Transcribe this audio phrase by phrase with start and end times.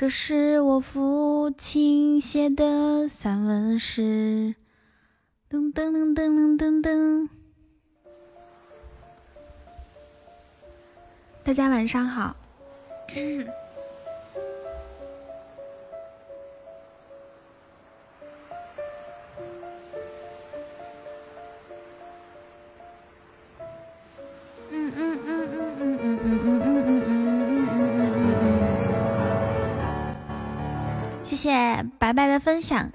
[0.00, 4.54] 这是我父亲写的散文诗。
[5.50, 7.28] 噔噔噔噔噔噔噔。
[11.42, 12.36] 大家晚上好。
[32.08, 32.90] 白白的分享。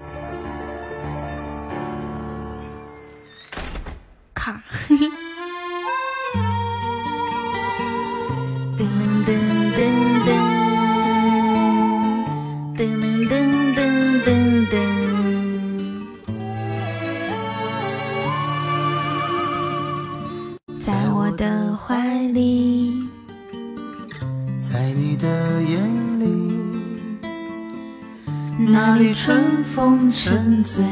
[30.16, 30.84] 沉醉。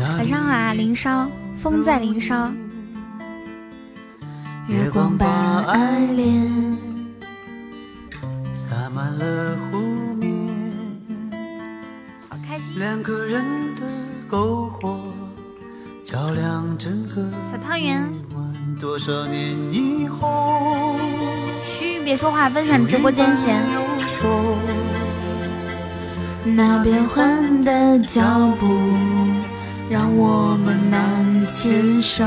[0.00, 1.28] 晚上好啊，林梢，
[1.58, 2.50] 风在林梢。
[4.66, 5.26] 月光把
[5.66, 6.50] 爱恋
[8.52, 9.78] 洒满了湖
[10.14, 10.32] 面。
[12.30, 12.78] 好开心。
[12.78, 13.44] 两个人
[13.76, 13.82] 的
[14.30, 14.98] 篝火
[16.04, 18.08] 照亮整个小汤圆。
[18.80, 20.96] 多少年以后。
[21.62, 23.62] 嘘，别说话，分享直播间先。
[26.58, 28.20] 那变换的脚
[28.58, 28.66] 步，
[29.88, 32.24] 让我们难牵手。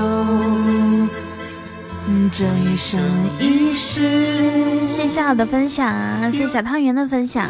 [2.31, 2.97] 这一生
[3.41, 7.49] 一世，谢谢我的分享，谢谢小汤圆的分享，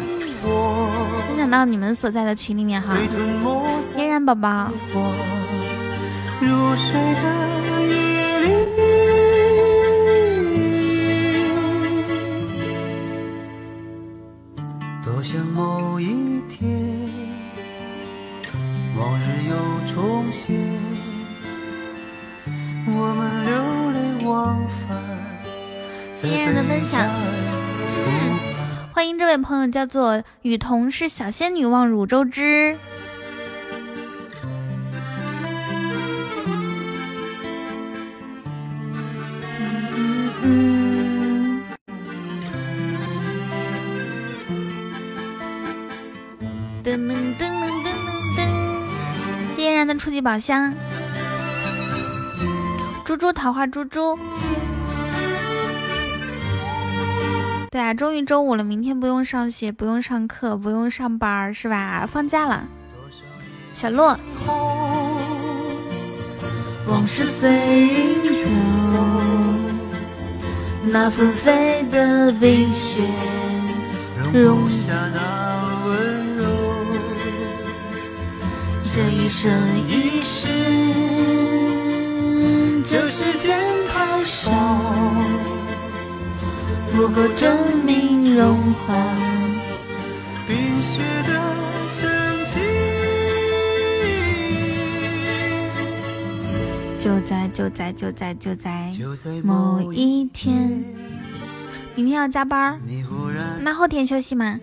[1.28, 2.96] 分享到你们所在的群里面哈。
[3.96, 4.72] 嫣然宝宝。
[6.40, 6.74] 多
[29.72, 32.76] 叫做雨桐，是小仙女望汝州之。
[46.84, 49.56] 噔噔噔噔噔噔噔！
[49.56, 50.74] 谢嫣然的初级宝箱，
[53.04, 54.18] 猪猪桃花猪猪。
[57.72, 62.06] 对啊，终于周五了，明天不用上学，不用上课，不用上班，是吧？
[62.06, 62.68] 放假了。
[63.72, 64.14] 小洛。
[66.86, 68.92] 往事随云走，
[70.84, 73.00] 那纷飞的冰雪，
[74.34, 76.44] 容不下那温柔。
[78.92, 79.50] 这一生
[79.88, 80.46] 一世，
[82.84, 83.58] 这时间
[83.90, 84.52] 太少，
[86.94, 88.94] 不够证明融化
[90.46, 91.40] 冰雪的。
[96.98, 98.92] 就在就在就在就在
[99.42, 100.54] 某一天，
[101.96, 102.80] 明天要加班，
[103.60, 104.60] 那后天休息吗？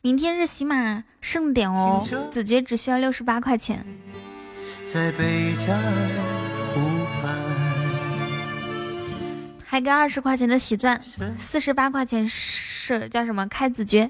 [0.00, 3.84] 明天是喜马盛典哦，子爵只需要六十八块钱。
[9.76, 10.98] 还给二十块钱的喜钻，
[11.36, 13.46] 四十八块钱是叫什么？
[13.46, 14.08] 开子爵。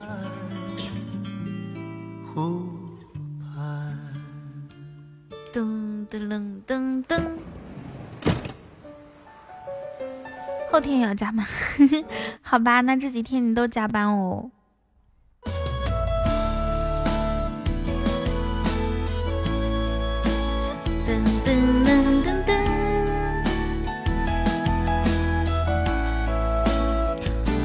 [5.53, 7.21] 噔噔噔噔，
[10.71, 11.45] 后天也要加班，
[12.43, 12.81] 好吧？
[12.83, 14.53] 那这几天你都加班哦。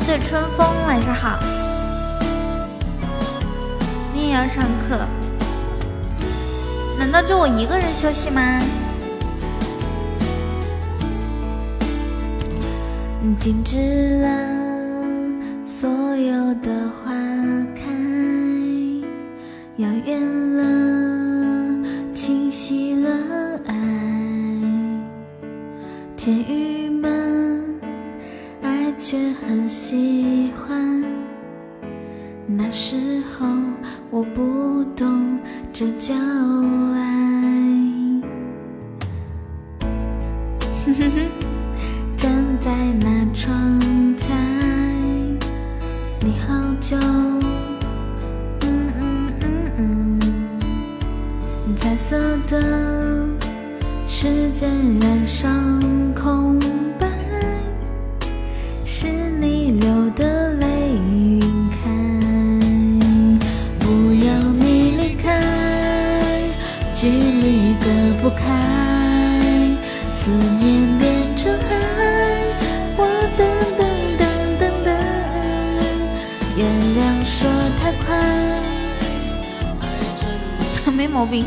[0.04, 1.40] 醉春风，晚上好。
[4.14, 5.00] 你也要上课？
[6.98, 8.60] 难道就我一个人休息吗？
[13.38, 14.28] 静止了
[15.64, 17.12] 所有的花
[17.76, 17.82] 开，
[19.78, 20.20] 遥远
[20.58, 20.64] 了，
[22.14, 23.10] 清晰了
[23.68, 23.74] 爱。
[26.18, 26.81] 天郁闷，爱
[29.04, 31.04] 却很喜欢。
[32.46, 32.96] 那时
[33.32, 33.48] 候
[34.12, 35.40] 我不懂，
[35.74, 36.14] 这叫
[36.94, 37.02] 爱。
[42.16, 43.52] 站在那窗
[44.18, 44.36] 台，
[46.20, 46.96] 你好久。
[51.76, 52.16] 彩色
[52.48, 53.28] 的
[54.08, 54.70] 时间
[55.00, 55.50] 染上
[56.14, 56.60] 空。
[59.80, 60.66] 流的泪
[61.40, 61.80] 晕开。
[63.80, 63.86] 不
[64.26, 65.42] 要你离开，
[66.94, 67.86] 距离隔
[68.22, 68.44] 不开，
[70.12, 71.66] 思念变成海。
[72.98, 73.00] 我
[73.38, 73.40] 等
[73.78, 73.80] 等
[74.18, 74.24] 等
[74.60, 74.90] 等等，
[76.58, 76.60] 原
[76.98, 77.50] 谅说
[77.82, 78.08] 太快，
[80.92, 81.46] 没毛病。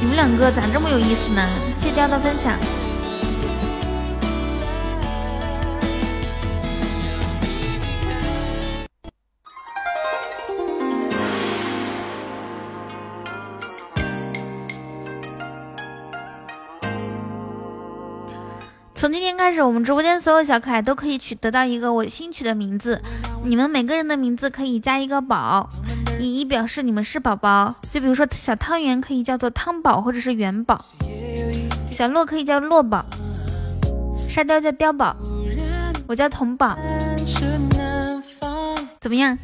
[0.00, 1.48] 你们两个咋这么有意思呢？
[1.76, 2.58] 谢雕的分享。
[19.42, 23.02] 开始，我们直播间所有小可爱都可以取得到一个我新取的名字。
[23.42, 25.68] 你们每个人的名字可以加一个宝。
[26.20, 30.80] 以以表示你们是宝宝，就比如说小汤圆可以叫做汤宝或者是元宝，
[31.90, 33.04] 小洛可以叫洛宝，
[34.28, 35.16] 沙雕叫碉宝，
[36.06, 36.78] 我叫童宝，
[39.00, 39.36] 怎么样？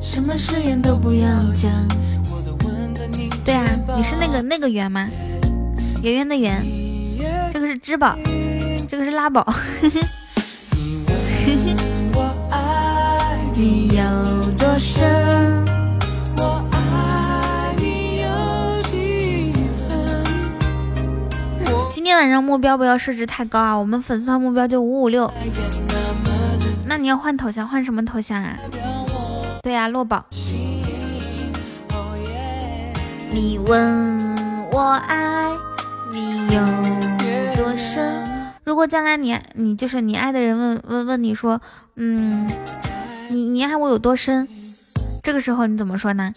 [0.00, 1.70] 什么誓言都不要讲。
[3.48, 3.64] 对啊，
[3.96, 5.08] 你是那个那个圆吗？
[6.02, 6.62] 圆圆的圆，
[7.50, 8.14] 这个是支宝，
[8.86, 9.42] 这个是拉宝。
[13.54, 15.64] 你有多深？
[16.36, 19.50] 我爱你有几
[19.88, 20.22] 分？
[21.90, 25.32] 今天晚上目标不要设置太高啊，我们粉丝团目标就五五六。
[26.84, 28.58] 那你要换头像，换什么头像啊？
[29.62, 30.26] 对呀，落宝。
[33.40, 35.48] 你问我爱
[36.10, 36.60] 你有
[37.54, 38.26] 多深？
[38.64, 41.60] 如果将来你你就是你爱的人问问问你说，
[41.94, 42.50] 嗯。
[43.30, 44.48] 你你爱我有多深？
[45.22, 46.34] 这个时候你怎么说呢？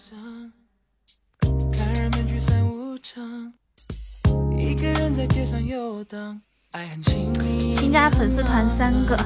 [7.74, 9.18] 新加粉丝团三个，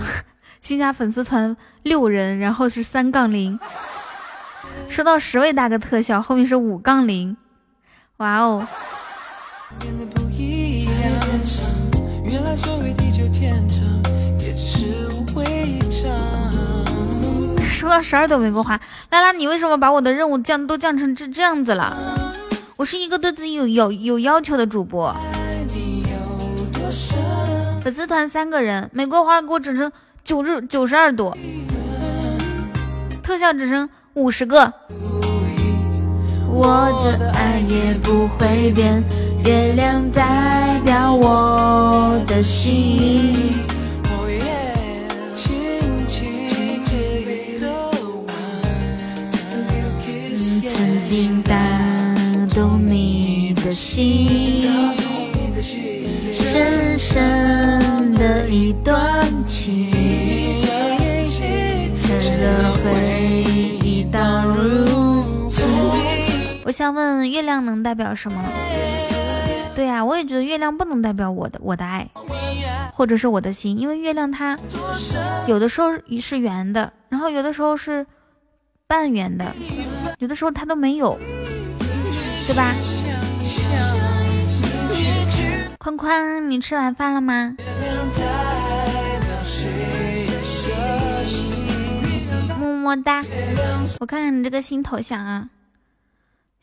[0.63, 3.61] 新加粉丝团六人，然后是三杠零，
[4.89, 7.37] 收到十位大哥特效，后面是五杠零，
[8.19, 8.67] 哇哦！
[17.71, 18.81] 收到十二朵玫瑰花，
[19.11, 22.39] 拉拉，你为什么把我的任务降都降成这这样子了？
[22.77, 25.15] 我是一个对自己有有有要求的主播。
[27.83, 29.93] 粉丝团三个人，玫瑰花给我整成
[30.25, 31.37] 九十九十二朵，
[33.23, 34.73] 特效只剩五十个。
[36.59, 39.05] 我的爱也不会变，
[39.45, 43.65] 月亮代表我的心。
[51.45, 51.55] 打
[52.55, 54.61] 动你的心，
[56.35, 58.99] 深深的一段
[59.47, 59.89] 情，
[66.67, 68.43] 我想问，月亮能代表什么？
[69.73, 72.09] 对呀，我也觉得月亮不能代表我的我的爱，
[72.93, 74.59] 或者是我的心，因为月亮它
[75.47, 78.05] 有的时候是圆的，然后有的时候是
[78.89, 79.47] 半圆的，
[80.19, 81.17] 有的时候它都没有。
[82.49, 82.75] 对吧？
[85.79, 87.55] 宽宽，你吃完饭了吗？
[92.59, 93.25] 么么哒！
[94.01, 95.49] 我看看你这个新头像啊，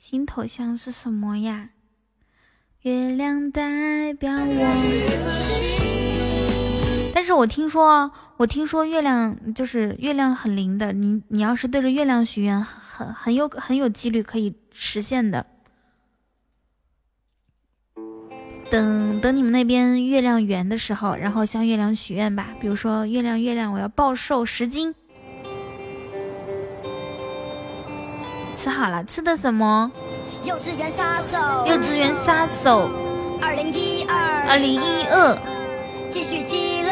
[0.05, 1.69] 新头像是什么呀？
[2.81, 4.65] 月亮代表我。
[7.13, 15.45] 但是我听说，我听说月亮就是月亮很灵的，你你要是对着月亮许愿，很很有很有几率可以实现的。
[18.69, 22.50] 等等，你们那边月亮圆的时候，然后向月亮许愿吧。
[22.60, 24.93] 比如说，月亮月亮，我要暴瘦十斤。
[28.63, 29.91] 吃好了，吃的什么？
[30.46, 31.38] 幼稚园杀手。
[31.67, 32.89] 幼稚园杀手。
[33.41, 34.46] 二零一二。
[34.48, 35.38] 二零一二。
[36.10, 36.88] 继续饥饿。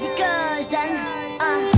[0.00, 0.24] 一个
[0.68, 0.98] 人。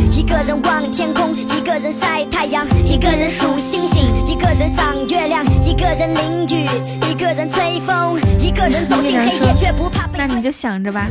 [0.00, 0.03] 一
[0.34, 6.68] 个人望天空，一个人晒太阳，一个人数星星，一个人赏月亮，一个人淋雨，
[7.08, 11.06] 一个人吹风，一个人走进黑夜却不怕那你就想着吧，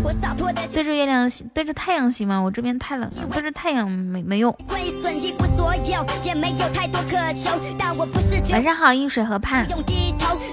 [0.74, 2.38] 对着月亮，对着太阳行吗？
[2.38, 4.54] 我这边太冷了，对着太阳没没用。
[8.52, 9.66] 晚上好，映水河畔。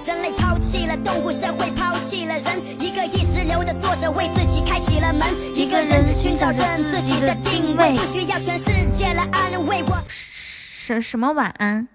[0.03, 2.45] 人类抛弃了动物，社会抛弃了人，
[2.79, 4.79] 一个意识流的作者为自己开。
[4.81, 5.21] 启了门，
[5.53, 9.97] 一个人寻找着自己的定位，不需要全世界来安慰我。
[10.07, 11.87] 什什么晚安？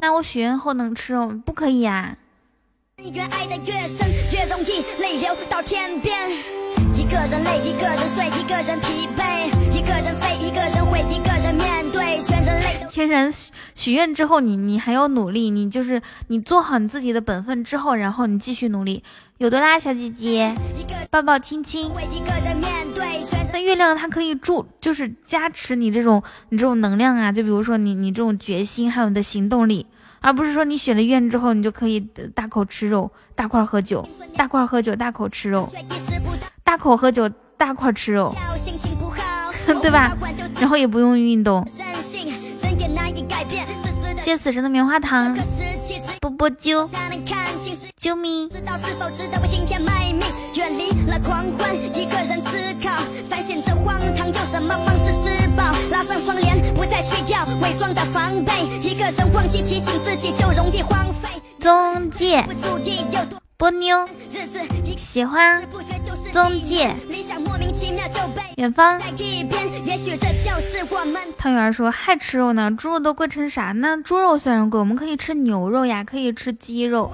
[0.00, 1.40] 那我许愿后能吃哦？
[1.46, 2.14] 不可以啊。
[2.98, 6.30] 越爱的越深，越容易泪流到天边。
[6.94, 12.86] 一个人累，一个人睡，一个人疲惫，一个人飞，一个人会，一个人面对全人类。
[12.90, 13.32] 天然
[13.74, 19.02] 许愿之后，你你还要努力，你就是你做好你自己的本分之后，然后你继续努力。
[19.38, 20.54] 有的啦，小姐姐，
[21.10, 21.90] 抱抱亲亲。
[23.52, 29.86] 那月亮它可以助，就是加持你这种你这种能量啊，就比如说你你这种决心，还有你的行动力。
[30.24, 31.98] 而不是说你许了愿之后，你就可以
[32.32, 35.68] 大口吃肉、大块喝酒、大块喝酒、大口吃肉、
[36.62, 38.32] 大口喝酒、大块吃肉，
[39.82, 40.16] 对吧？
[40.60, 41.66] 然后也不用运动。
[44.16, 45.36] 谢死神的棉花糖，
[46.22, 46.88] 波波啾，
[48.00, 48.48] 啾咪。
[55.90, 58.52] 拉上窗帘，不再需要伪装的防备。
[58.80, 61.28] 一个人忘记提醒自己，就容易荒废。
[61.58, 62.44] 中介，
[63.62, 64.08] 波妞，
[64.96, 65.62] 喜欢
[66.32, 66.92] 中介。
[68.56, 69.00] 远方，
[71.38, 73.70] 汤圆说还吃肉呢，猪肉都贵成啥？
[73.76, 77.12] 那猪肉虽然贵，我们可以吃牛肉呀，可以吃鸡肉，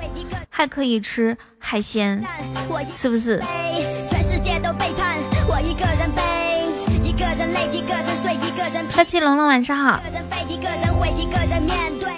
[0.49, 2.25] 还可以吃海鲜，
[2.95, 3.43] 是不是？
[4.09, 6.23] 全世界都背叛我一个人背，
[7.07, 8.08] 一个人累，一个人
[8.71, 8.83] 睡。
[8.91, 10.01] 帅气龙龙晚上好。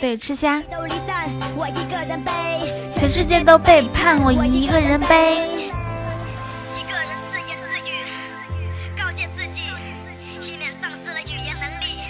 [0.01, 0.63] 对，吃虾。
[2.93, 5.49] 全世界都背叛我一个人背。
[6.77, 7.91] 一个人自言自语，
[8.99, 9.63] 告诫自己，
[10.41, 12.01] 以免丧失了语言能力。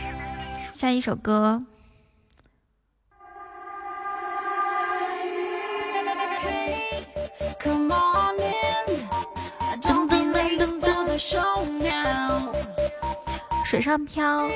[0.72, 1.62] 下一首歌。
[13.70, 14.50] 水上漂，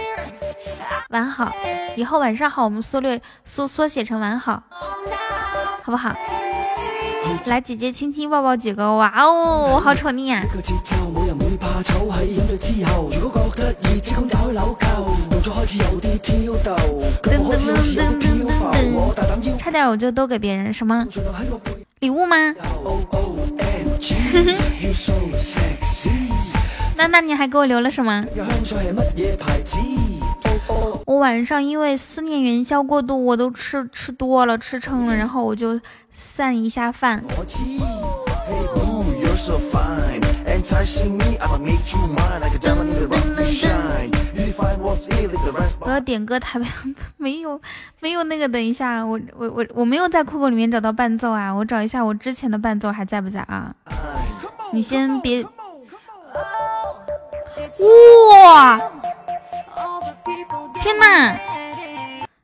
[1.11, 1.53] 晚好，
[1.95, 4.61] 以后晚上好，我们缩略缩缩写成晚好，
[5.85, 6.13] 好不好？
[7.45, 10.43] 来，姐姐亲亲抱抱几个，哇哦，我好丑你呀！
[19.57, 21.07] 差点我就都给别人什么
[22.01, 22.37] 礼物吗？
[27.05, 28.25] 那那你还给我留了什么？
[31.05, 35.79] 我晚上因为思念元宵过度，我都吃吃多了，吃撑了，然后我就
[36.11, 37.23] 散一下饭。
[45.81, 46.67] 我要点歌，台湾
[47.19, 47.61] 没有
[48.01, 53.75] 没有那个，等一下，我我我我没有在酷狗里面找到伴奏啊，我找一下我之前的伴奏还在不在啊？
[54.73, 55.45] 你先别。
[58.31, 58.81] 哇！
[60.81, 61.39] 天哪，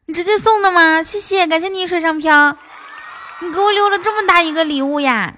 [0.07, 1.03] 你直接送的吗？
[1.03, 2.57] 谢谢，感谢你水上漂，
[3.41, 5.35] 你给我留了这么大一个礼物呀！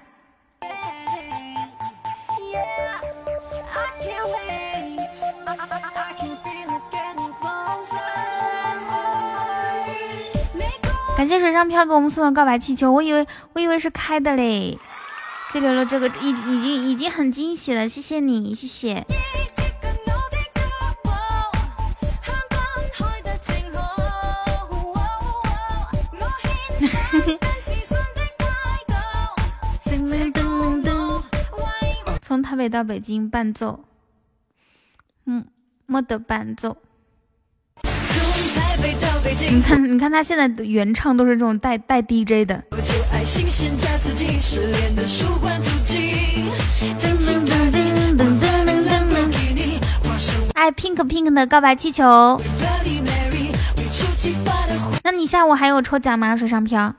[11.15, 14.77] 感谢水上漂给我们送的告白气球，我以为我以为是开的嘞，
[15.53, 19.05] 就留了这个，已已经已经很惊喜了，谢谢你，谢谢。
[32.33, 33.85] 从台北到北京伴奏，
[35.27, 35.45] 嗯，
[35.85, 36.77] 没得伴奏。
[39.51, 42.63] 你看，你看他现在的原唱都是这种带带 DJ 的。
[50.55, 52.41] 爱 pink pink 的告白气球。
[55.03, 56.35] 那你下午还有抽奖吗？
[56.35, 56.95] 水上漂。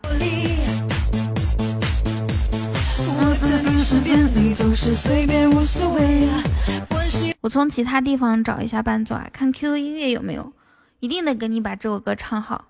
[7.41, 10.53] 我从其他地方找一下伴奏啊，看 QQ 音乐有没有，
[11.01, 12.69] 一定得给你把这首歌唱好。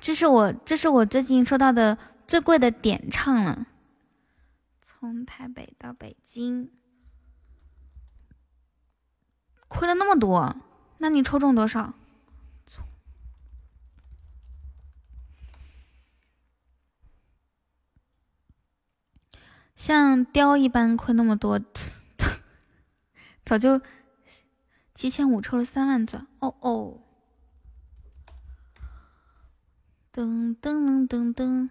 [0.00, 3.66] 这是我，这是我最近收到的最贵的点唱了。
[4.80, 6.70] 从台北到北京，
[9.68, 10.56] 亏了那么多，
[10.98, 11.94] 那你抽中多少？
[19.84, 21.60] 像雕一般亏那么多，
[23.44, 23.80] 早就
[24.94, 27.00] 七千五抽了三万钻哦哦！
[30.12, 31.68] 噔噔噔噔噔，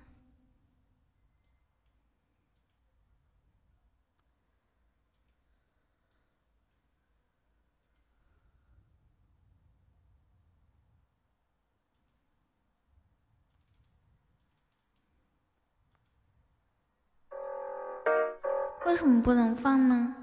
[18.86, 20.16] 为什么不能放呢？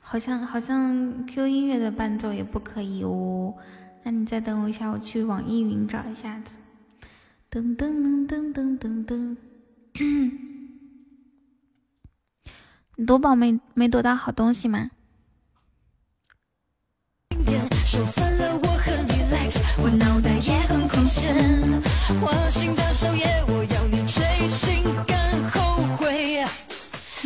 [0.00, 3.54] 好像好像 Q 音乐的伴奏也不可以哦。
[4.02, 6.56] 那你再等我一下，我去网易云找一下子。
[7.50, 9.36] 噔噔噔噔噔噔噔。
[12.96, 14.90] 你 夺宝没没夺到好东西吗？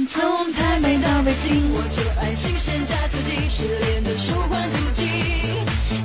[0.07, 5.05] 从台北到北京，我就爱新鲜加刺激，失恋的舒缓途径。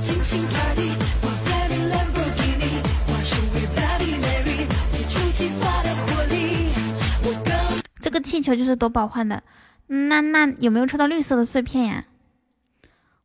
[0.01, 4.65] 尽情 party，我 flying Lamborghini，化身为 Bloody Mary，
[4.97, 6.71] 一触即发的火力。
[7.23, 7.53] 我更
[8.01, 9.43] 这个气球就是夺宝换的，
[9.87, 12.05] 那那有没有抽到绿色的碎片呀？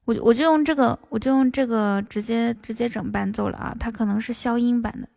[0.05, 3.75] 我我就用这个，我就用这个直接直接整伴奏了啊！
[3.81, 5.09] 它可能是消音版的，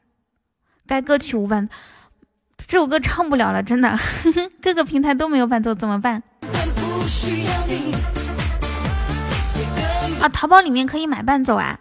[0.87, 1.67] 该歌曲无伴。
[2.65, 3.97] 这首歌唱不了了，真的，
[4.61, 6.23] 各个平台都没有伴奏，怎么办？
[10.19, 11.77] 啊，淘宝里面可以买伴奏啊。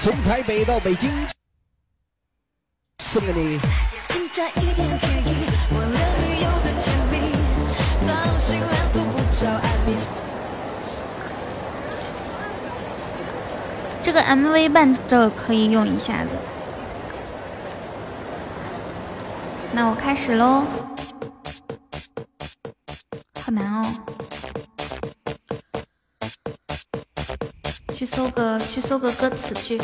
[0.00, 1.39] 从台北到北京。
[3.12, 3.20] 这
[14.12, 16.30] 个 MV 伴奏可以用一下的。
[19.72, 20.64] 那我开始喽。
[23.42, 23.92] 好难哦。
[27.92, 29.80] 去搜个，去搜个歌词去。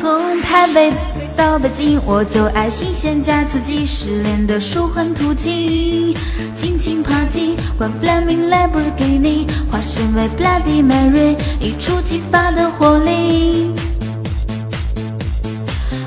[0.00, 0.90] 从台北
[1.36, 6.16] 到北京，我就爱新鲜加刺激，失恋的舒缓途径。
[6.56, 13.72] 尽情 party，管 flaming Lamborghini，化身为 Bloody Mary，一触即发的活力。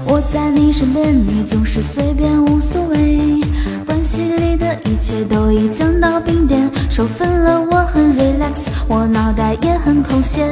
[0.08, 3.42] 我在你身边，你总是随便无所谓。
[4.13, 10.47] 关系里的一切都已降到冰点，手分了我很 relax，我脑袋也很空闲。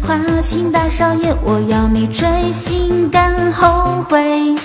[0.00, 4.56] 花心大少爷，我要你追心敢后悔。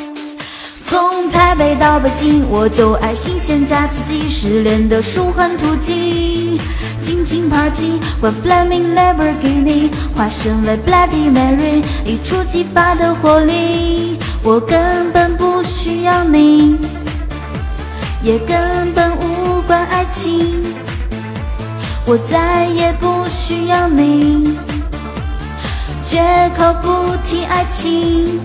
[0.81, 6.57] 从台北到北京，我就爱新鲜加刺激，失恋的舒缓途径。
[7.01, 14.17] 尽情 party，管 flaming Lamborghini，化身为 Bloody Mary，一触即发的火力。
[14.41, 16.77] 我根本不需要你。
[18.23, 20.63] 也根本无关爱情，
[22.05, 24.57] 我再也不需要你，
[26.05, 26.21] 绝
[26.57, 28.39] 口不提爱情。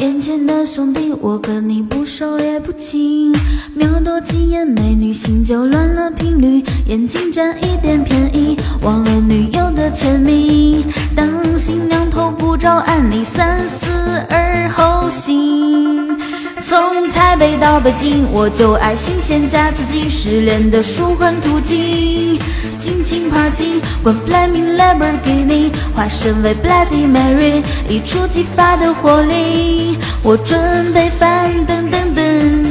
[0.00, 3.36] 眼前的兄弟，我跟你不熟也不亲，
[3.74, 10.86] 瞄多几眼美女，心就乱了频率，眼睛占一点便宜，忘了女友的甜蜜。
[11.14, 13.88] 当新娘头不着岸，你三思
[14.30, 16.18] 而后行。
[16.62, 22.40] 从台北到北京，我就爱新鲜加刺激，失恋的舒缓途径。
[22.80, 29.98] 尽情 party，管 flaming Lamborghini，化身为 Bloody Mary，一触即发的火力。
[30.22, 30.58] 我准
[30.94, 32.66] 备翻噔噔噔。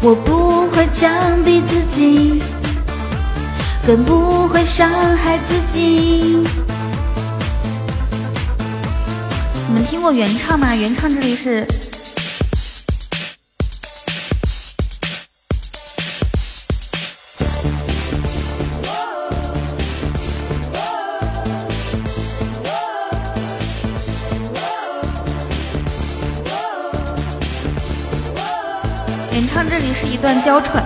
[0.00, 1.12] 我不会降
[1.44, 2.40] 低自己，
[3.84, 6.46] 更不会伤害自己。
[9.66, 10.72] 你们听过原唱吗？
[10.76, 11.66] 原唱这里是。
[30.24, 30.82] 这里是一段娇喘。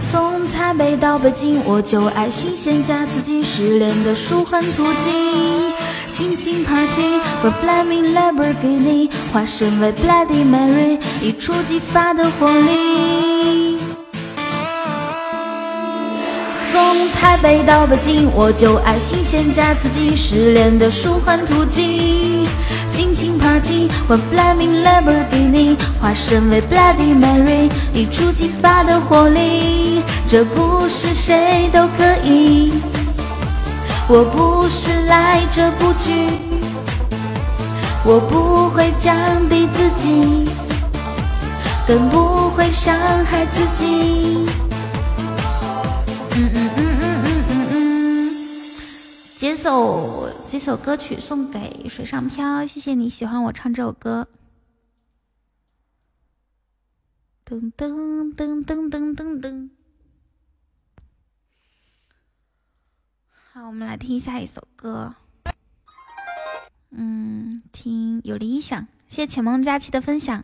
[0.00, 5.74] 从台北到北京，我就爱新鲜加刺激，失恋的舒缓途径。
[6.14, 13.78] 尽情 party，和 flaming Lamborghini，化身为 Bloody Mary，一触即发的火力。
[16.72, 22.46] 从台北到北京，我就爱新鲜加刺激，失恋的舒缓途径。
[22.96, 32.72] 尽情 party，换 flaming Lamborghini，化身为 Bloody Mary，一触即发的火力，这不是谁都可以。
[34.08, 36.30] 我不是来者不拒，
[38.02, 39.14] 我不会降
[39.50, 40.48] 低自己，
[41.86, 44.46] 更不会伤害自己。
[49.38, 54.26] 这首这首歌曲送给水上漂，谢谢你喜欢我唱这首歌。
[57.44, 59.70] 噔噔噔噔噔噔噔。
[63.52, 65.14] 好，我们来听下一首歌。
[66.90, 70.42] 嗯，听有理想，谢谢浅梦佳期的分享。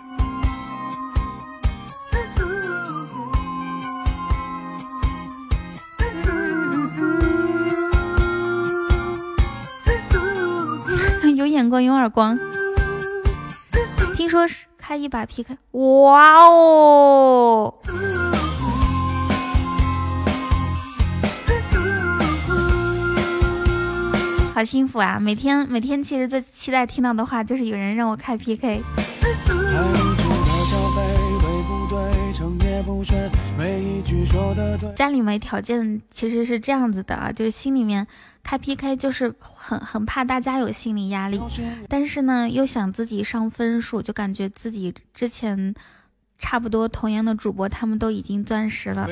[11.62, 12.36] 有眼光，有耳光。
[14.14, 17.74] 听说是开一把 PK，哇哦！
[24.52, 25.18] 好幸福啊！
[25.20, 28.82] 每天每天，其实最期待听到的话就是有人让我开 PK。
[34.96, 38.06] 家里没条件，其实是这样子的啊，就是心里面
[38.42, 41.40] 开 PK，就是很很怕大家有心理压力，
[41.88, 45.74] 但是呢，又想自己上分数，就感觉自己之前
[46.38, 49.08] 差不多同样的主播，他们都已经钻石了，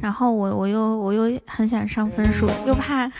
[0.00, 3.10] 然后我我又我又很想上分数，又怕。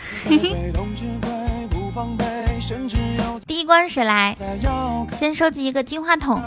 [3.45, 4.35] 第一关谁来？
[5.11, 6.41] 先收集一个金话筒。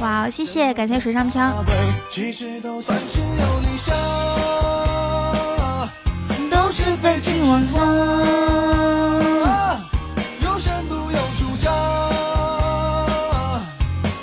[0.00, 1.64] 哇，谢谢，感谢水上漂。
[7.18, 7.76] 都是废寝忘食。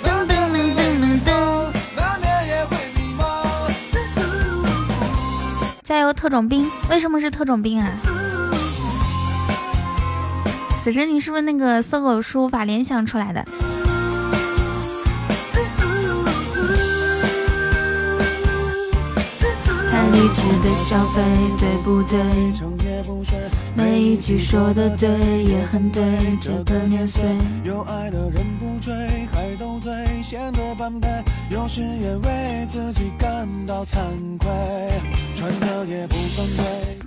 [0.03, 1.29] 噔噔噔噔噔。
[5.83, 6.71] 加油，特种兵！
[6.89, 7.91] 为什么是特种兵啊？
[10.81, 13.45] 死神，你是不是那个搜狗输入法联想出来的？
[19.91, 21.21] 太理智的消费，
[21.57, 22.19] 对不对？
[23.75, 25.09] 每一句说的对，
[25.43, 26.03] 也很对。
[26.41, 27.29] 这个年岁，
[27.63, 28.93] 有爱的人不追，
[29.31, 29.91] 还斗嘴，
[30.23, 31.07] 显得般配。
[31.49, 33.97] 有时也为自己感到惭
[34.37, 34.47] 愧，
[35.35, 36.15] 穿的也不。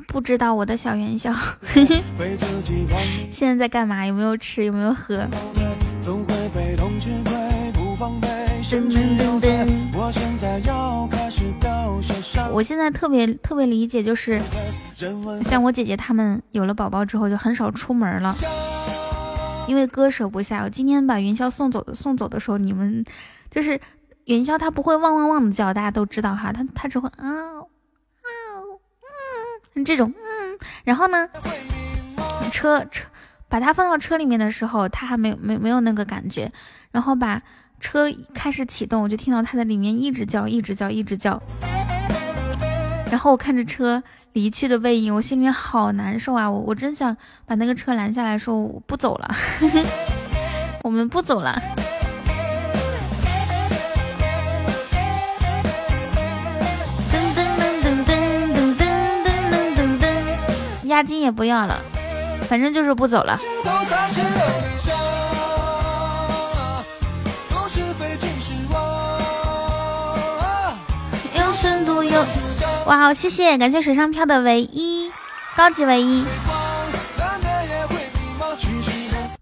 [0.07, 1.33] 不知道我的小元宵，
[3.31, 4.07] 现在在干嘛？
[4.07, 4.65] 有没有吃？
[4.65, 5.27] 有没有喝？
[12.51, 14.41] 我现在特别特别理解，就是
[15.43, 18.35] 像我姐姐她们有了宝宝之后，就很少出门了，
[19.67, 20.63] 因为割舍不下。
[20.65, 23.05] 我今天把元宵送走的送走的时候，你们
[23.51, 23.81] 就是
[24.25, 27.25] 元宵，它不会汪汪汪的叫，大家都知道哈，它它只会啊。
[29.85, 31.29] 这种，嗯，然后呢，
[32.51, 33.07] 车车
[33.49, 36.51] 把它放到车里面的时候，它还没有没没有那个感觉，
[36.91, 37.41] 然后把
[37.79, 41.41] 车开始启动，我就听到它在里面一直叫，一直叫，一直叫，
[43.09, 44.03] 然后我看着车
[44.39, 46.49] 离去的背影，我心里面好难受啊！
[46.49, 49.29] 我我真想把那个车拦下来说我不走了，
[50.85, 51.61] 我们不走了。
[57.11, 58.15] 噔噔噔噔噔
[58.79, 58.87] 噔
[59.25, 60.07] 噔噔噔噔
[60.85, 61.83] 押金也不要了，
[62.49, 63.37] 反正就是不走了。
[71.35, 72.25] 有深度有
[72.89, 75.13] 哇，谢谢感谢水上漂的唯一
[75.55, 76.25] 高级唯一。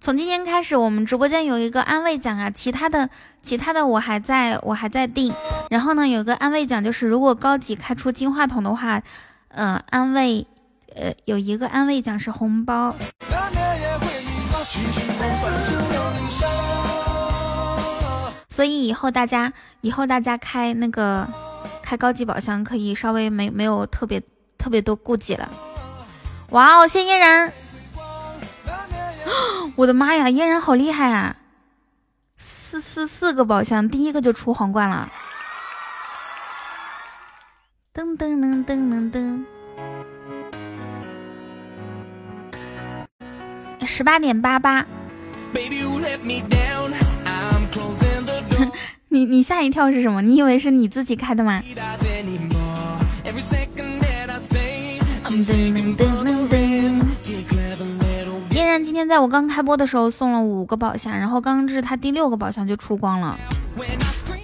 [0.01, 3.09] 从今天开始，我们直播间有一个安慰奖啊，其他的
[3.45, 5.33] 其他的我还在我还在定。
[5.71, 9.01] 然后呢，有一个安慰奖就是如果高级开出金话筒的话，
[9.51, 10.45] 嗯，安慰。
[10.97, 12.97] 呃，有一个安慰奖是红包，
[18.49, 21.29] 所以以后大家以后大家开那个
[21.87, 24.21] 开高级宝箱可以稍微没没有特别
[24.59, 25.49] 特别多顾忌了。
[26.51, 27.53] 哇哦，谢嫣然，
[29.77, 31.37] 我的妈呀，嫣然好厉害啊！
[32.39, 35.09] 四四四个宝箱，第一个就出皇冠了，
[37.95, 39.45] 噔噔噔噔噔噔。
[43.87, 44.85] 十八点八八，
[49.17, 50.21] 你你吓一跳是什么？
[50.21, 51.63] 你以为是你自己开的吗？
[58.51, 63.39] 嫣然今天在我刚开播的时候送了五个宝箱，然后刚刚这是他第六个宝箱就出光了。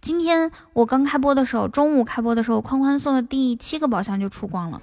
[0.00, 4.80] 今天我刚开播的时候，中午开播的时候，宽宽送的第七个宝箱就出光了。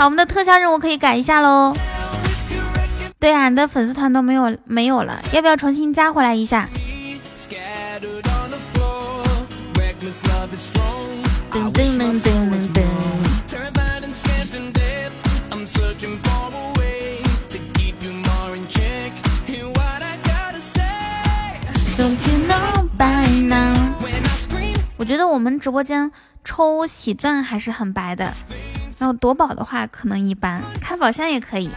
[0.00, 1.76] 好，我们的特效任务可以改一下喽。
[3.18, 6.66] 对啊，你的粉丝团都没有没有了，要不要重新加回来一下？
[11.52, 12.82] 噔噔噔噔噔噔。
[24.96, 26.10] 我觉得我们直播间
[26.42, 28.32] 抽喜钻还是很白的。
[29.00, 31.70] 然后夺宝的话可能一般，开宝箱也可以。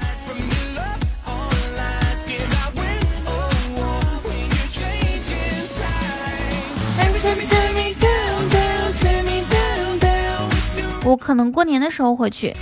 [11.05, 12.53] 我可能过年的时候回去。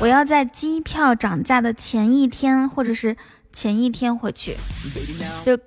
[0.00, 3.14] 我要在机票涨价的前一天或者是
[3.52, 4.56] 前一天回去，
[5.44, 5.58] 就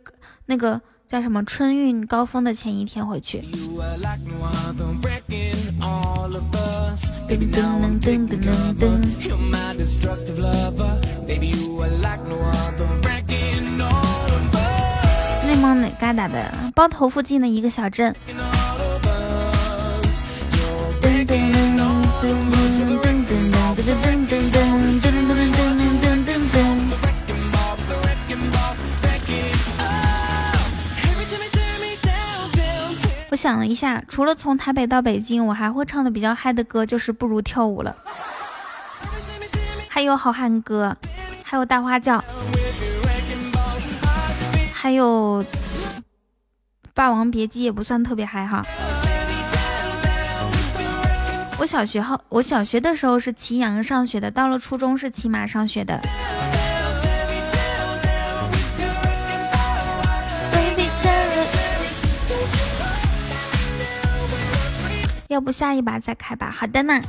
[0.47, 0.81] 那个。
[1.09, 3.39] 叫什么春运高峰的前一天回去。
[3.39, 3.47] 内
[15.55, 16.53] 蒙哪旮达的？
[16.75, 18.15] 包头附近的一个小镇。
[33.39, 37.95] 想了一下，除了从台北到北京，我还会唱的比较嗨的歌就是不如跳舞了，
[39.87, 40.93] 还有好汉歌，
[41.41, 42.21] 还有大花轿，
[44.73, 45.41] 还有
[46.93, 48.61] 霸王别姬也不算特别嗨哈。
[51.57, 55.97] 我小学后，我小学的时候是骑羊上学的，到了初中是骑马上学的。
[65.29, 66.49] 要不下一把再开吧。
[66.49, 66.99] 好的呢。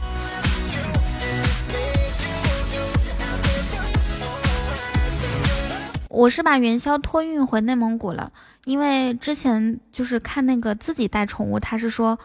[6.11, 8.31] 我是把元宵托运回内蒙古了，
[8.67, 12.19] 因为之前就是看那个自己带宠物，他是说，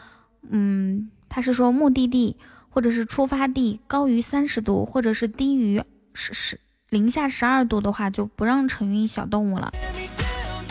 [0.50, 2.36] 嗯，他是说目的地
[2.70, 5.82] 或者是出发地高于三十度，或者是低于
[6.14, 9.72] 十十零下十二度的话，就不让承运小动物了，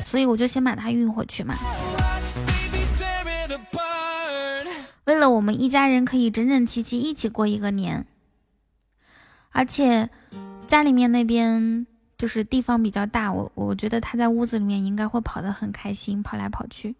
[0.05, 1.55] 所以我就先把它运回去嘛。
[5.05, 8.07] 为了我们一家人可以整整齐齐一起过一个年，
[9.51, 10.09] 而且
[10.67, 11.87] 家里面那边
[12.17, 16.97] 就是地方比较大，我我觉得他在屋子里面应该会跑得很开心，跑来跑去。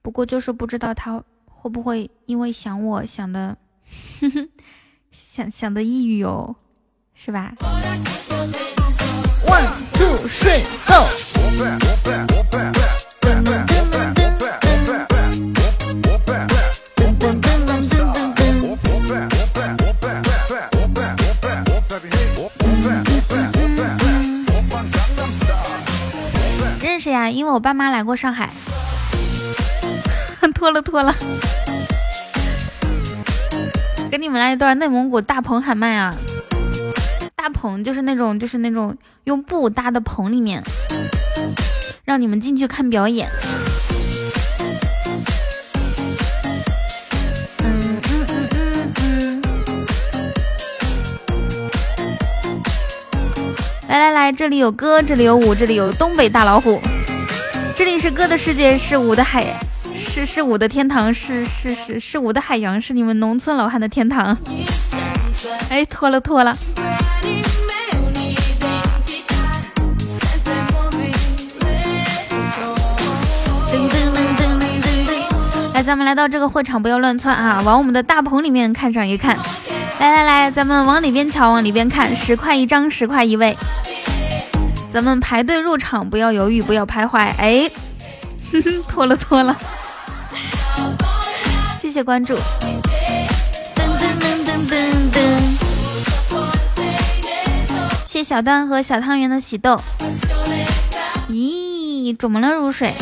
[0.00, 3.56] 不过就是不知道他会不会因为想我想的，
[5.10, 6.56] 想 想的抑郁哦，
[7.14, 7.54] 是吧
[9.46, 11.08] ？One two three go。
[27.04, 28.50] 是呀，因为我爸妈来过上海，
[30.54, 31.14] 脱 了脱了，
[34.10, 36.14] 给你们来一段内蒙古大棚喊麦啊！
[37.36, 40.62] 大棚就是那种就是那种用布搭的棚里面，
[42.06, 43.28] 让你们进去看表演。
[53.86, 56.80] 来来来，这里有歌，这里有舞，这里有东北大老虎。
[57.76, 59.54] 这里是歌的世界，是舞的海，
[59.94, 64.36] 是是舞的天堂，是是是是舞的海洋，是你们农村老汉的天堂。
[65.68, 66.56] 哎，脱了脱了。
[75.74, 79.38] 来，咱们来到这个会场，不要乱窜啊，往我们的大棚里面看上一看。
[80.00, 83.56] 来来来，咱们往里边瞧，往里边看，十块一张，十块一位。
[84.90, 87.18] 咱们排队入场，不要犹豫，不要徘徊。
[87.18, 87.70] 哎，
[88.88, 89.56] 脱了脱了，
[91.80, 92.34] 谢谢关注。
[92.34, 92.40] 噔
[93.98, 94.76] 噔噔噔噔
[95.12, 95.16] 噔，
[98.04, 99.80] 谢小段和小汤圆的喜豆。
[101.28, 102.94] 咦，怎么了，如水？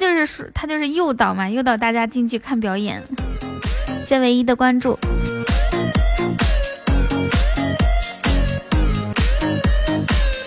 [0.00, 3.02] 就是说他就是诱导嘛，诱导大家进去看表演。
[4.02, 4.98] 谢唯一的关注。
[5.02, 5.12] 嗯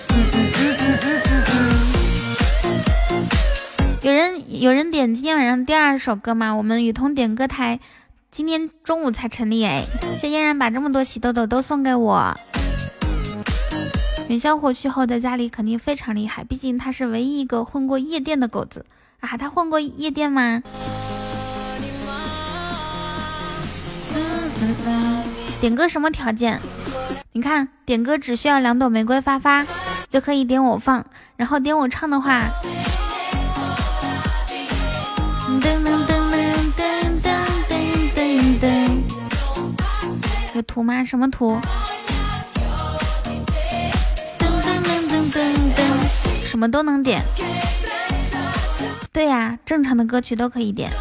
[0.10, 1.70] 嗯嗯嗯嗯嗯嗯。
[4.02, 6.56] 有人有人点今天晚上第二首歌吗？
[6.56, 7.80] 我们雨桐点歌台
[8.32, 9.86] 今天中午才成立哎。
[10.18, 12.36] 谢嫣然把这么多喜豆豆都送给我。
[14.30, 18.84] 元宵回去后在家里肯定非常厉害，毕竟他是唯一一个混过夜店的狗子。
[19.24, 19.38] 啊！
[19.38, 20.62] 他混过夜店吗？
[25.62, 26.60] 点歌什么条件？
[27.32, 29.66] 你看，点歌只需要两朵玫瑰发发
[30.10, 31.06] 就可以点我放，
[31.38, 32.50] 然后点我唱的话。
[35.48, 36.12] 噔噔噔噔
[36.76, 36.84] 噔
[37.24, 37.32] 噔
[38.14, 38.66] 噔噔，
[40.54, 41.06] 有图吗？
[41.06, 41.58] 什么图？
[44.38, 45.38] 噔噔噔噔噔
[45.74, 45.80] 噔，
[46.46, 47.24] 什么都能点。
[49.14, 50.92] 对呀，正常的歌曲都可以点。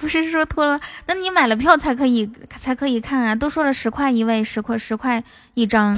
[0.00, 3.34] 不是说脱了，那你买了票才可以才可以看啊！
[3.34, 5.22] 都说了十块一位，十块十块
[5.54, 5.96] 一张。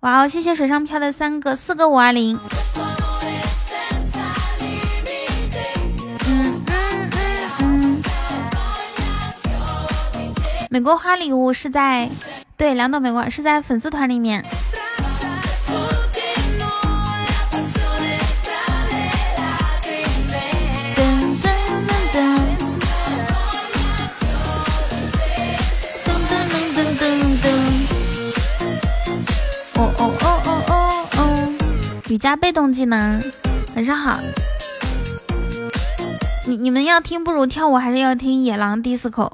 [0.00, 2.38] 哇哦，谢谢水上漂的三个四个五二零。
[6.26, 7.12] 嗯嗯嗯
[7.60, 8.02] 嗯。
[10.70, 12.08] 玫瑰花礼物是在
[12.56, 14.44] 对两朵玫瑰是在粉丝团里面。
[32.18, 33.22] 加被动技能，
[33.76, 34.18] 晚上好。
[36.46, 39.30] 你你们要听不如跳舞，还是要听野狼 disco，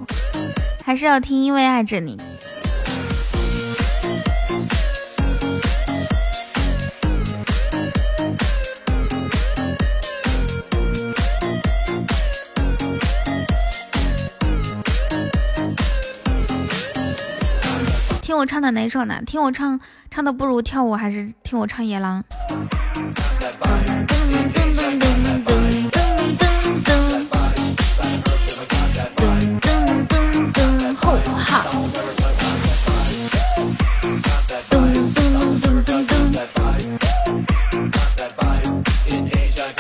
[0.84, 2.20] 还是要听因为爱着你？
[18.34, 19.22] 听我唱的哪首呢？
[19.24, 19.78] 听我唱
[20.10, 22.24] 唱的不如跳舞，还是听我唱野狼？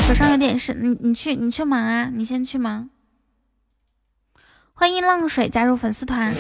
[0.06, 2.88] 手上有点事，你你去你去忙啊，你先去忙。
[4.74, 6.32] 欢迎浪水加入粉丝团。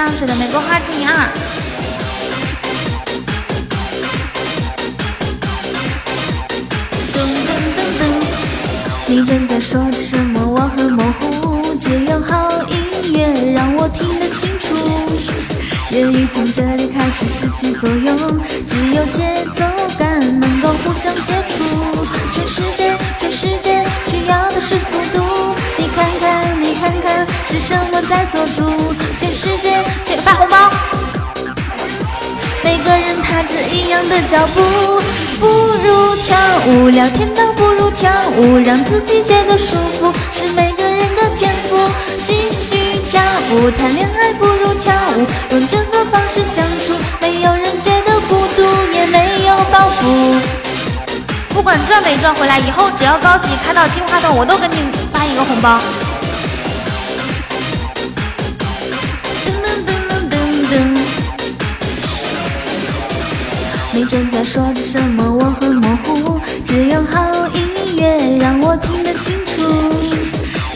[0.00, 1.28] 浪水的玫瑰花乘以二。
[7.12, 8.02] 噔噔噔噔，
[9.06, 10.40] 你正在说着什么？
[10.40, 14.74] 我很模糊，只有好音乐让我听得清楚。
[15.90, 18.16] 言语从这里开始失去作用，
[18.66, 19.66] 只有节奏
[19.98, 21.62] 感能够互相接触。
[22.32, 25.49] 全世界，全世界需要的是速度。
[27.50, 28.94] 是什么在做主？
[29.18, 30.70] 全世界，全发红包。
[32.62, 35.02] 每个人踏着一样的脚步，
[35.40, 41.76] 不如跳舞，聊天都不如跳舞，让自己觉得舒服，是每个人的天赋。
[42.22, 48.62] 继续跳舞，谈恋爱不如跳舞，用这个方式相处，没有人觉得孤独，
[48.94, 50.38] 也没有包袱。
[51.48, 54.76] 不管赚没赚回来，以后只要高级开到金花筒，我都给你。
[55.12, 55.80] 发一个红包。
[63.92, 65.24] 你正在说着什么？
[65.34, 70.29] 我很模糊，只有好音乐让我听得清楚。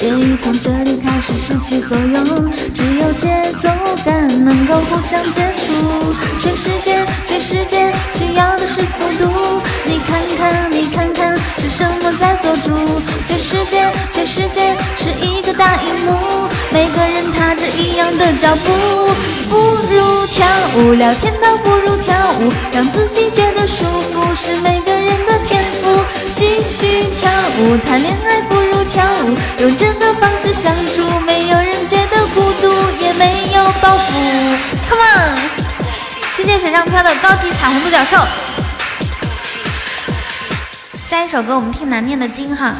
[0.04, 3.70] 言语从这里开始失去作用，只有节奏
[4.04, 6.14] 感能够互相接触。
[6.38, 9.62] 全世界，全世界需要的是速度。
[9.86, 13.00] 你看看，你看看，是什么在做主？
[13.24, 19.10] 全世界，全世界是一个大荧幕，每个人踏着一样的脚步。
[19.48, 19.56] 不
[19.90, 20.46] 如跳
[20.76, 25.63] 舞，聊天倒不如跳舞，让自己觉得舒服，是每个人的天
[26.56, 27.28] 继续跳
[27.58, 34.56] 舞，谈恋爱不如跳舞，用这个方式相处，没有人觉得孤独，也没有包袱。
[34.88, 35.36] Come on，
[36.36, 38.18] 谢谢水上漂的高级彩虹独角兽。
[41.04, 42.76] 下一首歌我们听难念的经哈。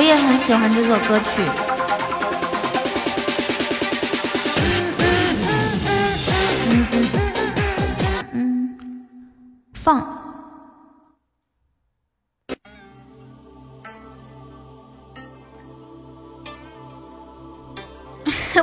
[0.00, 1.42] 我也很喜欢这首歌曲。
[8.32, 8.78] 嗯，
[9.74, 10.02] 放，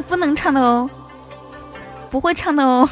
[0.08, 0.90] 不能唱的哦，
[2.10, 2.90] 不会唱的哦。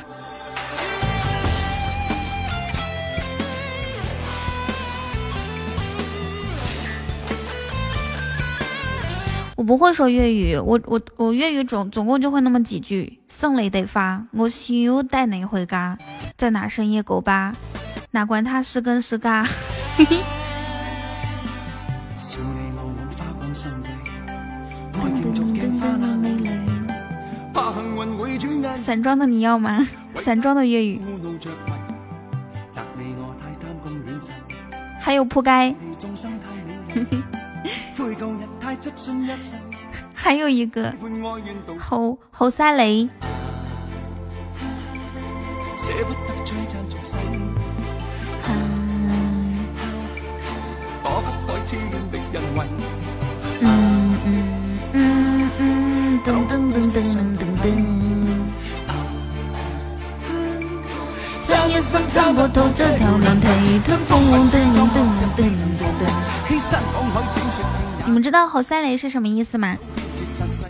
[9.65, 13.19] 不会说粤语，我我我粤语总总共就会那么几句。
[13.27, 15.97] 送你得发，我想要带你回家，
[16.37, 17.55] 在哪深夜狗吧，
[18.11, 19.43] 哪管他是跟是嘎。
[28.75, 29.87] 散装的你要吗？
[30.13, 31.01] 散装的粤语。
[34.99, 35.73] 还有铺盖。
[40.13, 40.93] 还有一个
[41.77, 43.09] 好好犀利。
[53.61, 54.31] 嗯嗯
[54.93, 58.44] 嗯嗯，噔噔噔噔噔噔噔。
[68.05, 69.75] 你们知道吼赛雷是什么意思吗？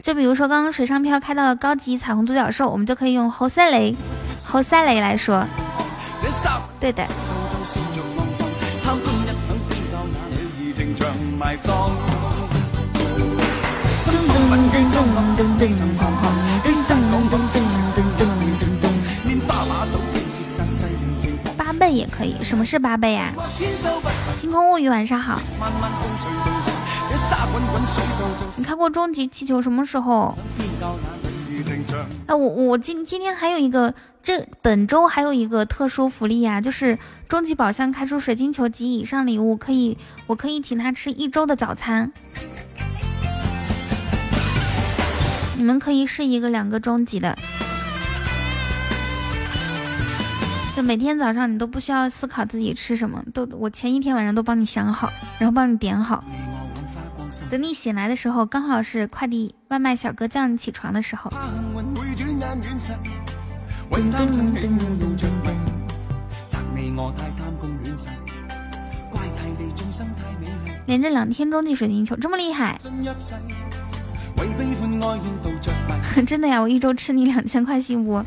[0.03, 3.95] 就比如说刚刚水上漂开到了高级彩虹独角兽，我们就可以用吼赛雷，
[4.43, 5.45] 吼赛雷来说。
[6.79, 7.05] 对的。
[22.17, 23.33] 可以，什么是八倍呀？
[24.33, 25.39] 星空物语晚上好。
[28.57, 30.37] 你看过终极气球什么时候？
[32.27, 33.93] 哎，我我今今天还有一个，
[34.23, 36.97] 这本周还有一个特殊福利呀，就是
[37.27, 39.97] 终极宝箱开出水晶球及以上礼物，可以
[40.27, 42.11] 我可以请他吃一周的早餐。
[45.57, 47.37] 你们可以试一个两个终极的，
[50.75, 55.09] 就每天早上你都不需要思考自己吃什么，都我前一天晚上都帮你想好，
[55.39, 56.21] 然后帮你点好。
[57.49, 61.31] 等你醒来的时候，刚好是快递外卖小哥叫你起床的时候。
[70.85, 72.77] 连着两天终极水晶球，这么厉害？
[76.27, 78.23] 真的呀，我一周吃你两千块幸福，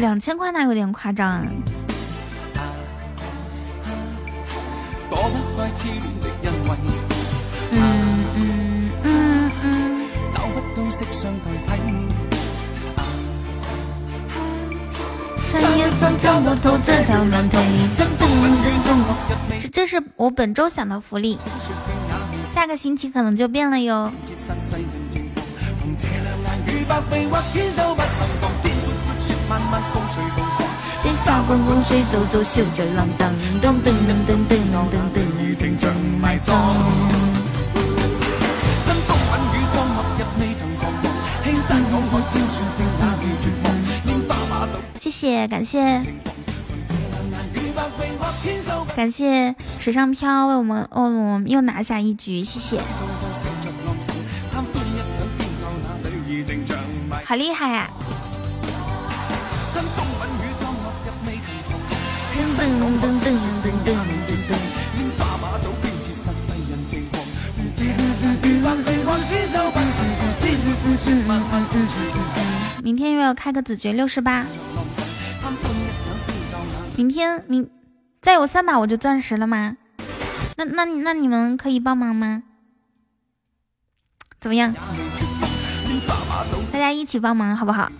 [0.00, 1.42] 两千块那有点夸张啊。
[7.70, 7.80] 嗯
[8.36, 10.08] 嗯嗯嗯。
[19.60, 21.38] 这这是我本周想的福利，
[22.54, 24.12] 下个星期可能就变了哟。
[31.00, 33.32] 天下滚滚水皱皱，秀着浪荡，
[33.62, 35.16] 噔噔噔噔噔噔噔
[35.56, 35.82] 噔噔
[36.20, 36.54] 埋葬。
[45.00, 46.02] 谢谢，感谢，
[48.94, 52.78] 感谢水上漂为我们，为我们又拿下一局，谢谢，
[57.24, 57.90] 好厉害呀！
[58.00, 58.07] 噔
[72.82, 74.46] 明天又要开个子爵六十八，
[76.96, 77.68] 明天明
[78.20, 79.76] 再有三把我就钻石了吗？
[80.56, 82.42] 那那那你们可以帮忙吗？
[84.40, 84.74] 怎么样？
[86.72, 87.90] 大家一起帮忙好不好？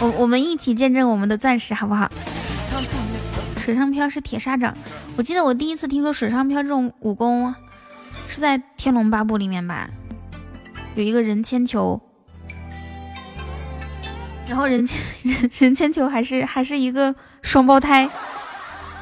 [0.00, 2.10] 我我们一起见证我们的钻石好不好？
[3.56, 4.74] 水上漂是铁砂掌，
[5.16, 7.54] 我记得我第一次听说水上漂这种武功
[8.26, 9.90] 是在《天龙八部》里面吧，
[10.94, 12.00] 有一个人铅球，
[14.46, 18.08] 然后人铅人人铅球还是还是一个双胞胎，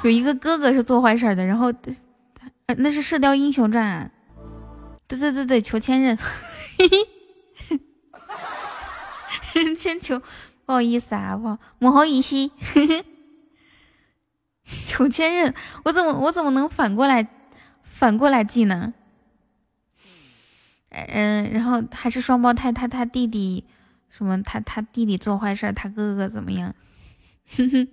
[0.02, 1.72] 有一个哥哥是做坏事的，然后
[2.78, 4.10] 那是《射雕英雄传》啊，
[5.06, 6.20] 对对对对，裘千仞，
[9.62, 10.20] 人铅球，
[10.64, 12.52] 不好意思啊，不好，母后一息。
[14.84, 15.54] 求千仞，
[15.84, 17.28] 我怎么我怎么能反过来
[17.82, 18.94] 反过来记呢？
[20.90, 23.64] 嗯，然后还是双胞胎，他他弟弟
[24.08, 24.42] 什么？
[24.42, 26.74] 他他弟弟做坏事，他哥哥怎么样？
[27.56, 27.88] 哼哼，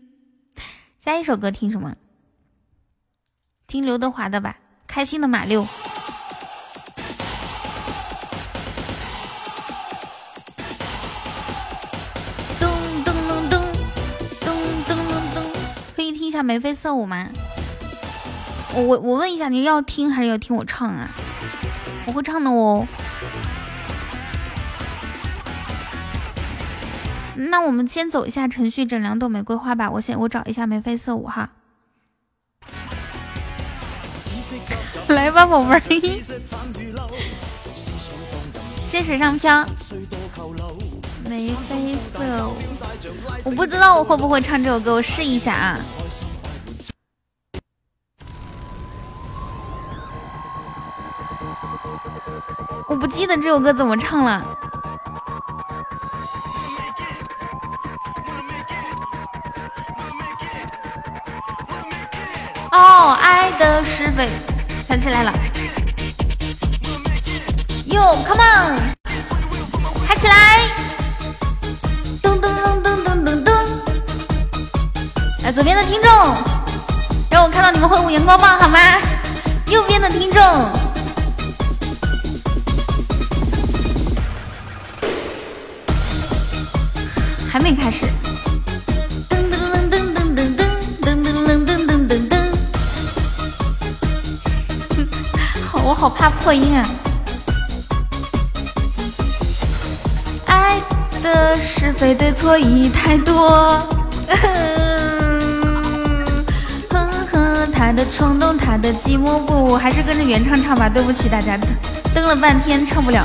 [0.97, 1.95] 下一首歌听什么？
[3.67, 4.57] 听刘德华的吧，
[4.87, 5.63] 《开心的马六》。
[16.43, 17.29] 眉飞色舞吗？
[18.75, 21.09] 我我我问一下，你要听还是要听我唱啊？
[22.05, 22.85] 我会唱的哦。
[27.35, 29.89] 那我们先走一下程序，整两朵玫瑰花吧。
[29.89, 31.49] 我先我找一下眉飞色舞哈。
[35.07, 35.79] 来吧，宝贝儿。
[38.87, 39.65] 谢水上漂。
[41.27, 42.57] 眉飞色舞，
[43.45, 45.79] 我不知道我会不会唱这首歌，我试一下啊。
[52.87, 54.43] 我不记得这首歌怎么唱了。
[62.71, 64.29] 哦，爱的是非，
[64.87, 65.31] 想起来了。
[67.85, 68.79] 哟，Come on，
[70.07, 70.61] 嗨起来！
[72.21, 73.51] 噔噔噔噔噔噔噔。
[75.43, 76.11] 来，左边的听众，
[77.29, 78.79] 让我看到你们挥舞荧光棒好吗？
[79.67, 80.41] 右边的听众，
[87.53, 88.07] 还没开始。
[89.29, 89.53] 噔噔
[89.87, 90.65] 噔噔噔噔
[91.03, 92.33] 噔噔噔噔噔噔噔。
[95.63, 96.83] 好我好怕破音啊！
[100.47, 100.81] 爱
[101.21, 103.79] 的是非对错已太多，
[106.89, 110.89] 哼哼，他的冲动，他的寂寞，不，还是跟着原唱唱吧。
[110.89, 111.55] 对不起大家，
[112.15, 113.23] 登了半天唱不了。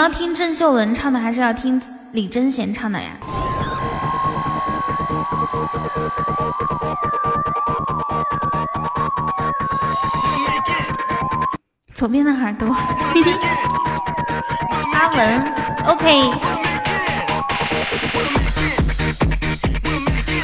[0.00, 1.78] 要听郑秀文唱的，还是要听？
[2.12, 3.10] 李贞贤唱的呀，
[11.94, 12.74] 左边的耳朵，
[14.94, 16.30] 阿文，OK，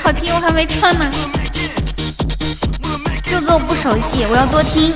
[0.05, 1.11] 好听，我还没唱呢，
[3.25, 4.93] 这歌我不熟悉，我要多听。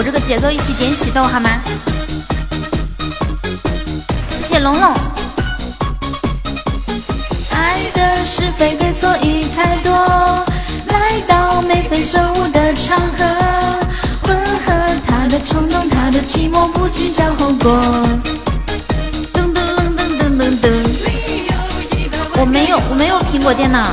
[0.00, 1.50] 我这个节奏一起点喜豆好吗？
[4.30, 4.94] 谢谢龙龙。
[7.52, 9.92] 爱的是非对错已太多，
[10.86, 13.26] 来到眉飞色舞的场合，
[14.22, 14.34] 混
[14.64, 14.72] 合
[15.06, 17.78] 他的冲动，他的寂寞，不计较后果。
[19.34, 20.66] 噔噔噔噔噔噔噔。
[22.38, 23.84] 我没有，我没有苹果电脑。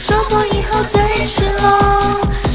[0.00, 1.78] 说破以后最赤裸。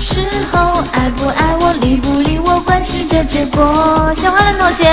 [0.01, 1.59] 时候爱不爱我，
[1.89, 4.13] 理不理我，关系着结果。
[4.15, 4.85] 小花轮同学，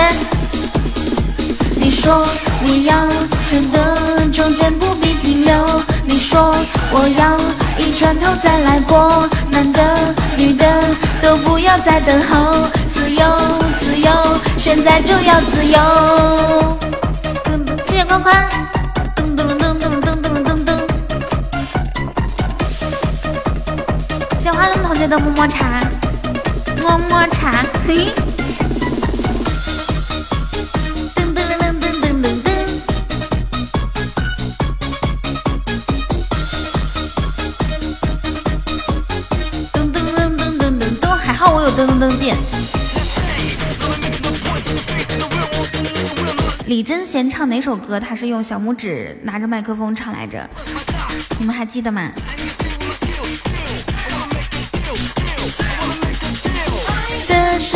[1.76, 2.26] 你说
[2.62, 3.06] 你要
[3.50, 5.54] 真的，中间不必停留。
[6.06, 6.54] 你说
[6.90, 7.36] 我要
[7.76, 10.82] 一转头再来过，男的女的
[11.20, 13.26] 都不要再等候，自由
[13.78, 14.10] 自由，
[14.56, 16.78] 现在就要自由。
[17.86, 18.48] 谢谢宽宽。
[24.96, 25.85] 觉得么么茶，么么茶，
[27.30, 28.08] 查嘿。
[31.14, 32.46] 噔噔噔噔噔噔噔噔。
[39.72, 42.36] 噔噔噔噔噔噔噔，还好我有噔噔噔键。
[46.66, 48.00] 李贞贤唱哪首歌？
[48.00, 50.48] 他是用小拇指拿着麦克风唱来着，
[51.38, 52.10] 你们还记得吗？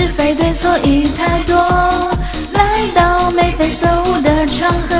[0.00, 1.54] 是非对错已太多，
[2.54, 4.96] 来到眉飞色舞的场合，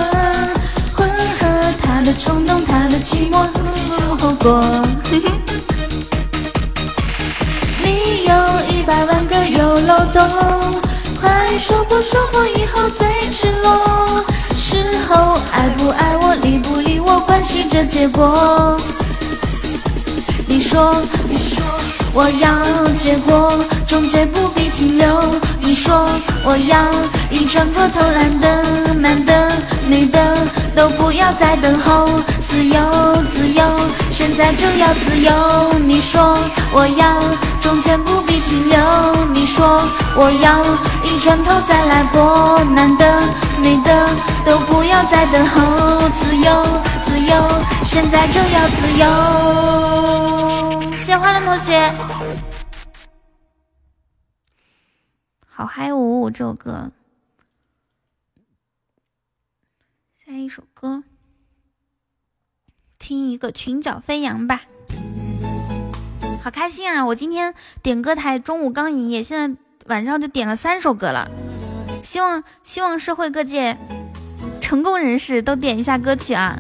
[0.95, 1.47] 混合
[1.83, 3.49] 他的冲动，他的寂寞，
[4.19, 4.63] 后果。
[7.83, 8.35] 你有
[8.69, 10.23] 一百万个有漏洞，
[11.19, 14.23] 快说不说破以后最赤裸。
[14.55, 18.79] 事后爱不爱我，理不理我，关系着结果。
[20.47, 20.95] 你说。
[22.13, 22.51] 我要
[22.99, 25.21] 结果，中间不必停留。
[25.59, 26.09] 你说
[26.45, 26.87] 我要
[27.29, 29.51] 一转头懒来过男的
[29.89, 30.37] 女的
[30.77, 32.07] 都不要再等候。
[32.47, 32.81] 自由
[33.33, 33.65] 自由
[34.13, 35.33] 现在就要自由。
[35.85, 36.39] 你说
[36.73, 37.19] 我要
[37.61, 38.79] 中间不必停留。
[39.33, 39.83] 你说
[40.15, 40.63] 我要
[41.03, 43.21] 一转头再来过男的
[43.61, 44.09] 女的
[44.47, 46.09] 都不要再等候。
[46.11, 46.65] 自由
[47.05, 47.35] 自由
[47.85, 50.61] 现在就要自由。
[51.01, 51.93] 喜欢的同学
[55.61, 56.91] 好嗨哦，这首歌。
[60.25, 61.05] 下一首歌，
[62.99, 64.63] 听一个裙角飞扬吧。
[66.43, 67.05] 好开心啊！
[67.05, 71.31] 我今天点歌台中午刚营业，现在晚上就点了三首歌了。
[72.03, 73.77] 希望希望社会各界
[74.63, 76.59] 成功人士都点一下歌曲啊！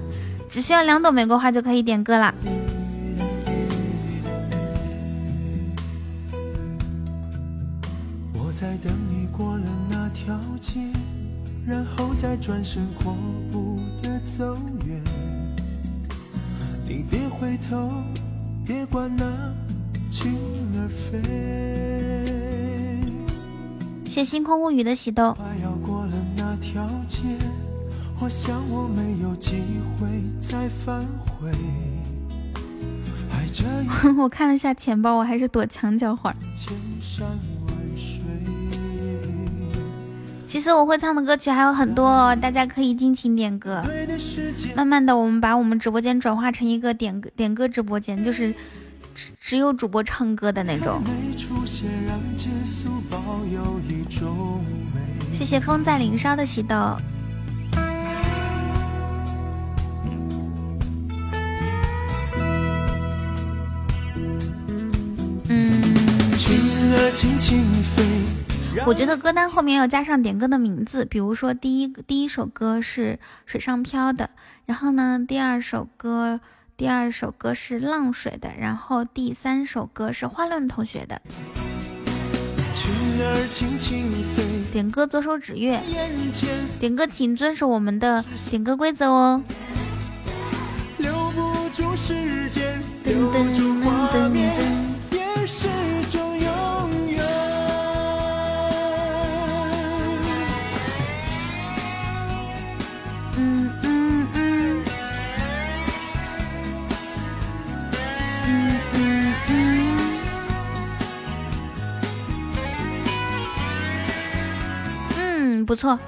[0.51, 2.35] 只需要两朵玫瑰花就可以点歌了。
[8.61, 10.81] 在等你过了那条街，
[11.67, 13.17] 然后再转身阔
[13.51, 14.55] 步的走
[14.85, 15.03] 远。
[16.87, 17.91] 你别回头，
[18.67, 19.25] 别管那
[20.11, 20.35] 群
[20.75, 21.23] 儿飞。
[24.05, 25.33] 谢星空物语的喜豆。
[25.33, 27.23] 快要过了那条街，
[28.21, 29.63] 我想我没有机
[29.97, 30.07] 会
[30.39, 31.51] 再返回。
[34.21, 36.37] 我看了下钱包，我还是躲墙角会儿。
[40.51, 43.85] 其实我会唱的歌曲还有很多哦，大家可以尽情点歌。
[44.75, 48.53] 慢慢的，我们把我们直播间转化成一个点歌点歌直播间，就是
[49.15, 51.05] 只只有主播唱歌的那种。
[55.33, 56.75] 谢谢风在林梢的喜豆。
[65.49, 65.81] 嗯，
[67.15, 67.63] 轻轻
[67.95, 68.30] 飞。
[68.87, 74.31] 我觉得歌单后面要加上点歌的名字，比如说第一第一首歌是水上漂的，
[74.65, 76.41] 然后呢第二首歌
[76.77, 81.21] 第二首歌是浪水的，然后第三首歌是花乱同学的。
[82.73, 82.91] 轻
[83.21, 85.83] 儿轻轻飞，点歌左手指月，
[86.79, 89.43] 点歌请遵守我们的点歌规则哦。
[90.99, 94.80] 留不住时间，噔留噔噔住画噔面，
[115.65, 115.99] 不错。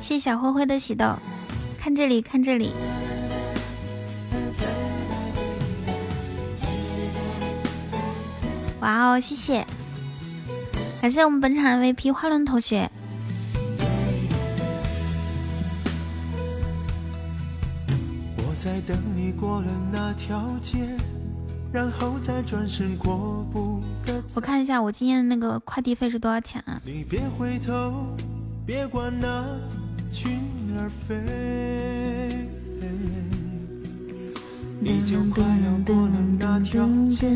[0.00, 1.18] 谢谢小灰灰的喜豆，
[1.78, 2.72] 看这里，看这里。
[8.80, 9.66] 哇哦，谢谢，
[11.02, 12.90] 感谢我们本场 MVP 花轮同学。
[18.38, 20.96] 我在等你过了那条街，
[21.70, 26.80] 然后再转身阔步的我看一下我今天的那个快递费是多少钱啊？
[26.84, 28.06] 你别回头，
[28.64, 29.44] 别管那
[30.10, 30.40] 群
[30.78, 32.48] 儿飞，
[34.80, 37.28] 你就快要过了那条街。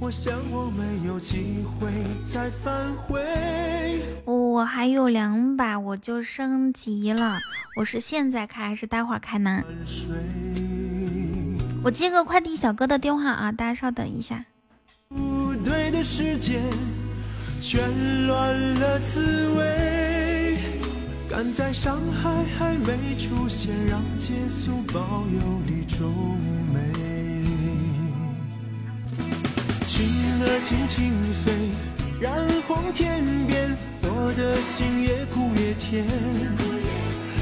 [0.00, 1.90] 我想我没有机会
[2.22, 3.20] 再返回。
[4.24, 7.38] 我还有两把，我就升级了。
[7.76, 9.64] 我是现在开还是待会儿开呢？
[11.82, 14.44] 我接个快递小哥的电话啊，大家稍等一下。
[15.08, 16.60] 不对的时间，
[17.60, 20.58] 全乱了思维。
[21.30, 26.36] 赶在伤害还没出现，让结束保有一种
[26.74, 26.80] 美。
[29.86, 30.04] 轻
[30.42, 31.12] 儿轻轻
[31.44, 31.70] 飞，
[32.20, 36.04] 染红天边，我的心越哭越甜。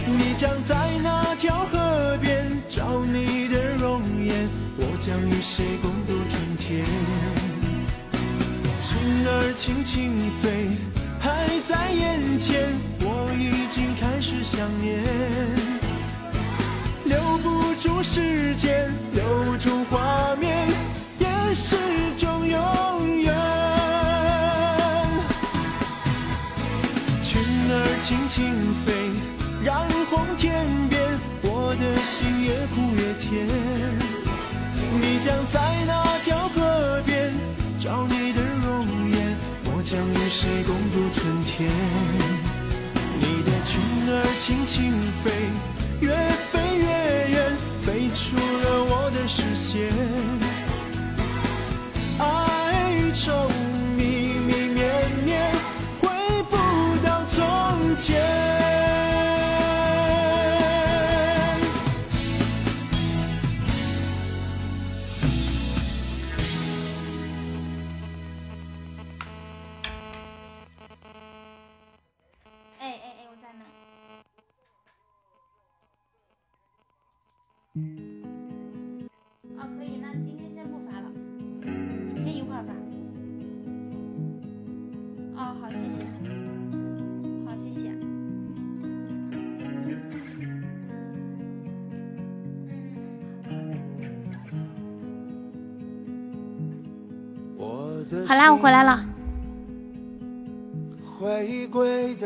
[0.07, 2.45] 你将在那条河边
[2.87, 6.87] 到你的容颜，我将与谁共度春天？
[8.80, 10.68] 春儿轻轻飞，
[11.18, 15.03] 还在眼前，我已经开始想念。
[17.07, 20.68] 留不住时间，留住画面，
[32.47, 33.44] 越苦越甜。
[35.01, 35.92] 你将在那
[36.24, 37.32] 条河边
[37.76, 41.68] 找你的容颜，我将与谁共度春天？
[43.18, 44.92] 你的裙儿轻轻
[45.24, 45.24] 飞，
[46.01, 46.14] 越
[46.53, 46.86] 飞越
[47.34, 47.36] 远，
[47.82, 50.36] 飞出了我的视线。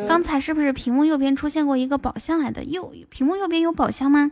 [0.07, 2.65] 刚才是不是屏幕右边出现过一个宝箱来的？
[2.65, 4.31] 右屏幕右边有宝箱吗？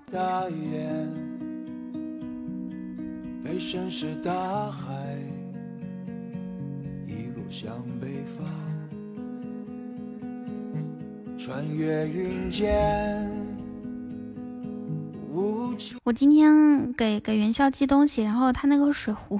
[16.04, 19.38] 我今天给给元宵寄东西，然后他那个水壶，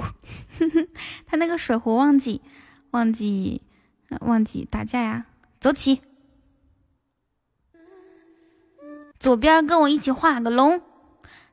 [1.26, 2.40] 他那个水壶忘记
[2.92, 3.62] 忘记。
[4.22, 5.26] 忘记打架呀！
[5.60, 6.00] 走起，
[9.18, 10.80] 左边跟我一起画个龙，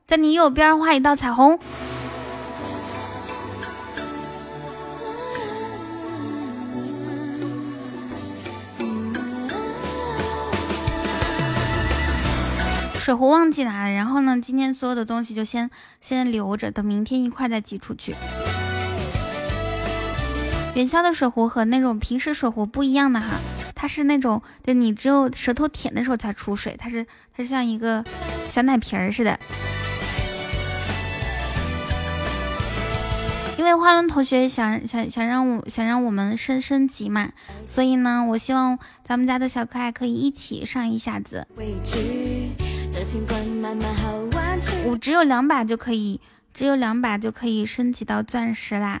[0.06, 1.58] 在你右边画一道彩虹。
[12.96, 15.68] 水壶忘记拿了，然后呢，今天所有的东西就先
[16.00, 18.14] 先留着，等明天一块再寄出去。
[20.76, 23.38] 元宵的水壶和那种平时水壶不一样的哈，
[23.74, 28.04] 它是那种就你只有舌头舔的时候才出水，它是它是像一个
[28.46, 29.40] 小奶瓶儿似的。
[33.56, 37.30] 因为花轮同学想想想让我想让我们升升级嘛，
[37.64, 41.48] 所以呢，我希望咱们家的小可爱可以一起上一下子。
[44.84, 46.20] 我只有两把就可以，
[46.52, 49.00] 只有两把就可以升级到钻石啦。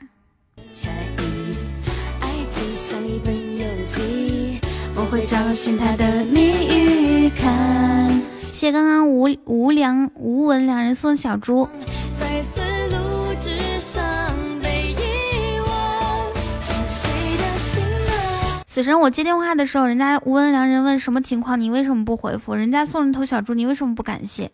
[2.88, 4.60] 像一本游记
[4.94, 8.22] 我会找寻他的谜语看。
[8.52, 11.68] 谢刚刚无无良无闻两人送小猪。
[12.16, 12.60] 在丝
[12.94, 14.00] 路之上
[14.62, 16.32] 被遗忘，
[16.62, 22.54] 是谁的心呢死神，我接电话的时候，人家无闻良人问什么情况，你为什么不回复？
[22.54, 24.48] 人家送了头小猪，你为什么不感谢？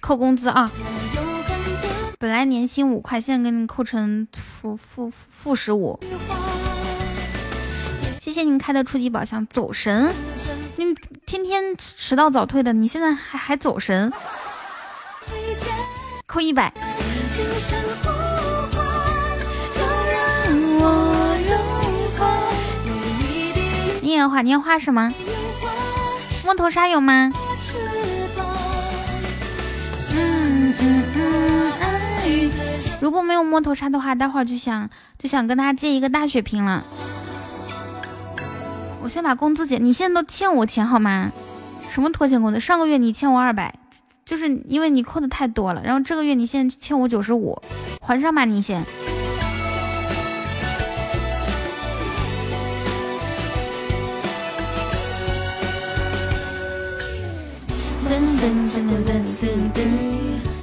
[0.00, 0.72] 扣工资啊！
[2.22, 5.98] 本来年薪五块，现在给你扣成负负负十五。
[8.20, 10.14] 谢谢您开的初级宝箱，走神！
[10.76, 10.94] 你
[11.26, 14.12] 天天迟到早退的，你现在还还走神？
[16.24, 16.72] 扣一百。
[24.00, 24.42] 你也画？
[24.42, 25.12] 你要画什么？
[26.44, 27.32] 摸头杀有吗？
[30.14, 31.61] 嗯嗯嗯。
[33.02, 34.88] 如果没有摸头杀的话，待会儿就想
[35.18, 36.84] 就想跟他借一个大血瓶了。
[39.02, 41.32] 我先把工资结，你现在都欠我钱好吗？
[41.90, 42.60] 什么拖欠工资？
[42.60, 43.74] 上个月你欠我二百，
[44.24, 45.82] 就是因为你扣的太多了。
[45.82, 47.60] 然后这个月你现在欠我九十五，
[48.00, 48.84] 还上吧你先。
[58.08, 60.01] 噔噔噔噔噔噔。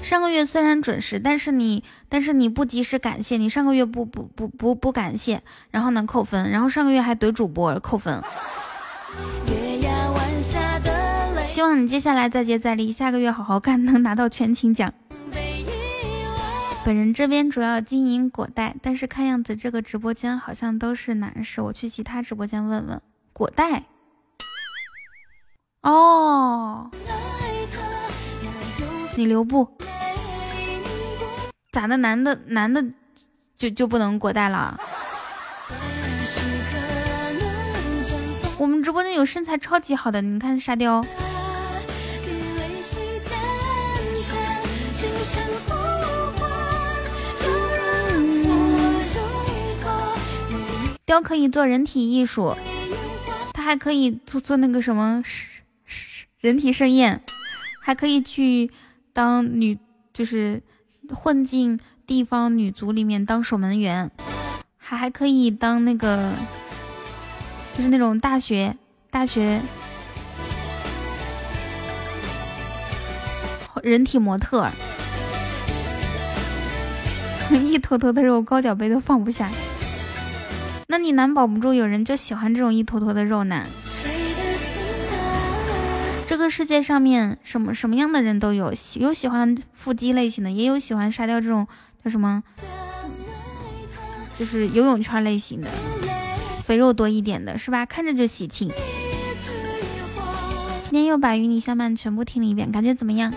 [0.10, 8.20] 上个月虽然准时，但是你但是你不及时感谢，你上个月不不不不不感谢，然后呢扣分，然后上个月还怼主播扣分。
[11.46, 14.92] 希望你接下来再接再厉，下个月好好干，能拿到全勤奖。
[16.84, 23.00] 本人这边主要经营果袋，但是看样子这个直播间好像都是男士，我去其他直播间问问。
[23.32, 23.84] 果袋？
[25.84, 26.90] 哦，
[29.20, 29.70] 你留步。
[31.74, 31.98] 咋的？
[31.98, 32.82] 男的男的
[33.54, 34.80] 就就不能果带了？
[38.58, 41.06] 我们直播间有身材超级好的，你看沙雕。
[51.06, 52.56] 雕可以做人体艺术，
[53.52, 55.22] 他还可以做做那个什么
[56.40, 57.22] 人体盛宴，
[57.82, 58.72] 还可以去
[59.20, 59.78] 当女，
[60.14, 60.64] 就是。
[61.12, 64.12] 混进地方女足里面当守门员，
[64.78, 66.32] 还还可以当那个，
[67.74, 68.78] 就是那种大学
[69.10, 69.60] 大学
[73.82, 74.70] 人体模特，
[77.66, 79.50] 一坨坨的肉，高脚杯都放不下。
[80.90, 83.66] 那你难保不住有人就喜欢这种一坨坨的肉呢？
[86.30, 91.68] 这个世界上面什么什么样的人都有，有喜欢腹肌类型的，也有喜欢沙雕这种
[92.04, 92.44] 叫什么，
[94.36, 95.68] 就是游泳圈类型的，
[96.64, 97.84] 肥肉多一点的是吧？
[97.84, 98.70] 看着就喜庆。
[100.84, 103.34] 今天又把《与你相伴》全部听了一遍，感觉怎么样？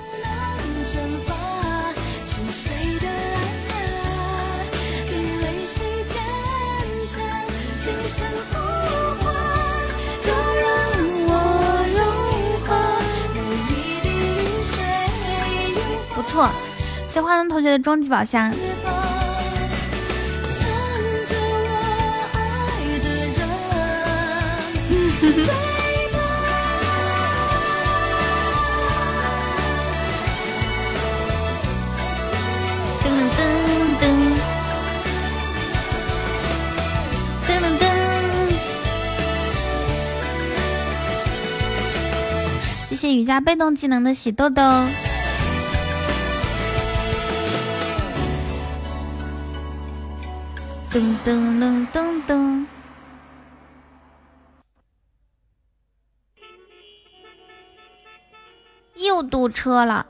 [16.32, 16.50] 错，
[17.10, 18.50] 谢花轮同学的终极宝箱。
[42.88, 44.62] 谢谢瑜伽被动技能的喜豆豆。
[50.92, 52.66] 噔噔噔噔噔，
[58.96, 60.06] 又堵车了。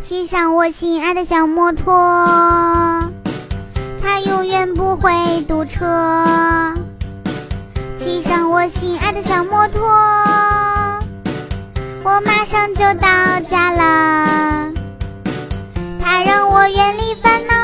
[0.00, 1.92] 骑上我心爱的小摩托，
[4.00, 5.84] 它永远不会堵车。
[8.02, 9.86] 骑上我心爱的小摩托，
[12.02, 14.72] 我马上就到家了。
[16.00, 17.54] 它让我远离烦恼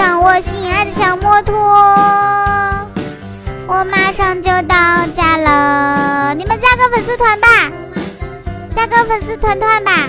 [0.00, 1.54] 上我心爱的小摩托，
[3.68, 6.32] 我马上就到家了。
[6.32, 7.46] 你们加个粉丝团吧，
[8.74, 10.08] 加个粉丝团团吧。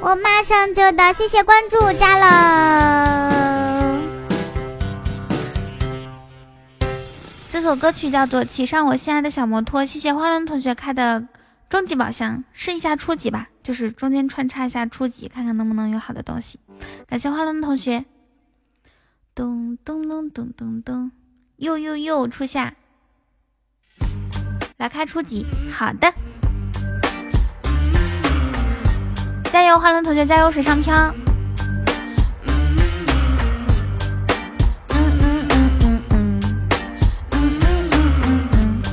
[0.00, 4.00] 我马上就到，谢谢关注，加了。
[7.48, 11.22] 这首歌曲叫做《骑上我心爱的小摩托》，谢谢花轮同学开的
[11.68, 16.58] 终极宝箱，试一下初级吧，就是中间穿插一下初级，看看能不能有好的东西。
[17.06, 18.04] 感谢花轮同学，
[19.36, 21.10] 咚咚咚咚咚咚，
[21.56, 22.72] 又又又初夏，
[24.76, 26.14] 来开初级，好的，
[29.50, 31.12] 加油，花轮同学，加油，水上漂。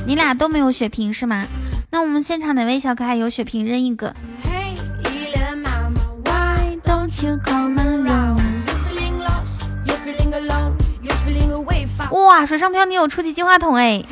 [0.04, 1.46] 你俩都没有血瓶是吗？
[1.92, 4.12] 那我们现场哪位小可爱有血瓶，扔一个。
[4.42, 4.76] ？Hey,
[12.12, 14.04] 哇，水上漂，你有初级金话筒哎！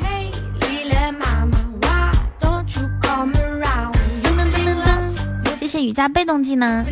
[5.59, 6.83] 谢谢雨佳被动技能。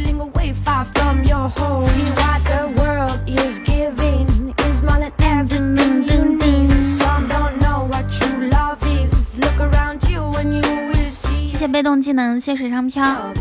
[11.48, 13.34] 谢谢被动技能，谢水上漂。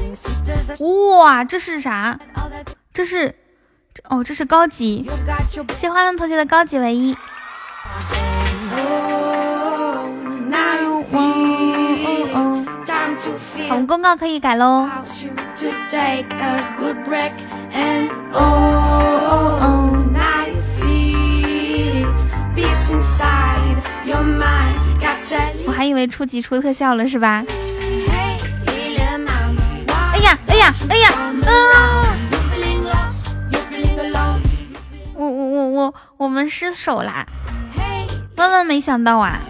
[1.19, 2.19] 哇，这是啥？
[2.95, 3.35] 这是
[4.09, 5.07] 哦，这是高级。
[5.77, 7.15] 谢花轮同学的高级唯一。
[13.71, 14.89] 我们公告可以改喽。
[25.67, 27.45] 我还以为初级出特效了是吧？
[30.13, 31.11] 哎呀哎呀哎呀！
[31.47, 31.53] 啊！
[35.15, 37.27] 我我我我我们失手啦！
[38.39, 39.41] 万万没想到啊！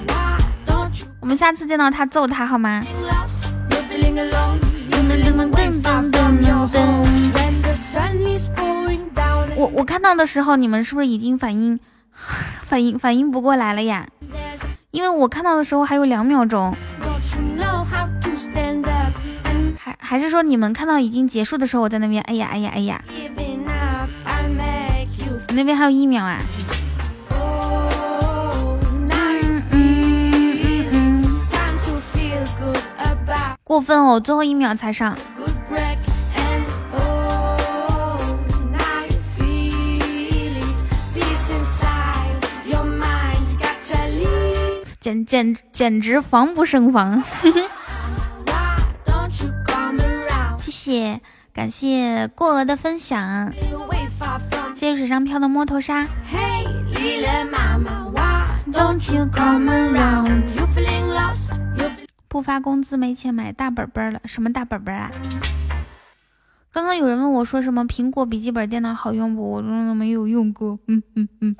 [1.20, 2.82] 我们下次见到他揍他好吗？
[9.54, 11.78] 我我看到的时候，你们是不是已经反应
[12.66, 14.06] 反应反应不过来了呀？
[14.90, 16.74] 因为我看到的时候还有两秒钟，
[19.76, 23.02] 还还是说你们看到已经结束的时候，我在那边，哎呀哎呀哎呀，
[25.48, 26.38] 你那边还有一秒啊！
[33.68, 35.14] 过分哦最后一秒才上。
[44.98, 47.22] 简简简直防不胜防。
[50.58, 51.20] 谢谢
[51.52, 53.52] 感谢过额的分享。
[54.74, 56.66] 谢谢水上漂的摸头杀 hey
[62.38, 65.10] 不发工资没钱买大本本了，什么大本本啊？
[66.70, 69.54] 刚刚有人问我说什么苹果笔记本电脑好用不？
[69.54, 70.78] 我说没有用过。
[70.86, 71.56] 嗯嗯嗯，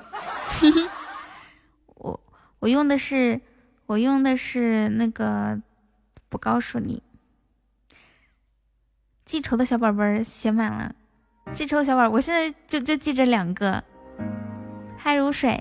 [1.97, 2.21] 我
[2.61, 3.41] 我用的是
[3.87, 5.61] 我用的是那个，
[6.29, 7.03] 不告诉你。
[9.25, 10.95] 记仇的小本本写满了，
[11.53, 13.83] 记仇小本，我现在就就记着两个。
[14.97, 15.61] 嗨，如水。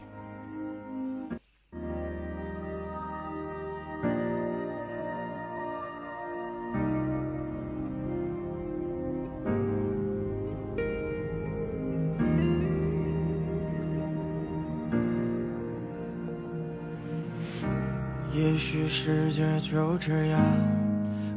[18.87, 20.39] 世界就这样，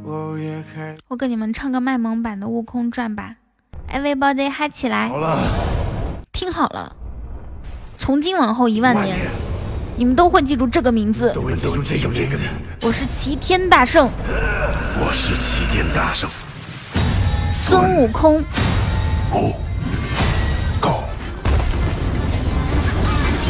[0.05, 0.97] 我也开。
[1.09, 3.35] 我给你们唱个卖萌版的《悟空传》吧
[3.93, 5.09] ，Everybody 嗨起来！
[5.09, 5.39] 好了，
[6.33, 6.95] 听好了，
[7.99, 9.19] 从今往后一万年，
[9.97, 11.33] 你们都会记住这个名字。
[11.35, 12.47] 都会记住这个名字。
[12.83, 14.09] 我是齐天大圣。
[15.01, 16.31] 我是齐天大圣。
[17.53, 18.43] 孙悟空。
[19.35, 19.55] 悟
[20.81, 21.03] 空。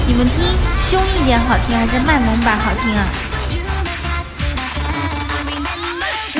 [0.06, 0.42] 你们听，
[0.78, 3.04] 凶一点好听还是卖萌版好听啊？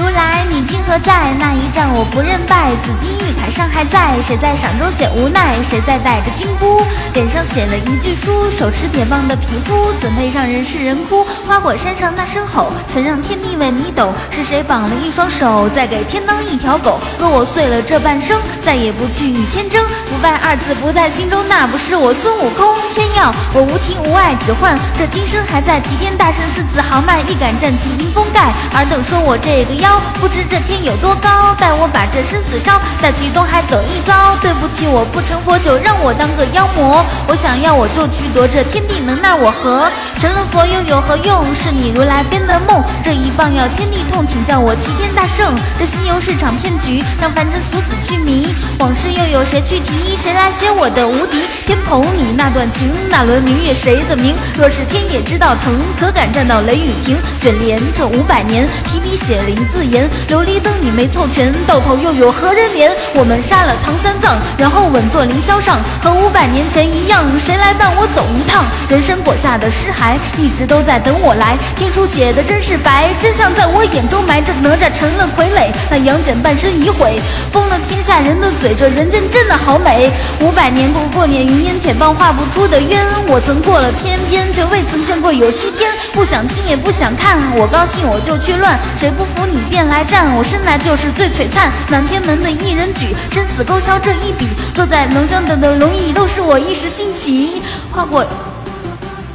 [0.01, 1.35] 如来，你今何在？
[1.39, 2.71] 那一战我不认败。
[2.83, 5.63] 紫金玉铠上还在，谁在赏中写无奈？
[5.63, 6.81] 谁在带着金箍，
[7.13, 8.51] 脸上写了一句书？
[8.51, 11.27] 手持铁棒的皮肤，怎配让人世人哭？
[11.47, 14.15] 花果山上那声吼，曾让天地为你抖。
[14.31, 16.99] 是谁绑了一双手，再给天当一条狗？
[17.19, 19.85] 若我碎了这半生，再也不去与天争。
[20.09, 22.75] 不败二字不在心中，那不是我孙悟空。
[22.95, 25.79] 天要我无情无爱，只换这今生还在。
[25.81, 28.53] 齐天大圣四字豪迈，一杆战旗迎风盖。
[28.73, 29.90] 尔等说我这个妖。
[30.21, 34.37] 不知这天有多高，待我把这生死烧，再去东海走一遭。
[34.43, 37.05] 对不起，我不成佛，就让我当个妖魔。
[37.27, 39.91] 我想要，我就去夺这天地，能奈我何？
[40.19, 41.55] 成了佛又有何用？
[41.55, 42.83] 是你如来编的梦。
[43.03, 45.55] 这一棒要天地痛，请叫我齐天大圣。
[45.79, 48.55] 这西游是场骗局，让凡尘俗子去迷。
[48.79, 50.17] 往事又有谁去提？
[50.17, 52.03] 谁来写我的无敌天蓬？
[52.17, 54.35] 你那段情，那轮明月谁的名？
[54.59, 57.17] 若是天也知道疼，可敢站到雷雨亭？
[57.39, 59.91] 卷帘这五百年，提笔写了一字。
[59.91, 62.91] 言琉璃灯你没凑全，到头又有何人怜？
[63.15, 68.65] 我们杀了唐三藏，然后稳坐凌霄上，和五百年前一样，谁来伴我走一趟？
[68.89, 71.57] 人参果下的尸骸，一直都在等我来。
[71.75, 74.53] 天书写的真是白，真相在我眼中埋着。
[74.61, 77.19] 哪吒成了傀儡，那杨戬半身已毁，
[77.51, 80.11] 封了天下人的嘴，这人间真的好美。
[80.41, 83.01] 五百年过过年，云烟铁棒画不出的冤。
[83.27, 85.91] 我曾过了天边，却未曾见过有西天。
[86.13, 89.70] 不想听也不想看，我高兴我就去乱，谁不服你？
[89.71, 91.71] 便来战，我生来就是最璀璨。
[91.89, 94.49] 满天门的一人举，生死勾销这一笔。
[94.75, 97.63] 坐在龙香等的龙椅，都是我一时兴起。
[97.93, 98.27] 花果，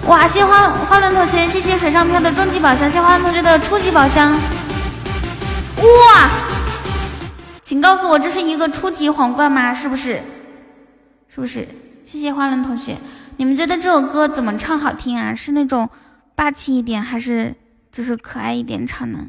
[0.07, 0.27] 哇！
[0.27, 4.33] 谢花花轮同学，谢谢水上漂的终极宝箱，谢花轮同学的初级宝箱。
[4.33, 6.29] 哇！
[7.63, 9.73] 请告诉我，这是一个初级皇冠吗？
[9.73, 10.21] 是不是？
[11.33, 11.67] 是不是？
[12.05, 12.97] 谢谢花轮同学。
[13.38, 15.33] 你们觉得这首歌怎么唱好听啊？
[15.33, 15.89] 是那种
[16.36, 17.55] 霸气一点，还是
[17.91, 19.19] 就是可爱一点唱呢？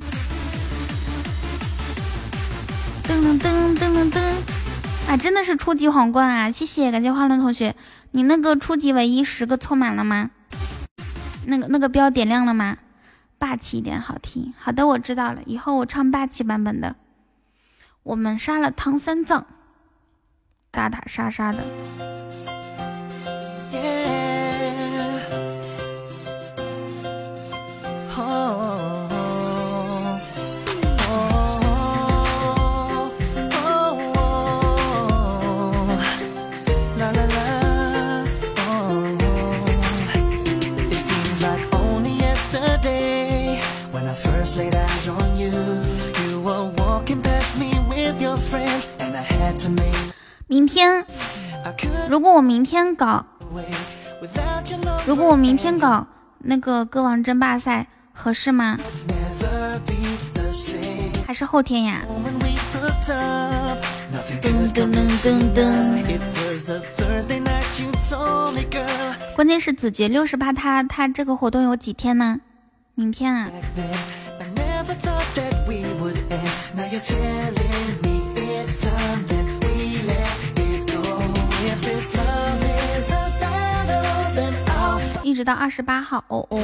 [3.07, 4.20] 噔噔噔噔噔噔！
[5.09, 6.50] 啊，真的是初级皇冠啊！
[6.50, 7.76] 谢谢，感谢花轮同学，
[8.11, 10.30] 你那个初级唯一十个凑满了吗？
[11.46, 12.78] 那个那个标点亮了吗？
[13.38, 14.52] 霸气一点好听。
[14.59, 16.96] 好的，我知道了，以后我唱霸气版本的。
[18.02, 19.46] 我们杀了唐三藏，
[20.72, 21.64] 打打杀杀的。
[50.46, 51.04] 明天，
[52.08, 53.24] 如果我明天搞，
[55.06, 56.06] 如果我明天搞
[56.38, 58.78] 那个歌王争霸赛，合适吗？
[61.26, 62.02] 还是后天呀？
[64.42, 64.92] 噔噔
[65.22, 65.64] 噔噔
[69.34, 72.40] 关键是子爵六十八，他他这个活动有几天呢？
[72.94, 73.50] 明天啊。
[85.37, 86.24] 直到二十八号。
[86.28, 86.59] 哦哦。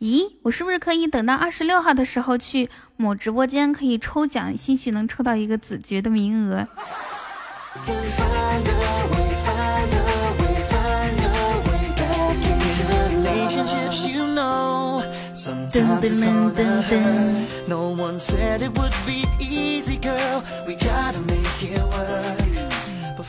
[0.00, 6.66] 咦，我是不是可以等到二十六号的时候去某直播间可以抽奖，兴许能抽到一个子爵的名额？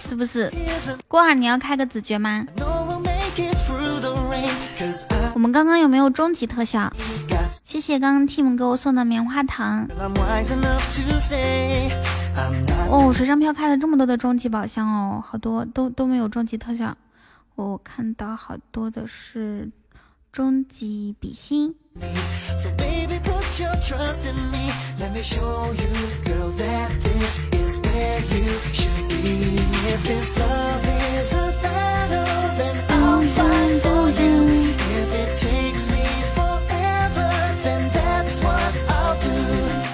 [0.07, 0.51] 是不是？
[1.07, 2.45] 过儿你要开个子爵吗？
[5.33, 6.91] 我们刚刚有没有终极特效？
[7.63, 9.87] 谢谢刚刚 Team 给我送的棉花糖。
[12.87, 16.95] 哦，水上漂开了这么多的终极宝箱哦，好多都都没有终极特效。
[17.55, 19.71] 我看到好多的是
[20.31, 21.73] 终极比心。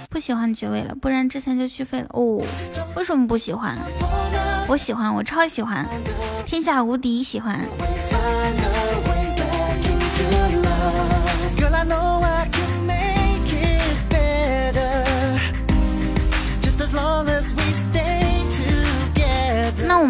[0.09, 2.07] 不喜欢爵位了，不然之前就续费了。
[2.09, 2.43] 哦。
[2.95, 3.77] 为什么不喜欢？
[4.67, 5.85] 我喜欢，我超喜欢，
[6.45, 7.59] 天下无敌喜欢。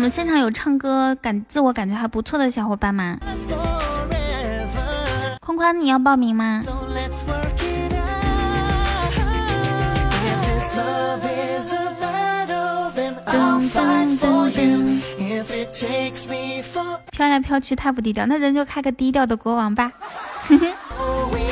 [0.01, 3.19] 们现场有唱歌感自我感觉还不错的小伙伴吗？
[5.39, 6.59] 宽宽，你要报名吗？
[17.11, 19.91] 飘来飘去太不低调，那咱就开个低调的国王吧。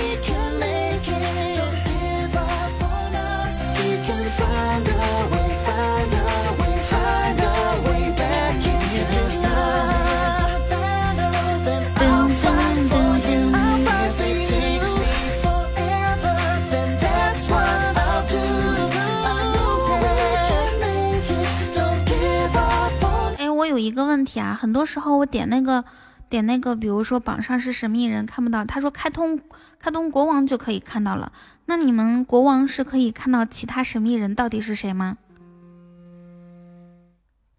[23.90, 25.84] 一个问题啊，很多时候我点那个
[26.30, 29.40] 点那个，比如说榜上是神秘人看不到，他说开通
[29.80, 31.32] 开通国王就可以看到了。
[31.66, 35.18] 那你们国王是可以看到其他神秘人到底是谁吗？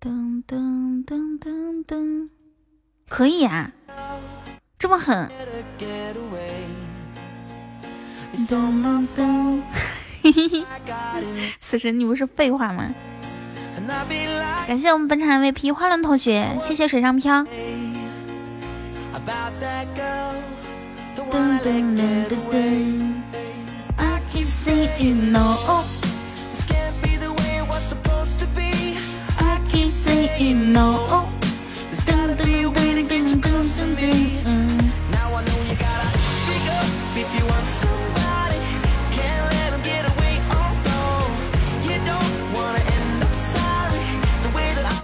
[0.01, 2.29] 噔噔噔噔噔，
[3.09, 3.71] 可以啊，
[4.79, 5.29] 这么狠。
[10.23, 10.65] 嘿嘿嘿，
[11.61, 12.95] 死神，你不是废话吗？
[14.67, 17.45] 感谢我们本场 MVP 花轮同学，谢谢水上漂。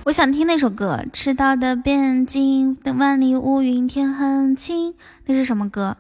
[0.07, 4.93] 我想听那首歌，《赤道的边境的万里无云天很晴》，
[5.25, 5.97] 那是什么歌？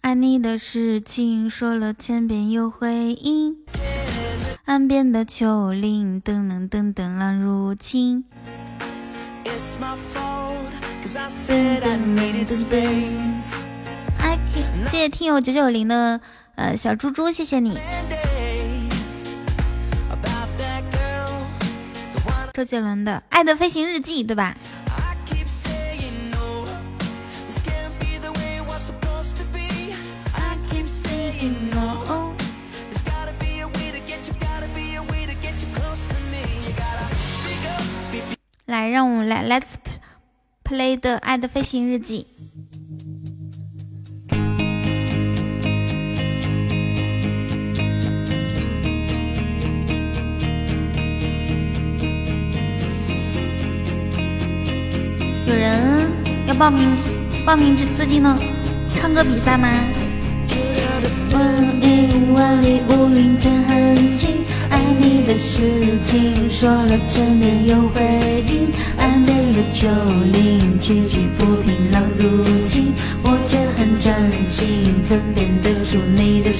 [0.00, 3.56] 爱你的事情说了千遍有回音，
[4.66, 8.24] 岸边的丘陵噔噔噔噔浪入侵。
[14.86, 16.20] 谢谢听友九九零的
[16.54, 17.76] 呃小猪猪，谢谢你。
[22.54, 24.56] 周杰伦的《爱的飞行日记》，对吧？
[38.66, 39.74] 来，让我们来，Let's
[40.62, 42.24] play 的《爱的飞行日记》。
[55.46, 56.10] 有人
[56.46, 56.88] 要报名
[57.44, 58.36] 报名这最近的
[58.96, 59.68] 唱歌比赛吗？
[61.32, 69.86] 万里万里无云天很晴，爱你的事情说了千遍有回音，岸边的丘
[70.32, 72.02] 陵崎岖不平浪
[73.22, 76.50] 我却很专心分辨得出你的。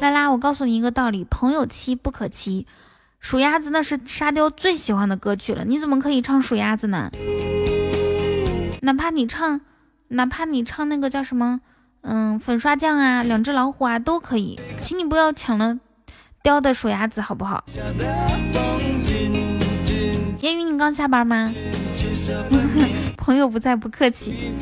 [0.00, 2.66] 拉拉，我告诉你一个道理，朋友妻不可欺。
[3.20, 7.10] 数鸭子那是沙雕最喜欢的歌曲了，你怎么可以唱数鸭子呢？
[8.82, 9.60] 哪怕你唱，
[10.08, 11.60] 哪怕你唱那个叫什么，
[12.02, 15.78] 嗯，粉刷匠啊，两只老虎啊，都可以，请你不要抢了
[16.42, 17.64] 雕的数鸭子好不好？
[20.40, 21.52] 烟雨，你刚下班吗？
[23.18, 24.54] 朋友不在，不客气。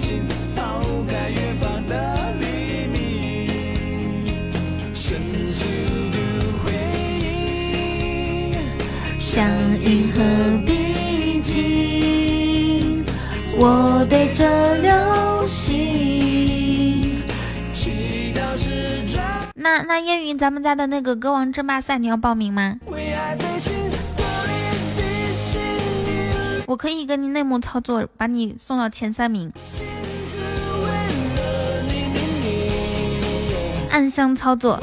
[9.36, 9.46] 像
[9.82, 10.18] 银河
[10.64, 13.04] 逼近，
[13.58, 17.22] 我对着流星。
[19.54, 22.76] 那那烟雨，咱们家的那个歌王争霸赛，你要报名吗？
[26.66, 29.52] 我可以跟你内幕操作，把你送到前三名。
[33.90, 34.80] 暗箱操作。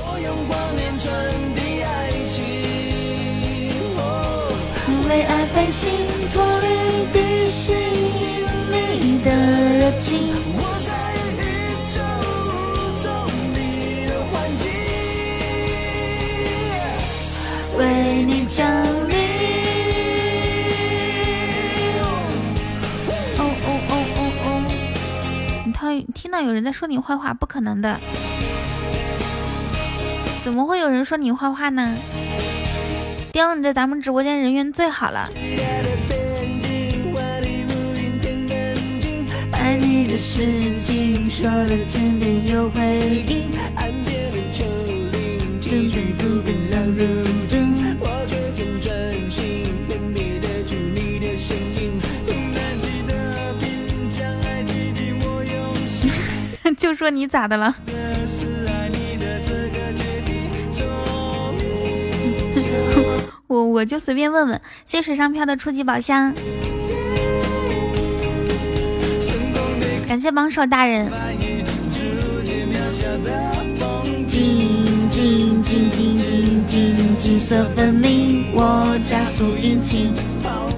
[5.64, 5.90] 飞行，
[6.30, 6.68] 脱离
[7.14, 9.31] 地心引力的
[9.80, 10.19] 热情。
[10.57, 10.91] 我在
[11.40, 11.41] 宇
[11.88, 11.95] 宙
[13.02, 13.07] 中
[13.53, 13.57] 你
[14.07, 14.68] 的环境，
[17.77, 17.81] 为
[18.26, 18.68] 你降
[19.07, 19.15] 临。
[23.38, 24.48] 哦哦哦哦哦！
[25.65, 27.98] 你听听到有人在说你坏话，不可能的。
[30.44, 31.95] 怎么会有人说你坏话呢？
[33.34, 35.27] 丁，你在咱们直播间人缘最好了。
[39.51, 44.64] 爱你的事情说了千遍有回应，岸边的丘
[45.11, 47.05] 陵继续不变亮如
[47.49, 47.73] 灯。
[56.77, 57.73] 就说你咋的了？
[63.53, 66.34] 我我就随便问问，谢水上漂的初级宝箱，
[70.07, 71.07] 感谢帮手大人。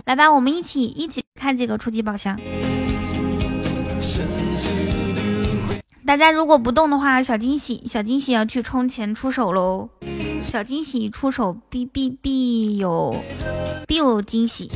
[0.05, 2.37] 来吧，我们一起一起开几个初级宝箱。
[6.05, 9.89] 大家如果不动的话，小惊喜小惊喜要去充钱出手喽。
[10.45, 13.15] 小惊喜出手必必必有
[13.87, 14.69] 必有惊喜。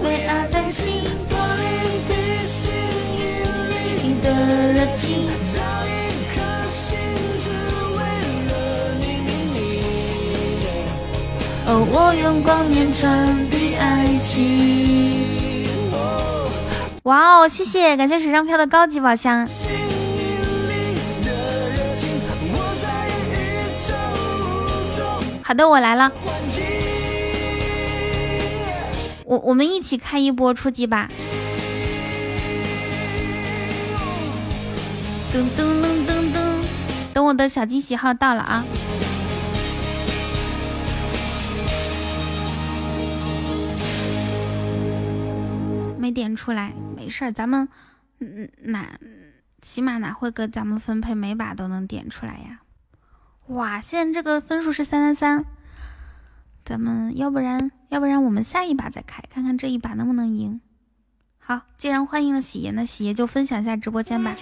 [0.00, 0.86] 为爱飞行，
[1.28, 1.62] 脱离
[2.08, 2.72] 地心
[3.18, 3.22] 引
[3.68, 5.26] 力的热情。
[5.52, 5.90] 找一
[6.32, 6.96] 颗星，
[7.38, 7.50] 只
[7.90, 7.98] 为
[8.48, 8.52] 了
[9.00, 9.58] 你命名。
[11.66, 15.33] 哦，我用光年传递爱情。
[17.04, 19.46] 哇哦，谢谢，感谢水上漂的高级宝箱。
[25.42, 26.10] 好的，我来了。
[29.26, 31.10] 我我们一起开一波初级吧。
[35.30, 36.54] 噔噔噔噔噔，
[37.12, 38.64] 等我的小惊喜号到了啊。
[46.34, 47.68] 出来，没事儿，咱们
[48.18, 48.98] 嗯哪
[49.60, 52.60] 起码哪会给咱们分配每把都能点出来呀？
[53.48, 55.44] 哇，现在这个分数是三三三，
[56.64, 60.60] 咱们要不然要不然我们下一把再开，看看这一把能不能赢。
[61.38, 64.34] 好，既然欢迎了喜爷，那喜爷就分享一下直播间吧。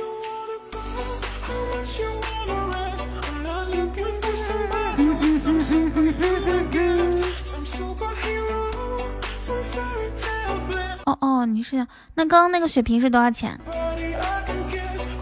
[11.33, 13.59] 哦哦，你是那刚刚那个血瓶是多少钱？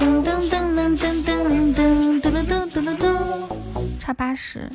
[0.00, 1.32] 噔噔噔噔噔噔
[2.20, 2.34] 噔噔
[2.68, 3.16] 噔噔噔，
[4.00, 4.68] 差八十，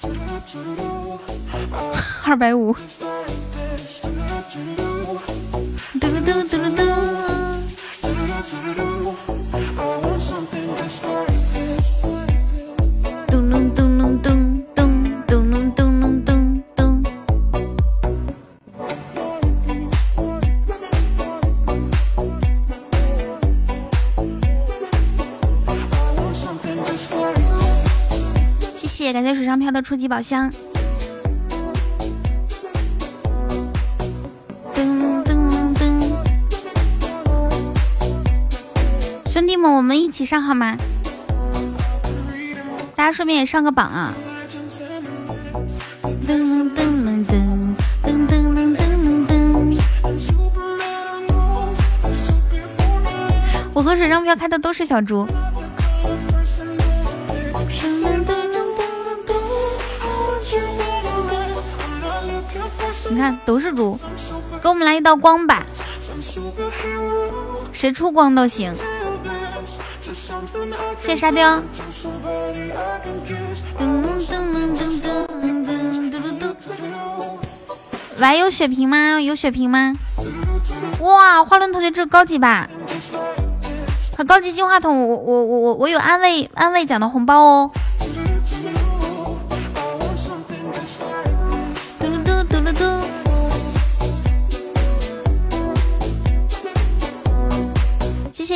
[2.26, 2.74] 二百五。
[5.98, 6.82] 嘟噜嘟嘟噜嘟。
[29.12, 30.50] 感谢水上漂的初级宝箱。
[34.74, 36.02] 噔噔噔，
[39.26, 40.76] 兄弟们，我们一起上好吗？
[42.94, 44.12] 大家顺便也上个榜啊！
[46.26, 49.78] 噔噔噔噔噔噔噔噔噔噔。
[53.72, 55.26] 我和水上漂开的都是小猪。
[63.18, 63.98] 看都是猪。
[64.62, 65.66] 给我们来一道光吧
[67.72, 68.72] 谁出光都行。
[70.96, 71.60] 谢沙雕。
[78.20, 79.20] 喂有血瓶吗？
[79.20, 79.94] 有血瓶吗？
[81.00, 82.68] 哇花轮同学这高级吧。
[84.16, 87.70] 和高级金化筒我我我我有安慰安慰奖的红包哦。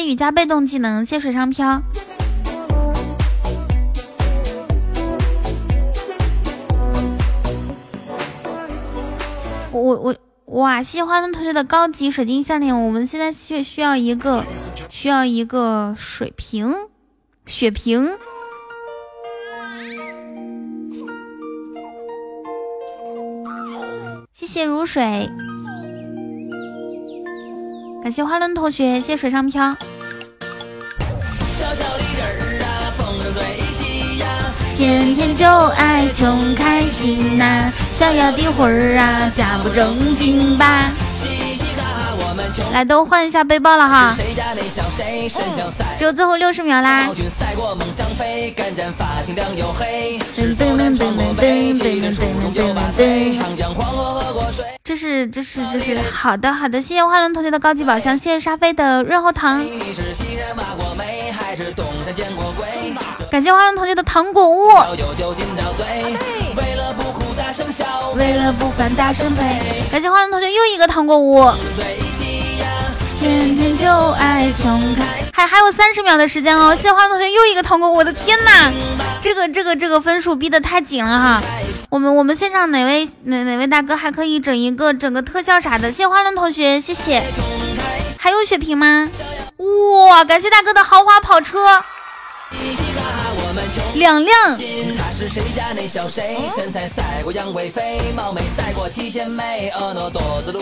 [0.03, 1.81] 谢雨加被动技能，谢水上漂。
[9.71, 10.17] 我我我。
[10.59, 10.83] 哇！
[10.83, 14.45] 谢谢花轮同学的高级水晶项链，我们现在需需要一个
[14.89, 16.75] 需要一个水瓶
[17.47, 18.11] 血瓶。
[24.33, 25.31] 谢谢如水，
[28.03, 29.77] 感谢花轮同学，谢谢水上漂。
[34.77, 40.91] 天天就爱穷开心呐，逍遥的魂儿啊，假不正经吧？
[42.73, 44.15] 来，都换一下背包了哈，
[45.99, 47.09] 只有最后六十秒啦！
[54.85, 59.65] 这是这是这是好的好的，谢谢花轮同学的高级宝箱，谢谢沙飞的润喉糖。
[63.31, 64.69] 感谢花轮同学的糖果屋。
[68.17, 69.87] 为了不烦大声呸。
[69.91, 71.45] 感谢花轮同学又一个糖果屋。
[73.23, 73.87] 天天就
[74.19, 75.05] 爱穷开。
[75.33, 77.89] 还还有三十秒的时间哦，谢花同学又一个糖果。
[77.89, 78.69] 我的天哪，
[79.21, 81.41] 这个这个这个分数逼得太紧了哈。
[81.89, 85.93] 我们我们线上哪位哪哪位大哥还可以整一个整个特效啥的？
[85.93, 87.23] 谢花轮同学，谢谢。
[88.19, 89.09] 还有血瓶吗？
[90.09, 91.85] 哇，感谢大哥的豪华跑车。
[93.95, 94.59] 两辆。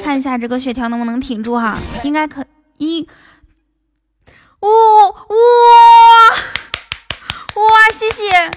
[0.03, 2.45] 看一下这个血条能不能挺住哈，应该可
[2.79, 3.09] 一。
[4.61, 5.17] 哇哇
[7.57, 7.91] 哇！
[7.93, 8.51] 谢谢，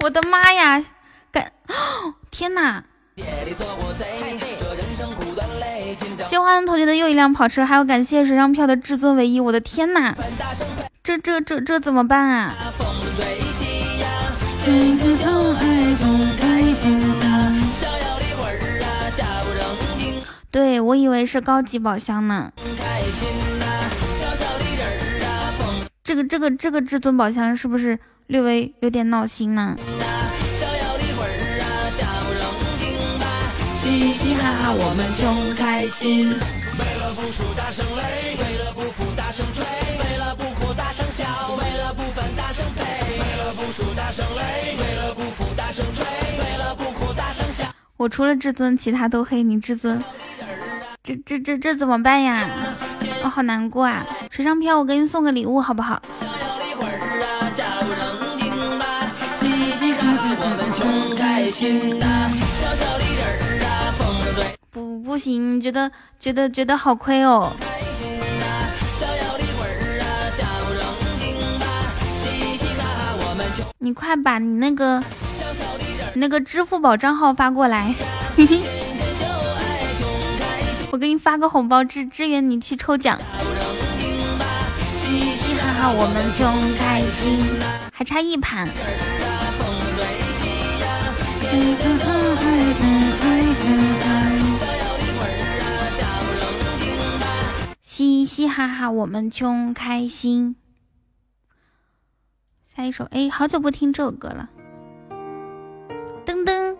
[0.00, 0.82] 我的妈呀！
[1.30, 1.52] 感
[2.30, 2.82] 天哪！
[6.26, 10.14] 谢花轮同学的又一辆跑车，还要感谢水上票的至尊唯一，我的天哪！
[11.02, 12.54] 这这这这怎么办啊？
[14.64, 14.96] 天
[16.38, 16.98] 开心
[17.78, 19.20] 逍遥的魂儿啊，正。
[20.50, 22.50] 对我以为是高级宝箱呢。
[22.78, 23.28] 开心
[24.18, 25.84] 小小的人儿啊，风。
[26.02, 29.76] 这个这个这个至尊宝箱是不是略微有点闹心呢？
[30.58, 32.06] 逍遥的魂儿啊，正
[33.20, 33.26] 吧，
[33.76, 36.30] 嘻嘻哈哈，我们穷开心。
[36.30, 41.26] 为了不输大声擂，为了不服大声，为了不哭大声笑，
[41.58, 42.02] 为了不。
[43.64, 46.04] 不输大声擂，为了不服大声吹，
[46.38, 47.64] 为了不哭大声笑。
[47.96, 49.98] 我除了至尊，其他都黑你至尊，
[51.02, 52.46] 这这这这怎么办呀？
[53.22, 54.04] 我好难过啊！
[54.30, 56.02] 水上漂，我给你送个礼物好不好？
[64.70, 67.50] 不不行，觉得觉得觉得好亏哦。
[73.84, 74.98] 你快把你那个
[76.14, 77.94] 你那个支付宝账号发过来，
[80.90, 83.20] 我给你发个红包支支援你去抽奖。
[84.94, 87.38] 嘻嘻哈哈，我们穷开心，
[87.92, 88.66] 还差一盘。
[97.82, 100.56] 嘻嘻哈哈，我们穷开心。
[102.76, 104.48] 下一首，哎，好久不听这首歌了。
[106.26, 106.74] 噔噔。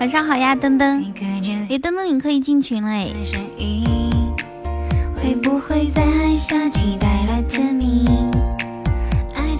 [0.00, 0.82] 晚上好呀，噔噔。
[1.70, 3.12] 哎，噔噔，你可以进群了哎。
[5.14, 6.02] 会不会在
[6.36, 8.04] 夏季带来甜蜜？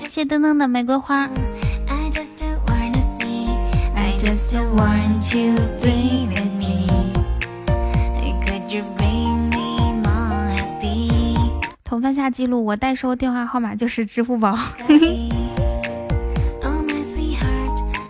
[0.08, 1.28] 谢噔噔的玫瑰花。
[11.84, 14.58] 同分下记录，我代收电话号码就是支付宝。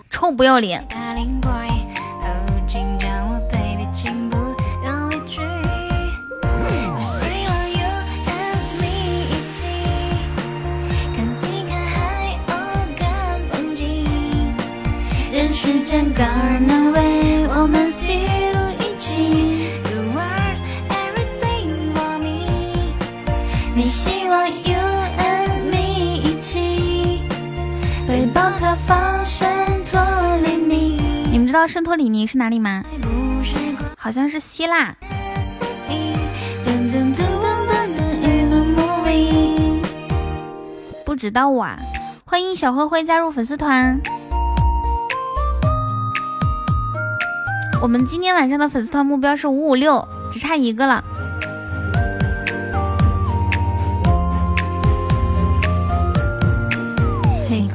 [0.09, 0.83] 臭不要脸！
[15.57, 16.05] 人人世间
[17.49, 19.63] 我们 still 一起。
[19.89, 20.55] You are
[20.87, 22.93] everything for me，
[23.73, 24.77] 你希望 you
[25.17, 27.23] and me 一起，
[29.25, 29.49] 圣
[29.83, 31.01] 托里尼。
[31.31, 32.83] 你们知道圣托里尼是哪里吗？
[33.97, 34.95] 好像是希腊。
[41.03, 41.75] 不知道哇，
[42.25, 43.99] 欢迎小灰灰加入粉丝团。
[47.79, 51.03] 我们今天晚上的粉丝团目标是五五六，只差一个了。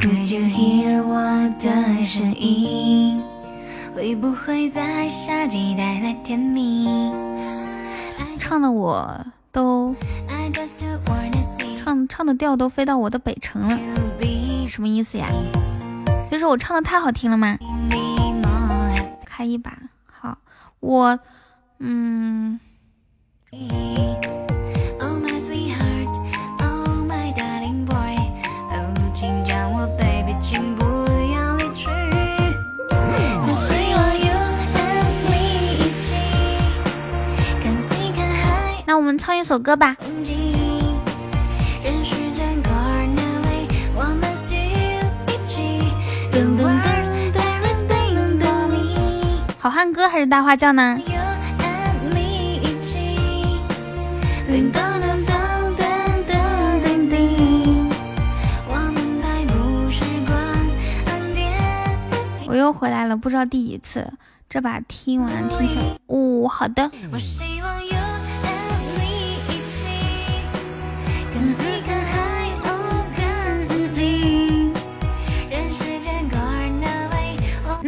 [0.00, 1.14] Could you hear 我
[1.60, 3.22] 的声音？
[3.94, 7.12] 会不会在夏季带来甜蜜？
[8.40, 9.94] 唱的我都
[11.78, 13.78] 唱唱的调都飞到我的北城了，
[14.66, 15.28] 什么意思呀？
[16.28, 17.56] 就是我唱的太好听了吗？
[19.24, 19.72] 开一把。
[20.82, 21.18] 我，
[21.78, 22.58] 嗯。
[38.84, 39.96] 那我们唱一首歌吧。
[49.62, 50.98] 好汉歌还是大花轿呢？
[62.48, 64.12] 我又回来了，不知道第几次。
[64.50, 65.78] 这把听完听下，
[66.08, 66.90] 哦，好的。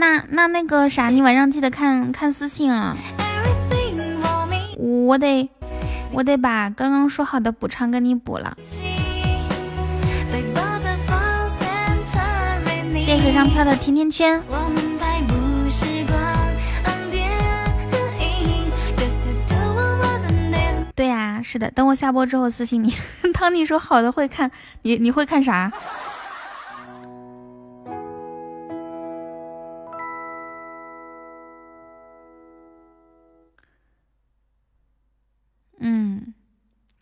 [0.05, 2.95] 那那那个啥，你晚上记得看看私信啊。
[4.77, 5.49] 我得
[6.13, 8.55] 我得把刚刚说好的补偿给你补了。
[12.93, 14.43] 谢谢水上漂的甜甜圈。
[20.95, 22.95] 对呀，是的，等我下播之后私信你。
[23.33, 24.51] 当你说好的会看，
[24.83, 25.73] 你你会看啥？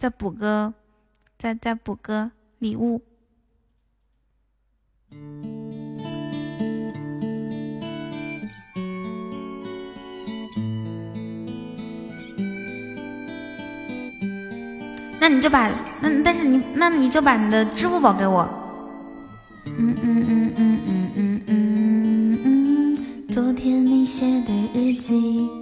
[0.02, 0.74] 再补个，
[1.38, 3.00] 再再补个礼物。
[15.20, 15.68] 那你就把
[16.00, 18.42] 那，但是你那你就把你的支付宝给我。
[19.66, 25.61] 嗯嗯嗯嗯嗯嗯嗯嗯，昨天你写的日记。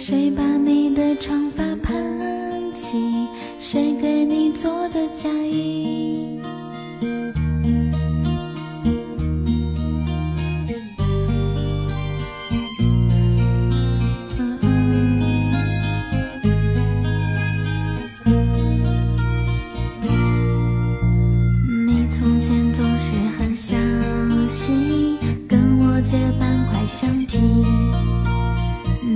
[0.00, 1.92] 谁把你的长发盘
[2.72, 2.96] 起？
[3.58, 6.38] 谁给你做的嫁衣？
[21.86, 23.76] 你从前总是很小
[24.48, 25.18] 心，
[25.48, 27.40] 跟我借半块橡皮。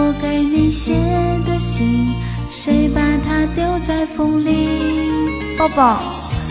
[0.00, 0.94] 我给你写
[1.44, 2.14] 的信？
[2.48, 4.68] 谁把它丢在风里？
[5.58, 5.98] 抱抱，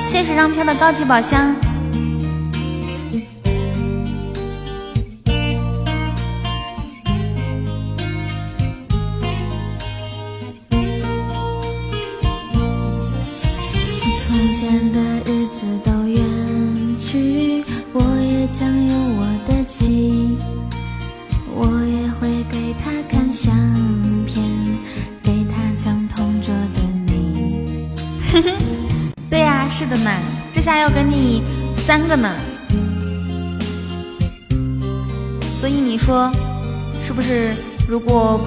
[0.09, 1.55] 谢谢让飘的高级宝箱。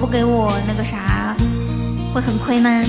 [0.01, 1.35] 不给我那个啥，
[2.11, 2.83] 会很亏吗？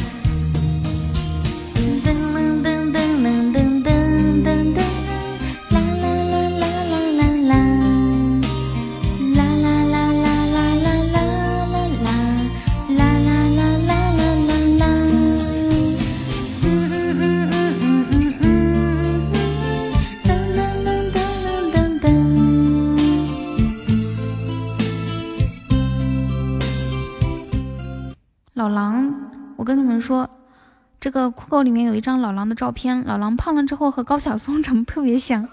[31.60, 35.46] 里面有一张老狼的照片，老狼胖了之后和高晓松长得特别像。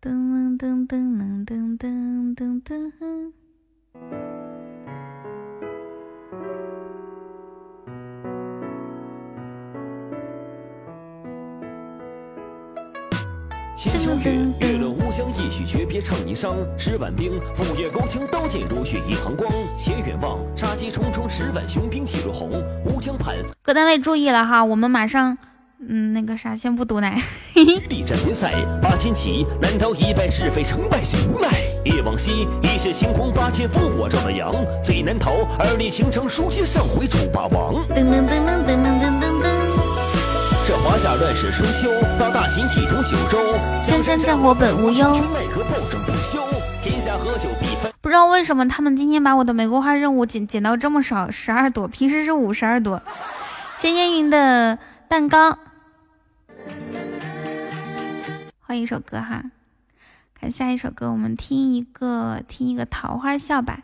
[0.00, 2.92] 噔噔噔噔噔噔噔。
[2.94, 3.41] 噔
[15.12, 16.54] 月轮乌江，一曲诀别唱霓裳。
[16.78, 19.50] 十万兵，斧钺钩枪，刀剑如血一行光。
[19.76, 22.50] 且远望，杀机重重，十万雄兵气如虹。
[22.86, 25.36] 乌江畔，各单位注意了哈，我们马上，
[25.86, 27.20] 嗯，那个啥，先不读奶。
[27.88, 31.48] 力战联赛，八千骑，难逃一败是非，成败虽无奈。
[31.84, 34.54] 夜往昔，一世星空，八千烽火照了阳。
[34.82, 37.86] 最难逃，二立倾城，书接上回，楚霸王。
[37.88, 39.61] 噔噔噔噔噔噔噔噔噔。
[40.82, 41.88] 这华夏乱世春秋，
[42.18, 43.38] 到大秦一统九州，
[43.86, 45.14] 江山战火本无忧。
[48.00, 53.00] 不知道为什么他们今天把我的玫瑰花任务减减到这么少，十二朵，平时是五十二朵。
[53.78, 54.76] 谢烟云的
[55.06, 55.56] 蛋糕，
[58.58, 59.44] 换一首歌哈，
[60.38, 63.78] 看下一首歌，我们听一个听一个桃花笑吧。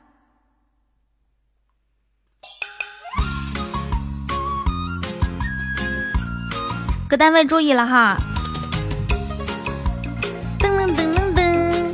[7.09, 8.19] 各单位注意了哈！
[10.59, 11.91] 噔噔噔噔噔！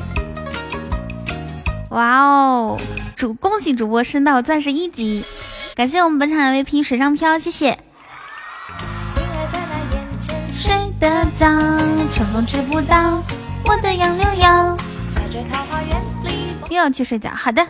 [1.90, 2.80] 哇哦，
[3.14, 5.24] 主恭喜主播升到钻石一级，
[5.76, 7.78] 感谢我们本场 MVP 水上漂，谢谢。
[10.50, 11.46] 睡得早，
[12.12, 13.22] 春风吹不倒
[13.66, 14.76] 我的杨柳腰。
[16.70, 17.64] 又要去睡觉，好的。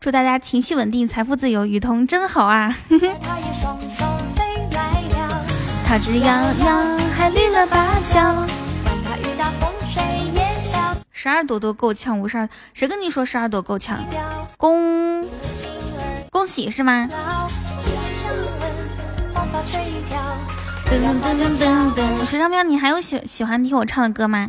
[0.00, 2.76] 祝大家情绪稳定，财富自由，雨桐真好啊！
[5.86, 6.26] 桃之夭
[6.64, 8.46] 夭，还绿了芭蕉。
[11.12, 13.98] 十二朵都够呛，五十二，谁跟你说十二朵够呛？
[14.56, 15.24] 恭
[16.30, 17.08] 恭喜是吗？
[20.86, 24.48] 噔噔噔噔噔噔，水上漂，你还有喜喜欢听我唱的歌吗？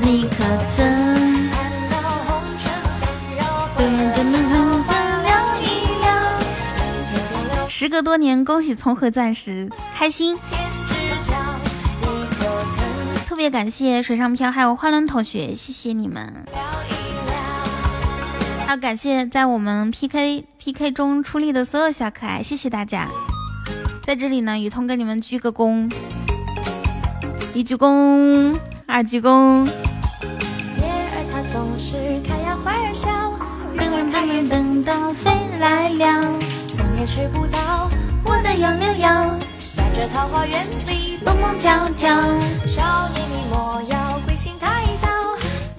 [0.00, 0.36] 你可
[0.74, 1.46] 曾？
[7.78, 10.38] 时隔多年，恭喜重合钻石，开心！
[13.26, 16.46] 特别感谢水上漂还有花轮同学，谢谢你们！
[18.64, 23.08] 还要感谢在我们 PK PK 中出力的所有小可爱，谢谢大家！
[24.06, 25.92] 在这里呢，雨桐跟你们鞠个躬，
[27.52, 29.68] 一鞠躬，二鞠躬。
[33.76, 35.30] 噔噔噔噔噔，飞
[35.60, 36.22] 来了。
[36.98, 37.58] 也吹不倒
[38.24, 39.38] 我的杨柳腰，
[39.74, 42.14] 在这桃花源里蹦蹦跳跳。
[42.66, 45.08] 少年你莫要归心太早。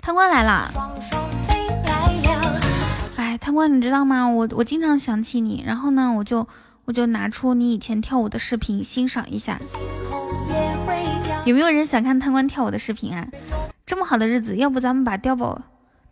[0.01, 0.71] 贪官来了！
[3.17, 4.27] 哎，贪官，你知道吗？
[4.27, 6.47] 我我经常想起你，然后呢，我就
[6.85, 9.59] 我就拿出你以前跳舞的视频欣赏一下。
[11.45, 13.25] 有没有人想看贪官跳舞的视频啊？
[13.85, 15.61] 这么好的日子，要不咱们把碉堡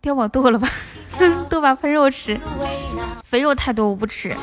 [0.02, 0.68] 碉堡剁了吧？
[1.48, 2.38] 剁把分肉吃，
[3.24, 4.34] 肥肉太多我不吃。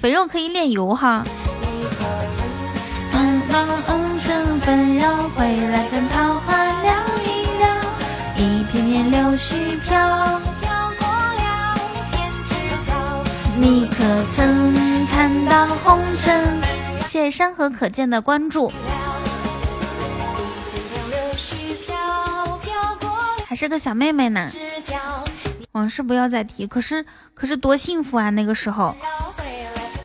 [0.00, 1.24] 肥肉可以炼油哈。
[13.58, 16.60] 你可曾看到红尘？
[17.08, 18.70] 谢谢山河可见的关注。
[23.46, 24.50] 还是个小妹妹呢。
[25.72, 26.66] 往事不要再提。
[26.66, 27.04] 可是
[27.34, 28.94] 可是多幸福啊，那个时候。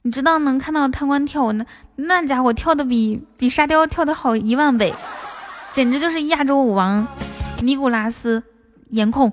[0.04, 1.64] 你知道能看到贪官跳舞，那
[1.96, 4.92] 那家伙跳的比比沙雕跳的好一万倍，
[5.72, 7.08] 简直就是亚洲舞王
[7.60, 8.42] 尼古拉斯
[8.90, 9.32] 颜控。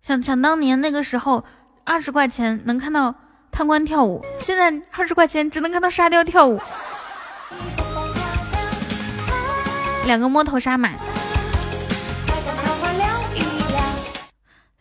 [0.00, 1.44] 想想当年那个时候，
[1.84, 3.14] 二十块钱能看到
[3.50, 6.58] 贪官跳舞，现在二十块钱只能看到沙雕跳舞。
[10.06, 10.92] 两个摸头杀马。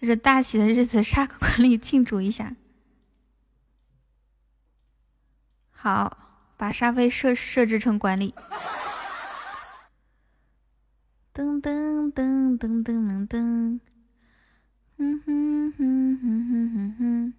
[0.06, 2.56] 这大喜的日子，杀个管理庆祝一下。
[5.72, 6.18] 好，
[6.56, 8.34] 把沙飞设设置成管理。
[11.34, 13.80] 噔噔噔噔噔噔，噔，
[14.98, 17.34] 哼哼哼哼哼哼哼。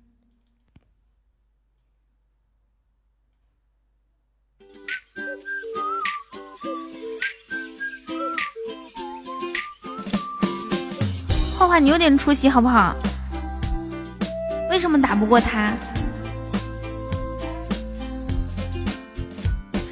[11.59, 12.95] 画画，你有点出息好不好？
[14.71, 15.73] 为什么打不过他？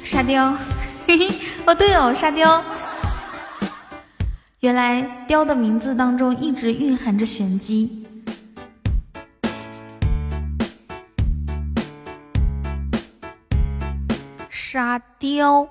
[0.03, 0.55] 沙雕，
[1.07, 2.63] 嘿 嘿，哦对哦，沙雕。
[4.59, 8.05] 原来雕的名字当中一直蕴含着玄机。
[14.49, 15.67] 沙雕。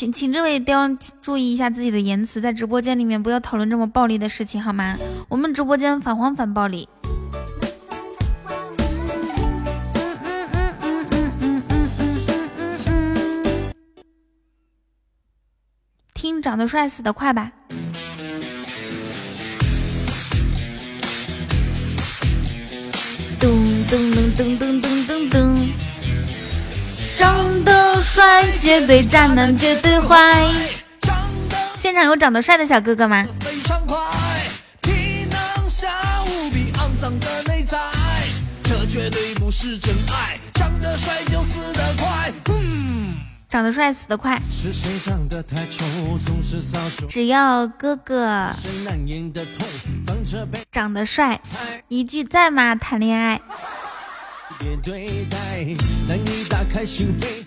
[0.00, 0.88] 请请这位都要
[1.20, 4.96] 注意一下自己的言辞，在直播间里面不要讨论这么暴力的事情，好吗？
[5.28, 6.88] 我们直播间反黄反暴力。
[16.14, 17.52] 听长得帅死的快吧！
[23.38, 24.99] 咚咚咚咚咚咚。
[28.02, 30.46] 帅，绝对渣男，绝对坏。
[31.76, 33.24] 现场有长得帅的小哥哥吗？
[43.48, 44.40] 长得帅死得快。
[47.08, 48.50] 只要哥哥
[50.70, 51.40] 长得帅，
[51.88, 52.74] 一句在吗？
[52.74, 53.40] 谈恋爱。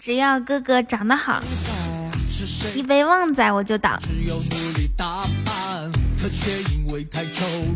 [0.01, 1.39] 只要哥哥长得好，
[2.73, 3.99] 一杯旺仔我就倒。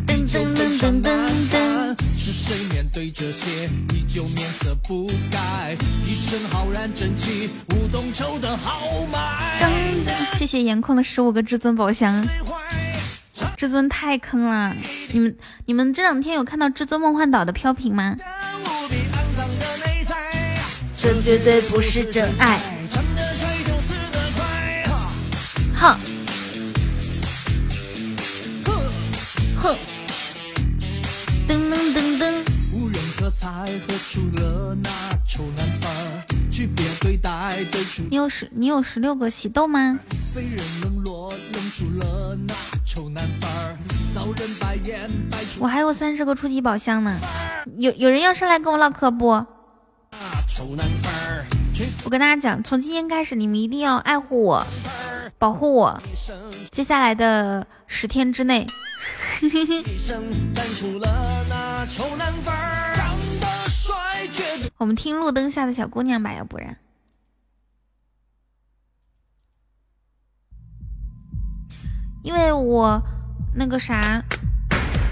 [0.05, 1.95] 噔噔噔噔噔噔。
[2.17, 8.81] 是谁面对这些依旧面色不改，一身浩然正气，舞动愁的豪
[9.11, 9.19] 迈。
[9.61, 12.25] 噔，谢谢颜控的十五个至尊宝箱。
[13.55, 14.75] 至尊太坑了，
[15.11, 18.15] 你们你们这两天有看到至尊梦幻岛的飘屏吗？
[21.21, 22.59] 绝对不是真爱。
[25.75, 25.99] 哼，
[29.57, 29.77] 哼，
[31.47, 32.43] 噔噔噔噔。
[32.73, 33.47] 无人喝彩，
[33.87, 34.89] 喝出了那
[35.55, 37.57] 男儿，区别对待。
[38.09, 39.99] 你有十，你有十六个喜豆吗？
[40.33, 41.33] 被人冷落，
[41.75, 42.53] 出了那
[43.13, 43.21] 男。
[45.59, 47.19] 我还有三十个初级宝箱呢，
[47.77, 49.45] 有有人要上来跟我唠嗑不？
[52.03, 54.65] 我跟大家讲，从今天开始，你们一定要爱护我，
[55.37, 56.01] 保护我。
[56.71, 58.65] 接下来的十天之内，
[64.77, 66.77] 我们听路灯下的小姑娘吧，要不然，
[72.23, 73.01] 因为我
[73.55, 74.23] 那个啥，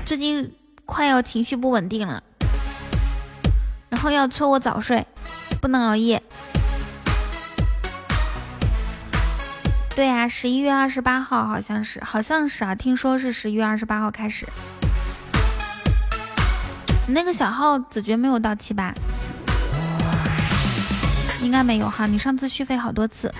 [0.05, 0.55] 最近
[0.85, 2.23] 快要情绪不稳定了。
[4.05, 5.03] 后要催我早睡，
[5.59, 6.21] 不能熬夜。
[9.95, 14.47] 对呀，十一月二十八号好像是，好像是啊，听说是十一月二十八号开始。
[17.07, 18.93] 你那个小号子爵没有到期吧？
[21.41, 23.33] 应该没有哈，你上次续费好多次。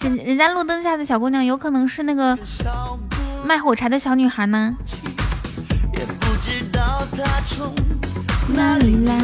[0.00, 2.38] 人人家路灯下的小姑娘，有可能是那个
[3.44, 4.74] 卖火柴的小女孩呢。
[8.48, 9.14] 哪里来？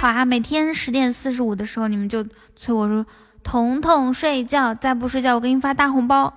[0.00, 2.24] 好啊，每天十点四十五的时候，你们就
[2.56, 3.04] 催我说
[3.42, 6.32] ：“彤彤睡觉，再不睡觉，我给你发大红包。”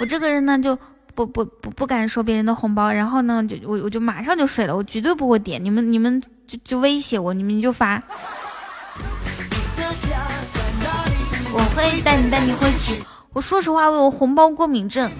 [0.00, 0.78] 我这个人呢，就。
[1.16, 8.02] 不不不不敢收别人的红包，然后呢，就我我就马上就睡了，我绝对不会点你们，你们就就威胁我，你们就发。
[11.50, 13.02] 我会带你带你回去。
[13.32, 15.10] 我说实话，我有红包过敏症，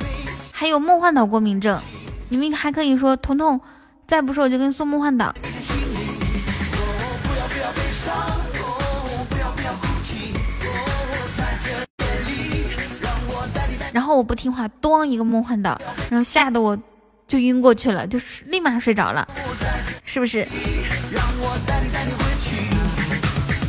[0.52, 1.80] 还有梦幻岛过敏症。
[2.28, 3.58] 你们还可以说彤彤，
[4.06, 5.34] 再不说我就给你送梦幻岛。
[13.96, 16.78] 然后我不听话，咣一个梦幻岛，然后吓得我
[17.26, 19.26] 就晕过去了，就是立马睡着了，
[20.04, 20.46] 是不是？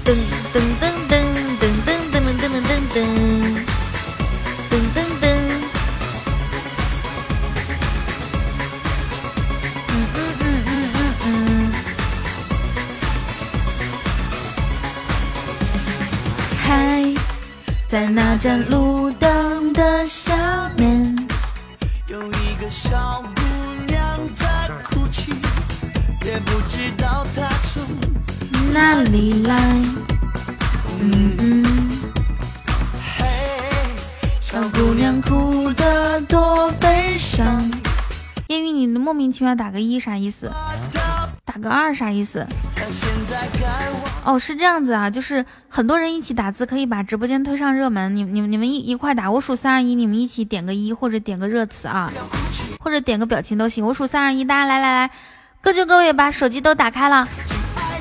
[0.03, 0.13] 噔
[0.51, 1.15] 噔噔噔
[1.63, 2.99] 噔噔噔噔噔噔噔噔
[4.69, 5.25] 噔噔噔。
[9.87, 11.71] 嗯嗯嗯嗯嗯嗯。
[16.59, 16.67] 嗨，
[17.87, 21.15] 在那盏路灯的下面，
[22.07, 23.41] 有一个小姑
[23.85, 24.47] 娘在
[24.83, 25.31] 哭泣，
[26.25, 27.83] 也不知道她从
[28.73, 29.55] 哪里来。
[30.99, 31.63] 嗯嗯。
[33.19, 33.25] 嘿，
[34.39, 37.71] 小姑娘哭得多悲伤。
[38.47, 40.51] 烟雨，你莫名其妙打个一啥意思？
[41.45, 42.47] 打个二啥意思？
[44.27, 48.13] 哦，是这样子啊，就是很多人一起打字可以把直播间推上热门。
[48.13, 52.11] 你、你、你们一一块打，我数三二一，你们一起点个一或者点个热词啊，
[52.81, 53.85] 或者点个表情都行。
[53.87, 55.11] 我数三二一，大家来来来，
[55.61, 57.25] 各就各位，把手机都打开了，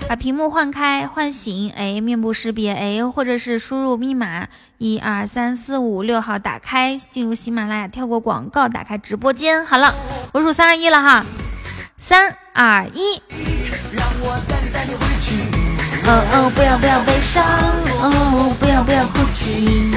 [0.08, 4.48] 把屏幕换开唤醒，哎，面部识别，哎，或者是输入密码
[4.78, 9.64] 一二三四五六号打开，进入喜马拉雅，跳过广告，打开直播间。
[9.64, 9.94] 好了，
[10.32, 11.24] 我数三二一了哈，
[11.96, 13.22] 三二一。
[16.08, 17.44] 哦哦，不要不要悲伤，
[18.00, 19.90] 哦不要不要哭泣，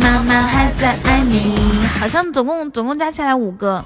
[0.00, 1.84] 妈妈还在爱你。
[1.98, 3.84] 好像总共总共加起来五个。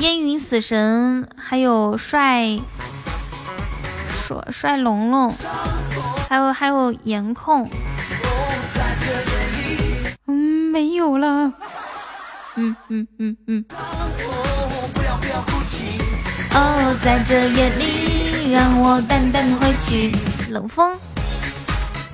[0.00, 2.58] 烟云死神，还有帅
[4.10, 5.34] 帅帅龙龙，
[6.28, 7.70] 还有还有颜控。
[10.26, 10.34] 嗯，
[10.70, 11.54] 没有了。
[12.56, 13.64] 嗯嗯嗯嗯。
[16.58, 20.10] 哦，在这夜里，让我带你带你回去。
[20.48, 20.98] 冷风，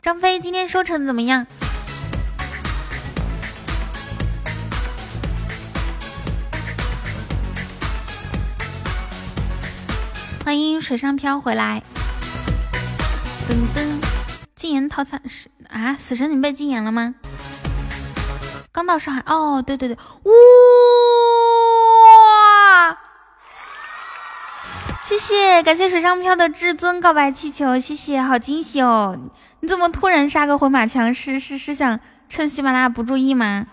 [0.01, 1.47] 张飞今天收成怎么样？
[10.45, 11.81] 欢迎水上漂回来。
[13.49, 14.05] 噔噔，
[14.57, 15.95] 禁言套餐是啊？
[15.97, 17.15] 死神，你被禁言了吗？
[18.73, 20.31] 刚到上海哦，对对对，呜！
[25.05, 29.19] 谢谢，感谢水上漂的至尊告白气球，谢谢，好惊喜哦！
[29.61, 31.13] 你怎么突然杀个回马枪？
[31.13, 31.99] 是是是想
[32.29, 33.67] 趁喜马拉雅不注意吗？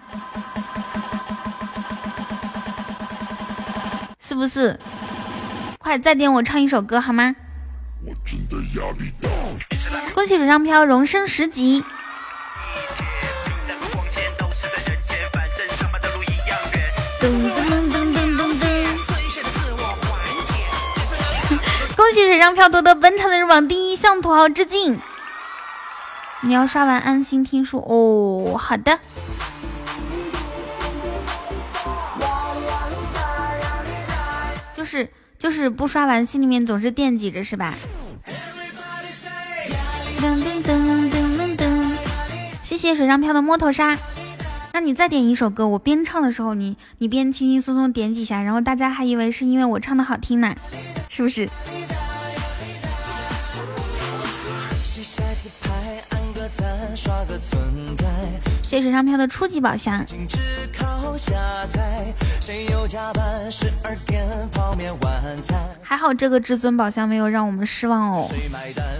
[4.19, 4.80] 是不是？
[5.77, 7.35] 快再点我唱一首歌好吗？
[8.06, 9.30] 我真的压力大
[10.15, 11.85] 恭喜水上漂荣升十级。
[22.10, 24.98] 恭喜水上漂夺得本场的人榜第一，向土豪致敬！
[26.41, 28.57] 你要刷完安心听书哦。
[28.57, 28.98] 好的。
[34.73, 37.76] 就是就是不刷完，心里面总是惦记着，是吧？
[40.19, 41.91] 噔噔噔噔噔！
[42.64, 43.95] 谢谢水上漂的摸头杀。
[44.73, 50.56] 那你再点一首歌，我边唱的时候，你你边轻轻松松点几下，然后大家还以为是因为我唱的好听呢，
[51.07, 51.48] 是不是？
[58.61, 60.05] 谢水上漂的初级宝箱。
[65.81, 68.30] 还好这个至尊宝箱没有让我们失望哦，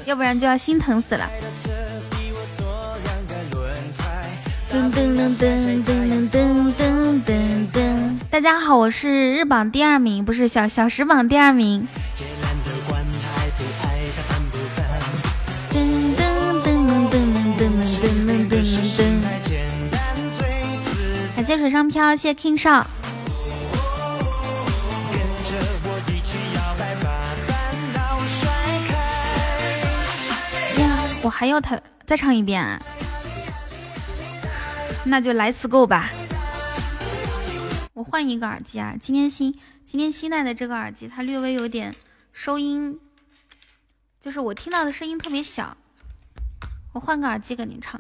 [0.05, 1.30] 要不然就要心疼死了。
[4.71, 7.80] 噔噔噔噔噔噔噔噔噔！
[8.30, 11.88] 大家好，我是日榜第二名，不是小小时榜第二名。
[21.49, 22.69] 谢水上漂，谢谢 King 少。
[22.69, 22.85] 呀，
[31.23, 32.80] 我还要他再唱一遍啊！
[35.05, 36.11] 那就来次够吧。
[37.93, 41.95] 我换一个耳机啊，今天新今天新带的这个耳机，它略微有点
[42.31, 42.99] 收音，
[44.21, 45.76] 就是我听到的声音特别小。
[46.93, 47.99] 我换个耳机给您唱。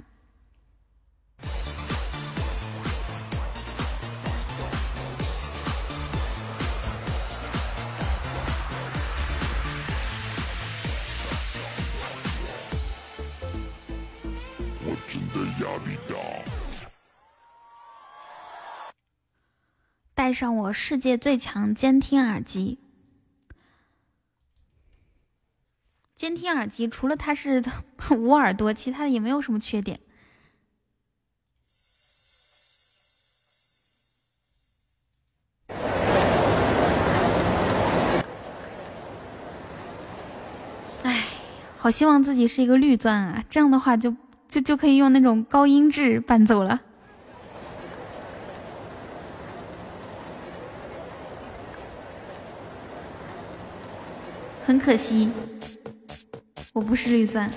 [20.19, 22.77] 戴上我世界最强监听耳机。
[26.13, 27.63] 监听耳机除了它是
[28.17, 30.01] 捂耳朵，其他的也没有什么缺点。
[41.03, 41.23] 哎，
[41.77, 44.13] 好希望自己是一个绿钻啊，这样的话就
[44.49, 46.81] 就就可以用那种高音质伴奏了。
[54.69, 55.27] 很可惜，
[56.73, 57.49] 我不是绿钻。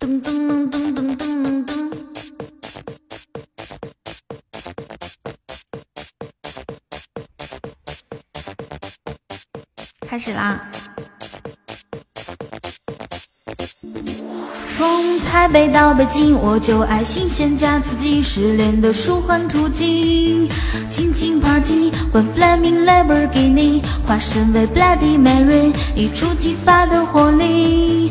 [0.00, 1.88] 噔噔噔噔噔噔，
[10.00, 10.68] 开始啦！
[14.80, 20.48] 从台北到北京，我就爱新鲜加刺激，失恋的舒缓途径。
[20.88, 28.10] 尽情 party，换 flaming Lamborghini，化身为 Bloody Mary，一触即发的活力。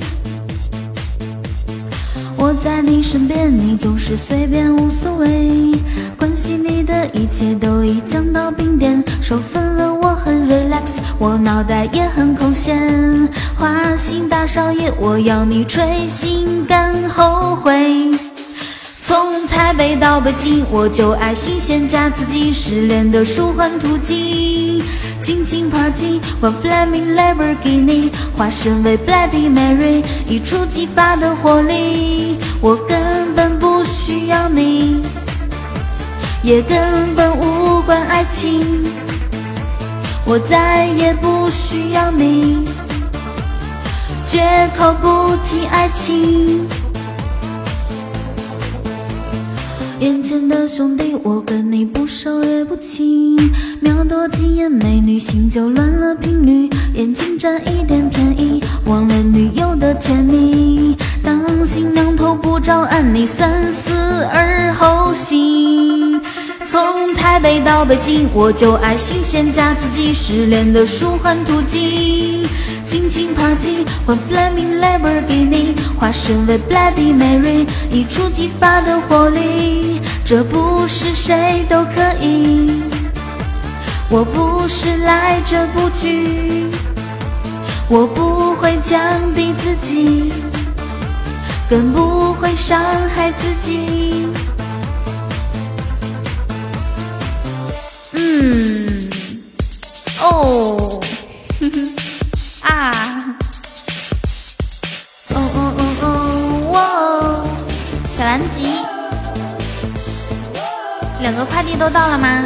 [2.37, 5.71] 我在你身边，你总是随便无所谓，
[6.19, 9.91] 关心你的一切都已降到冰点，手分了
[10.23, 12.77] 很 relax，我脑袋也很空闲，
[13.57, 18.11] 花心大少爷，我要你吹心肝后悔。
[19.01, 24.83] 从台北到北京，我就爱新鲜加刺激，失恋的舒缓途径。
[25.21, 32.37] 尽情 party，换 flaming Lamborghini，化身为 Bloody Mary，一触即发的活力。
[32.61, 35.01] 我根本不需要你，
[36.43, 38.83] 也根本无关爱情。
[40.31, 42.63] 我再也不需要你，
[44.27, 44.39] 绝
[44.77, 46.67] 口不提爱情。
[49.99, 53.37] 眼前的兄弟，我跟你不熟也不亲，
[53.81, 60.95] 瞄多几眼美女，心就乱了频率，眼睛占一点便宜，忘了女友的甜蜜。
[61.23, 63.91] 当新娘头不着岸，你三思
[64.31, 66.21] 而后行。
[66.71, 72.47] 从台北到北京，我就爱新鲜加刺激，失恋的舒缓途径。
[72.85, 79.99] 尽情 party，换 flaming Lamborghini，化身为 Bloody Mary，一触即发的活力。
[80.23, 82.83] 这不是谁都可以，
[84.07, 86.67] 我不是来者不拒，
[87.87, 89.01] 我不会降
[89.33, 90.31] 低自己，
[91.67, 92.79] 更不会伤
[93.15, 94.27] 害自己。
[98.31, 99.09] 嗯，
[100.21, 101.01] 哦，
[101.59, 101.95] 哼哼。
[102.61, 103.35] 啊！
[105.29, 106.05] 哦哦哦哦！
[106.71, 106.77] 哇！
[108.15, 108.85] 小蓝吉，
[111.21, 112.43] 两个快递都到了吗？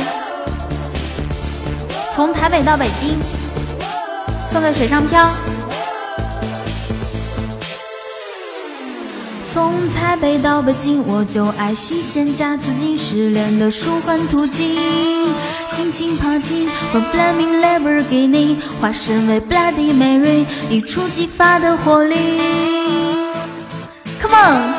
[2.14, 3.20] 从台北到北京，
[4.50, 5.28] 送的水上漂。
[9.54, 14.76] 从台北到北京，我就爱新鲜加刺激，失恋的舒缓途径。
[15.72, 22.16] 亲亲 party，换 flaming Lamborghini，化身为 Bloody Mary，一触即发的活力。
[24.20, 24.74] Come on！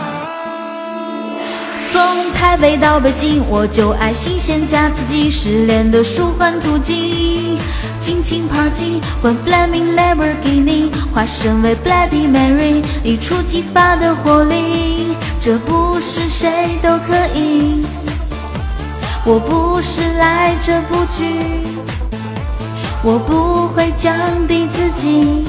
[1.86, 7.56] 从台北到北京，我就爱新鲜加刺激，失恋的舒缓途径。
[8.04, 15.16] 尽情 party，换 flaming Lamborghini，化身为 Bloody Mary，一触即发的活力。
[15.40, 17.86] 这不是谁都可以，
[19.24, 21.40] 我不是来者不拒，
[23.02, 24.14] 我不会降
[24.46, 25.46] 低自己，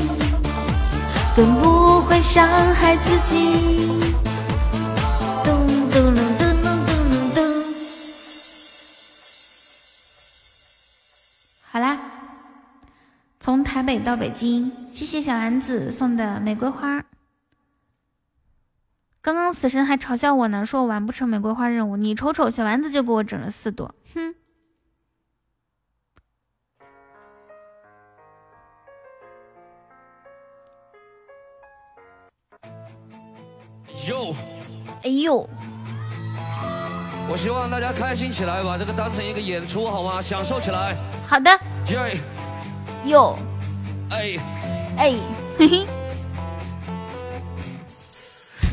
[1.36, 4.05] 更不会伤害自己。
[13.46, 17.06] 从台北到北京，谢谢小丸子送的玫瑰花。
[19.22, 21.96] 刚刚死神还嘲笑我呢，说我完不成玫瑰花任务。
[21.96, 24.34] 你瞅瞅，小丸子就给我整了四朵，哼！
[34.08, 34.36] 哟，
[35.04, 35.48] 哎呦！
[37.30, 40.20] 我希望大家开心起来，把这个当成一个演出，好吗？
[40.20, 40.98] 享受起来。
[41.24, 41.52] 好的。
[41.90, 42.20] 耶。
[43.06, 43.38] 哟，
[44.10, 44.36] 哎
[44.98, 45.14] 哎，
[45.58, 45.86] 嘿嘿。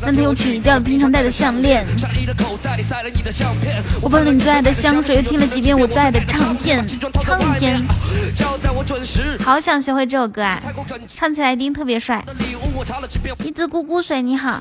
[0.00, 1.86] 男朋友取掉了平常戴的项链，
[4.00, 6.84] 我喷了你最爱的香水，又听了几遍我最爱的唱片，
[7.20, 7.80] 唱片。
[9.44, 10.60] 好想学会这首歌啊，
[11.14, 12.24] 唱起来一定特别帅。
[13.44, 14.60] 一只咕咕水你好。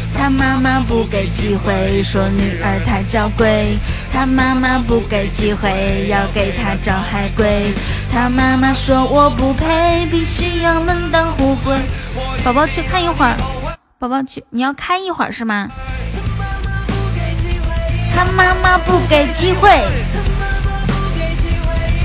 [0.21, 3.75] 他妈妈不给机会，说女儿太娇贵。
[4.13, 7.73] 他妈妈不给机会，要给他找海龟。
[8.13, 11.75] 他妈妈说我不配，必须要门当户对。
[12.43, 13.35] 宝宝去看一会儿，
[13.97, 15.67] 宝宝去，你要开一会儿是吗？
[18.15, 19.71] 他妈妈不给机会，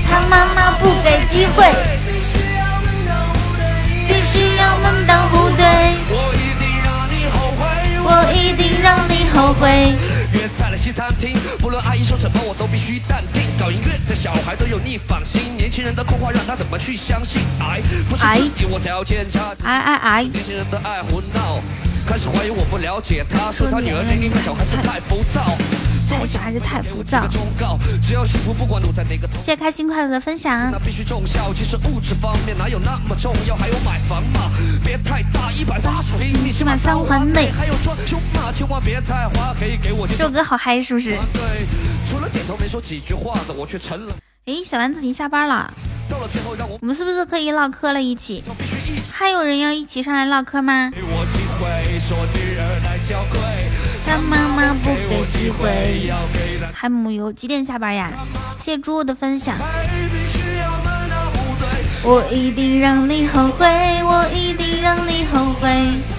[0.09, 1.71] 他妈妈不给机会，
[2.07, 3.51] 必须要门当户
[4.07, 6.36] 对必须要门当户对。
[8.09, 9.93] 我一定让你后悔，
[10.91, 13.43] 餐厅，不论阿姨说什么，我都必须淡定。
[13.59, 17.41] 搞音乐的小孩都有逆反心，年轻人的空话让他怎么去相信？
[17.59, 18.23] 哎，不是
[18.69, 19.55] 我条件差。
[19.63, 20.23] 哎哎哎！
[20.23, 21.59] 年轻人的爱胡闹，
[22.07, 25.57] 开始怀疑我不了解他，说他女儿年龄太小，还是太浮躁。
[26.09, 27.27] 太小还是太浮躁。
[28.01, 28.15] 谢
[29.43, 30.71] 谢开心快乐的分享。
[36.49, 37.51] 起码三环内。
[40.07, 41.17] 这首歌好嗨，是不是？
[44.45, 45.73] 哎，小丸子，你下班了？
[46.79, 48.01] 我们是不是可以唠嗑了？
[48.01, 48.43] 一起？
[49.11, 50.89] 还有人要一起上来唠嗑吗？
[54.05, 56.09] 他妈妈不给机会。
[56.73, 58.09] 海母油几点下班呀？
[58.57, 59.57] 谢谢猪的分享。
[62.03, 63.67] 我一定让你后悔，
[64.03, 66.16] 我一定让你后悔。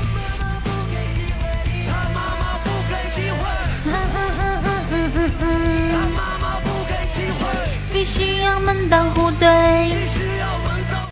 [7.99, 9.91] 必须要门当户对。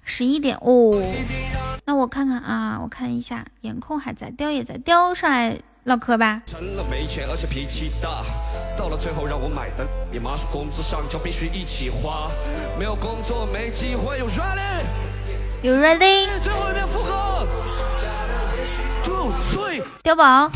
[0.04, 1.02] 十一点哦，
[1.84, 5.58] 那我看看啊，我看一下，颜控还在，雕也在，雕上来。
[5.82, 6.42] 唠嗑吧。
[6.46, 8.22] 成了没钱，而且脾气大
[8.78, 12.30] 到了最后让我买单，你妈说工资上交必须一起花，
[12.78, 14.20] 没有工作没机会。
[14.20, 16.40] You ready？You ready？
[16.40, 17.48] 最后一遍复合。
[19.02, 19.82] Two three。
[20.04, 20.52] 碉堡。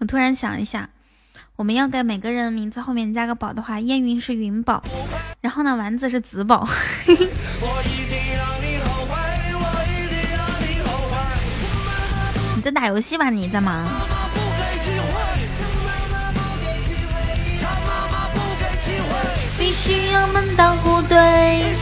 [0.00, 0.88] 我突然想一下，
[1.58, 4.80] 我们要给每个人的名字后面加个宝的话，烟云是云宝，
[5.40, 6.64] 然后呢，丸子是紫宝。
[12.54, 13.28] 你在打游戏吧？
[13.28, 13.88] 你在忙？
[19.58, 21.74] 必须要门当户对，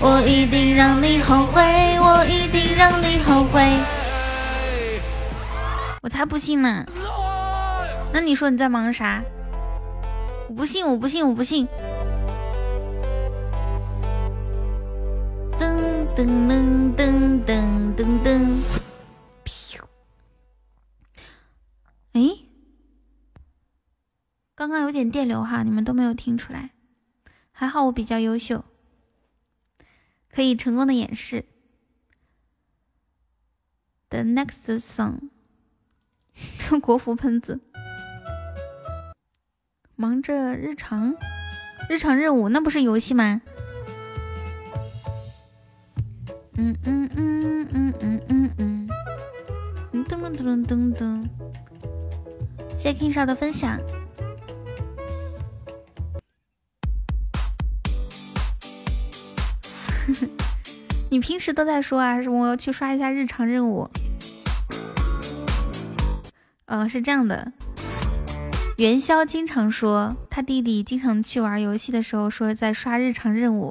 [0.00, 1.62] 我一定让你后悔，
[2.00, 3.62] 我一定让你后悔。
[6.00, 6.86] 我才不信呢！
[8.12, 9.22] 那你说你在忙啥？
[10.48, 11.66] 我不信，我不信，我不信。
[15.58, 16.26] 噔噔
[16.96, 18.60] 噔噔噔噔噔。
[22.12, 22.20] 哎，
[24.56, 26.70] 刚刚有点电流哈，你们都没有听出来，
[27.52, 28.64] 还好我比较优秀，
[30.28, 31.44] 可以成功的演示。
[34.08, 35.30] The next song，
[36.82, 37.60] 国服喷子，
[40.00, 41.14] 忙着日常
[41.90, 43.42] 日常任务，那不是游戏吗？
[46.56, 48.88] 嗯嗯嗯嗯嗯嗯
[49.92, 51.22] 嗯，噔噔噔噔噔。
[52.78, 53.78] 谢谢 King 少的分享。
[61.10, 63.90] 你平时都在说啊，是我要去刷一下日常任务。
[66.64, 67.52] 呃，是这样的，
[68.80, 73.70] 元宵经常说他弟弟经常去玩游戏的时候说在刷日常任务，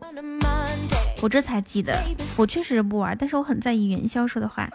[1.20, 2.00] 我这才记得，
[2.38, 4.70] 我确实是不玩，但是我很在意元宵说的话。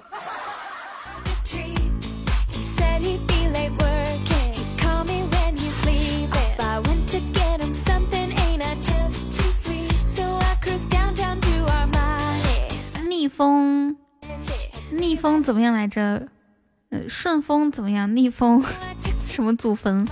[13.08, 13.96] 逆风，
[14.90, 16.26] 逆风怎么样来着？
[16.90, 18.16] 呃，顺风怎么样？
[18.16, 18.64] 逆风
[19.34, 20.06] 什么祖坟？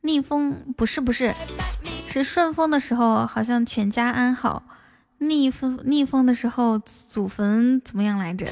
[0.00, 1.32] 逆风不是不是，
[2.08, 4.64] 是顺风的时候好像全家安好，
[5.18, 8.48] 逆风逆风的时候祖坟怎么样来着？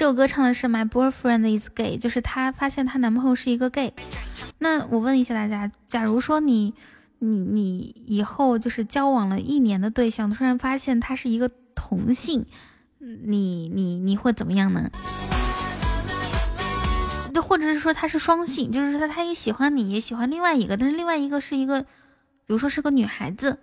[0.00, 3.92] 这首歌唱的是 My boyfriend is gay，就是她发现她男朋友是一个 gay。
[4.56, 6.72] 那我问一下大家，假如说你
[7.18, 12.46] 你你以后就是交往了一年的对象，突然发现他是一个同性，
[12.98, 14.90] 你你你会怎么样呢？
[17.34, 21.86] 就或者是说他是双性，就是说他他也喜欢你，也喜欢另外一个，但是另外一个是一个，比
[22.46, 23.58] 如说是个女孩子。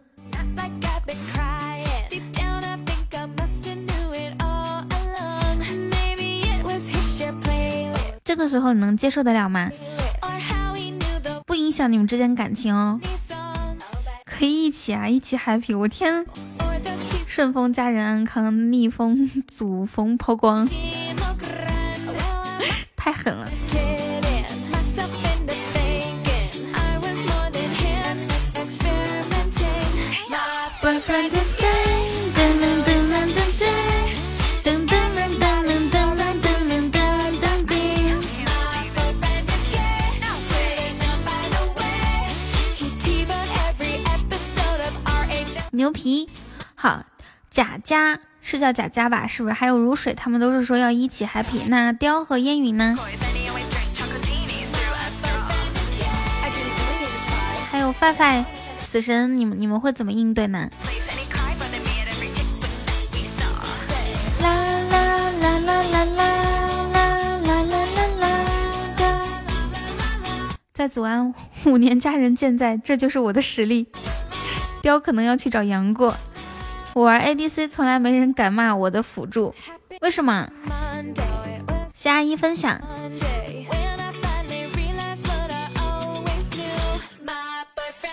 [8.27, 9.71] 这个时候你能接受得了吗？
[11.45, 12.99] 不影响你们之间感情哦，
[14.25, 15.77] 可以一起啊，一起 happy。
[15.77, 16.25] 我天，
[17.25, 20.67] 顺风家人安康，逆风祖风抛光，
[22.97, 23.49] 太狠了。
[45.77, 46.27] 牛皮
[46.73, 47.05] 好，
[47.51, 49.27] 贾家是叫贾家吧？
[49.27, 50.11] 是不是还有如水？
[50.15, 51.61] 他们都是说要一起 happy。
[51.67, 52.95] 那雕和烟云呢？
[57.71, 58.43] 还有范范
[58.79, 60.67] 死神，你们你们会怎么应对呢？
[70.73, 71.33] 在祖安
[71.65, 73.87] 五年，佳人健在，这就是我的实力。
[74.81, 76.15] 雕可能要去找杨过。
[76.93, 79.53] 我玩 ADC，从来没人敢骂我的辅助，
[80.01, 80.49] 为什么？
[81.93, 82.81] 谢阿姨分享。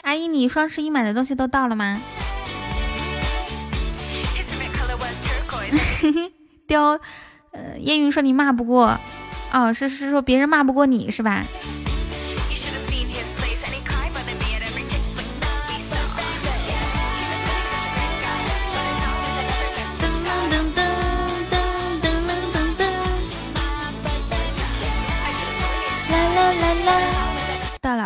[0.02, 2.02] 阿姨，你双十一买的东西都到了吗？
[6.66, 7.00] 雕，
[7.52, 8.98] 呃，烟云说你骂不过，
[9.50, 11.44] 哦，是是说别人骂不过你是吧？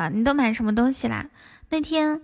[0.07, 1.27] 你都买什么东西啦？
[1.71, 2.21] 那天，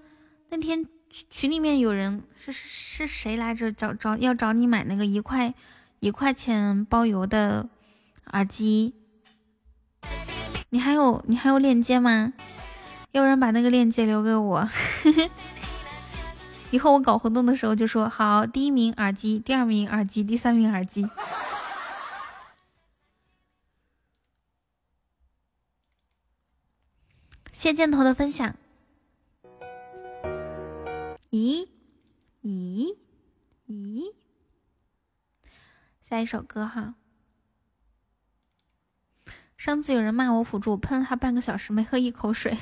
[0.50, 0.86] 那天
[1.30, 3.72] 群里面有人是是谁来着？
[3.72, 5.52] 找找要找你买那个一块
[6.00, 7.68] 一块钱包邮的
[8.32, 8.94] 耳机，
[10.70, 12.32] 你还有你还有链接吗？
[13.12, 14.68] 有人把那个链接留给我，
[16.70, 21.08] 以后我搞活动的时候就说好，第一名耳机，第二名耳机，第三名耳机。
[27.54, 28.56] 谢箭头的分享。
[31.30, 31.68] 咦
[32.42, 32.96] 咦
[33.68, 34.12] 咦！
[36.02, 36.96] 下一首歌哈。
[39.56, 42.58] 上次有人骂我辅助，喷了他半个小时，没喝一口水。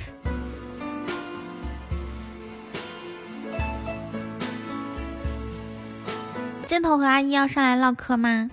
[6.66, 8.50] 箭头和阿姨要上来唠嗑吗？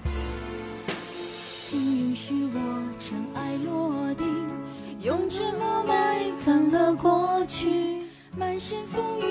[5.01, 8.03] 用沉默埋葬了过去，
[8.37, 9.23] 满身风雨，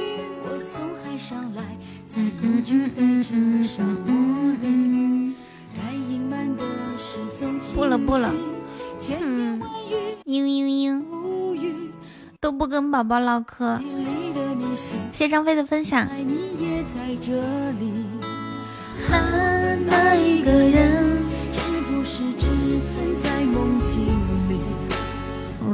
[0.45, 1.62] 我从海上来，
[2.07, 3.35] 才隐居在这
[3.69, 5.35] 沙漠里。
[5.77, 6.65] 该隐瞒的
[6.97, 7.77] 事总清晰。
[7.77, 8.32] 不了不了，
[9.20, 9.61] 嗯，
[10.24, 11.05] 嘤嘤
[11.61, 11.90] 嘤，
[12.40, 13.78] 都不跟宝宝唠嗑。
[15.12, 16.09] 谢张飞的分享。
[19.11, 21.23] 那那一个人，
[21.53, 23.28] 是不是只存在？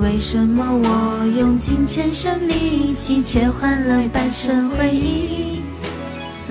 [0.00, 5.62] 为什么我用尽全身力气，却换来半生回忆？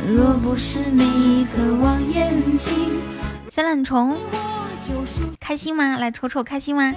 [0.07, 2.73] 若不是你渴望眼睛，
[3.51, 4.17] 小懒虫，
[5.39, 5.97] 开心吗？
[5.97, 6.93] 来瞅瞅，开心吗？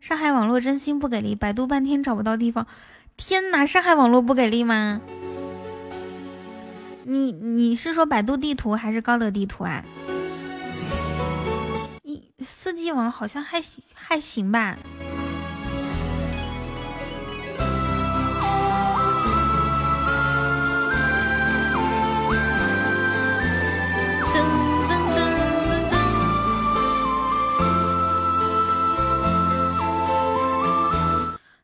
[0.00, 2.66] 上海网络真心不给力，百度半天找不到地方。
[3.16, 5.00] 天哪，上海网络不给力吗？
[7.04, 9.84] 你你是说百度地图还是高德地图啊？
[12.40, 14.78] 四 G 网好像还行还行吧。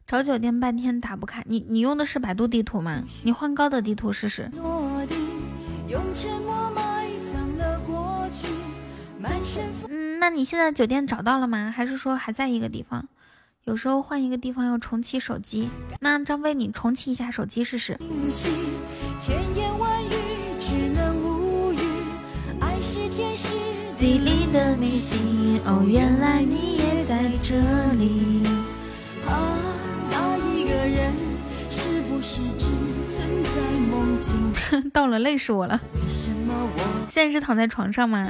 [0.07, 3.03] 找酒店半天打不开，你你用的是百度地图吗？
[3.23, 4.51] 你换高德地图试试。
[10.25, 11.71] 那你现在酒店找到了吗？
[11.77, 13.07] 还是说还在一个地方？
[13.65, 15.69] 有时候换一个地方要重启手机。
[16.01, 17.99] 那张飞，你重启一下手机试试。
[23.99, 27.57] 地里的迷信，哦，原来你也在这
[27.93, 28.47] 里。
[29.29, 29.59] 啊，
[30.11, 31.13] 那一个人
[31.69, 32.65] 是不是只
[33.15, 33.61] 存在
[33.91, 34.89] 梦境？
[34.91, 35.79] 到了，累死我了。
[37.11, 38.27] 现在是躺在床上吗？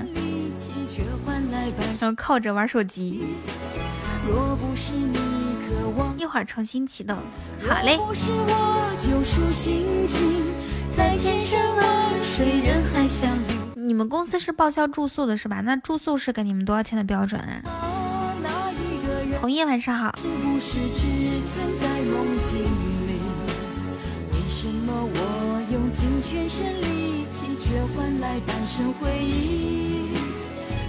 [2.00, 3.22] 然后靠着玩手机。
[4.26, 5.18] 若不是你
[5.68, 7.16] 渴望一会儿重新启动，
[7.68, 7.96] 好嘞。
[7.96, 10.42] 不是我救赎心情
[10.96, 11.84] 在千山万
[12.22, 13.40] 水人海相遇
[13.74, 15.60] 你们公司是报销住宿的是吧？
[15.60, 17.62] 那住宿是给你们多少钱的标准啊？
[19.40, 20.14] 红叶晚上好。
[25.70, 30.03] 用尽全身力气，却换来半生回忆。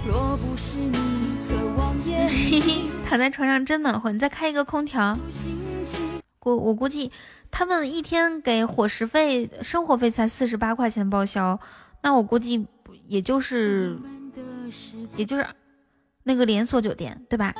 [3.08, 5.16] 躺在床上真暖和，你再开一个空调。
[6.42, 7.10] 我我估计
[7.50, 11.58] 他们一天给伙食费、生活费才四十八块钱报销，
[12.02, 12.66] 那我估计
[13.06, 13.98] 也就是
[15.16, 15.46] 也就是
[16.22, 17.54] 那个连锁酒店对吧？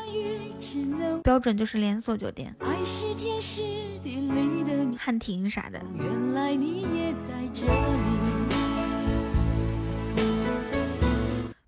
[1.22, 2.54] 标准就是连锁酒店，
[4.96, 5.80] 汉庭啥的。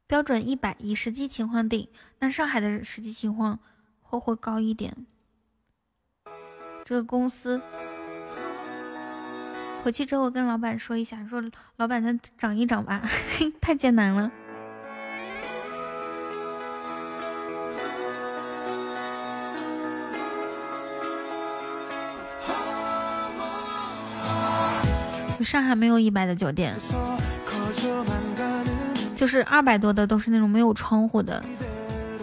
[0.08, 1.86] 标准一百，以实际情况定。
[2.20, 3.58] 那上海的实际情况
[4.00, 4.96] 会会高一点。
[6.82, 7.60] 这个公司
[9.82, 11.44] 回去之后跟老板说一下，说
[11.76, 13.06] 老板再涨一涨吧，
[13.60, 14.32] 太艰难了。
[25.44, 26.74] 上海没有一百的酒店，
[29.18, 31.44] 就是二百多的都是那种没有窗户的，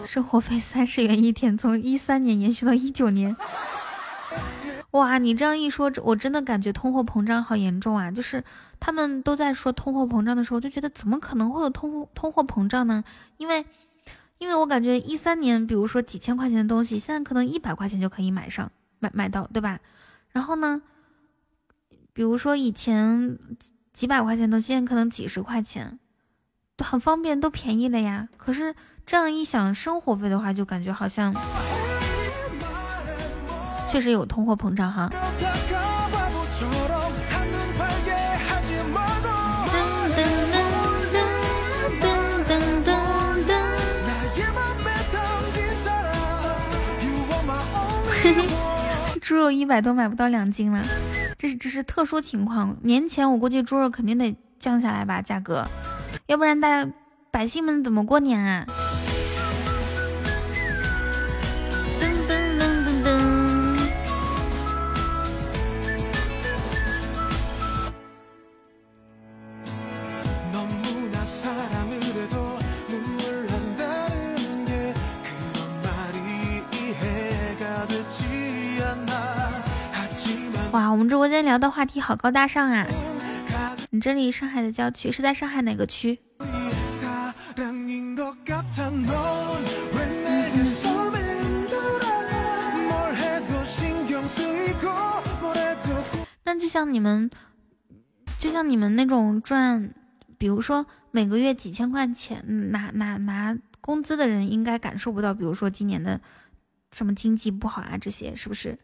[0.06, 3.36] 生活费三十元一天，从一三年延续到一九年。
[4.92, 8.10] 哇，你这样一说，我真的感觉通货膨胀好严重啊！
[8.10, 8.42] 就是
[8.80, 13.04] 他们都在说通货膨胀的时候，就觉得怎么可能会有通通货膨胀呢？
[13.36, 13.66] 因为，
[14.38, 19.82] 因为我感觉一三年，比如说几千块钱的东西，现在可能一百块钱就可以买上，买买到，对吧？
[20.30, 20.82] 然后呢，
[22.14, 23.38] 比如说以前
[23.92, 26.00] 几百块钱的，现在可能几十块钱，
[26.78, 28.28] 都很方便，都便宜了呀。
[28.38, 28.76] 可是
[29.06, 31.34] 这样一想，生活费的话，就感觉好像。
[33.90, 35.10] 确实有通货膨胀哈。
[49.22, 50.84] 猪肉一百都买不到两斤了，
[51.38, 52.76] 这是这是特殊情况。
[52.82, 55.66] 年前我估计猪肉肯定得降下来吧，价格，
[56.28, 56.88] 要不然大
[57.30, 58.66] 百姓们怎么过年啊？
[62.02, 63.12] 噔噔噔噔噔
[80.72, 82.86] 哇，我们直播间聊的话题好高大上啊！
[83.90, 86.20] 你这里上海的郊区是在上海哪个区？
[96.44, 97.30] 那就像你们，
[98.38, 99.94] 就像你们那种赚，
[100.38, 106.20] 比如说每个月几千块钱拿拿拿工资的人，应该感受不到，比如说今年的
[106.92, 108.78] 什么经济不好啊，这些是不是？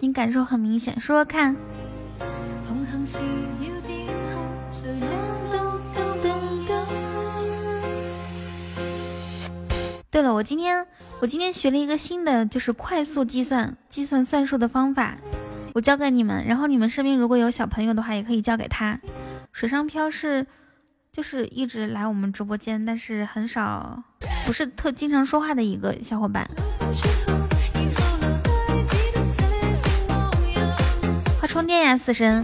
[0.00, 1.56] 你感受很明显，说说看。
[10.10, 10.86] 对了，我今天
[11.20, 15.16] 我今天学了一个新的，就是快速计算计算算术的方法，
[15.74, 16.46] 我教给你们。
[16.46, 19.00] 然后你们身边如果有小朋友的话，也可以教给他。
[19.50, 20.46] 水上漂是
[21.14, 24.02] 就是一直来我们直播间，但是很少，
[24.44, 26.44] 不是特经常说话的一个小伙伴。
[31.38, 32.42] 快充电呀，死神！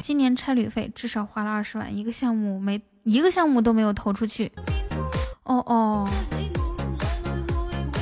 [0.00, 2.80] 今年差旅费至少花了二十万，一个项目没。
[3.02, 4.50] 一个项目都没有投出去，
[5.42, 6.08] 哦哦，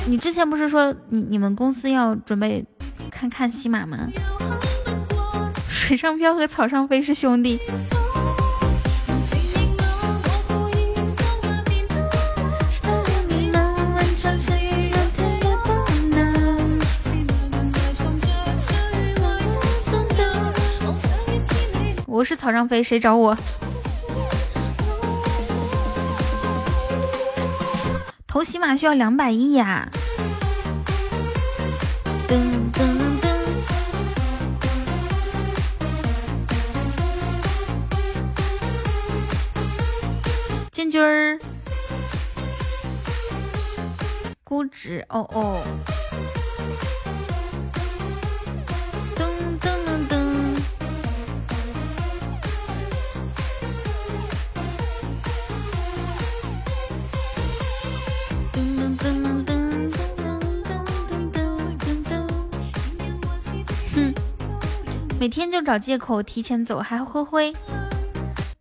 [0.07, 2.65] 你之前不是说你你们公司要准备
[3.11, 4.07] 看看西马吗？
[5.83, 7.59] 水上漂和草上飞是兄弟。
[22.07, 23.37] 我是草上飞，谁找我？
[28.25, 29.89] 投喜马需要两百亿呀！
[32.29, 32.37] 噔
[32.71, 33.12] 噔
[41.03, 41.39] 儿，
[44.43, 45.61] 估值哦哦。
[49.15, 49.25] 噔
[49.59, 50.13] 噔噔噔。
[65.19, 67.53] 每天就找借口提前走，还灰灰。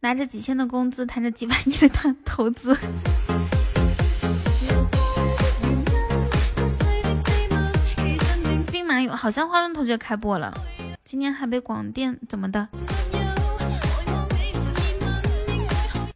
[0.05, 2.77] 拿着几千的工资，谈着几万亿的谈 投资。
[8.73, 10.53] 兵马俑好像花轮同学开播了，
[11.05, 12.69] 今天还被广电怎么的？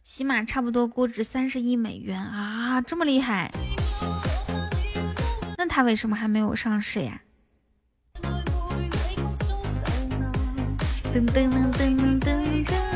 [0.03, 3.49] 起码差不多估值三十亿美元啊，这么厉害？
[5.57, 7.21] 那他为什么还没有上市呀？
[11.13, 12.86] 噔噔噔噔噔噔。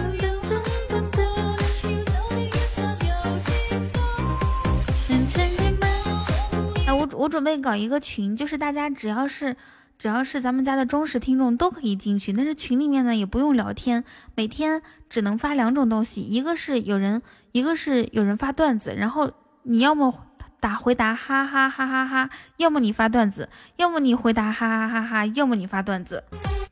[7.22, 9.56] 我我准备搞一个群，就是大家只要是。
[10.00, 14.04] 只要是咱们家的忠实听众都可以进去，但是群里面呢也不用聊天，
[14.34, 17.22] 每天只能发两种东西，一个是有人，
[17.52, 19.32] 一个是有人发段子，然后
[19.62, 20.12] 你要么
[20.60, 26.24] 打回答哈哈哈哈哈，要么你发段子，要么你回答哈哈哈哈，要么你发段子，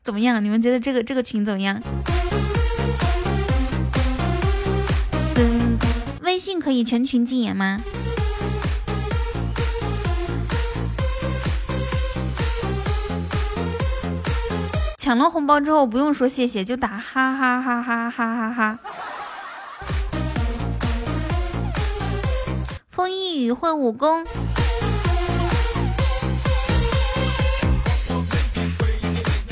[0.02, 0.42] 怎么样？
[0.42, 1.80] 你们觉得这个这个群怎么样？
[5.36, 5.78] 嗯，
[6.24, 7.78] 微信可以全群禁言吗？
[15.00, 18.78] 抢了红包之后不用说谢谢，就打哈哈哈哈哈哈哈。
[22.92, 24.26] 风一雨会武功，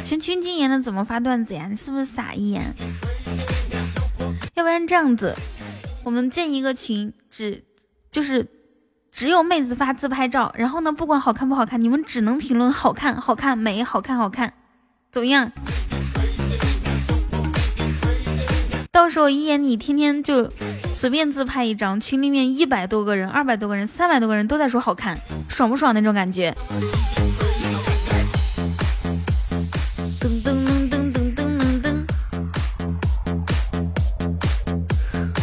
[0.04, 1.66] 群群禁言了怎么发段子呀？
[1.70, 2.74] 你是不是傻眼？
[4.52, 5.34] 要不然这样子，
[6.04, 7.64] 我们建一个群，只
[8.10, 8.46] 就是
[9.10, 14.52] 只有妹子发自拍照，然后呢，不管好看不好看，你们只能评论好看、好看、美、好看、好看。
[15.10, 15.50] 怎么样？
[18.92, 20.52] 到时候一眼你天天就
[20.92, 25.18] 随便自拍一张，群里面一百多个人、二百多个人、三百多个人都在说好看，
[25.48, 26.54] 爽不爽那种感觉？
[30.20, 32.04] 噔噔噔噔噔噔噔。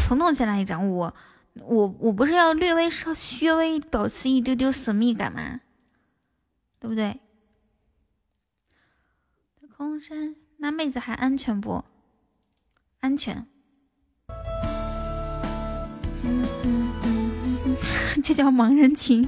[0.08, 1.14] 彤彤先来一张，我
[1.56, 5.62] 我我不是要略微稍稍微保持一丢丢神秘感吗？
[6.80, 7.20] 对不对？
[9.78, 11.84] 空山，那妹子还安全不？
[13.02, 13.46] 安全。
[18.24, 19.22] 这叫盲人群。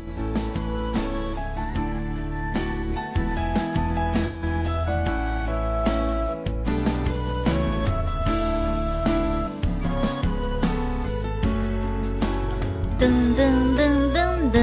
[12.98, 14.58] 噔噔噔噔噔，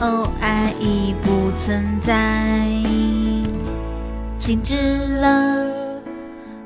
[0.00, 2.85] 哦，爱已不存在。
[4.46, 4.76] 停止
[5.20, 5.74] 了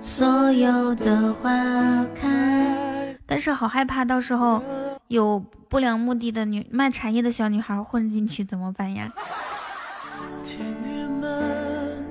[0.02, 1.51] 所有的花
[2.15, 4.62] 开，但是好害怕，到时候
[5.09, 9.09] 有不良目的的女卖茶叶的小女孩混进去怎么办呀？
[10.44, 12.05] 天天们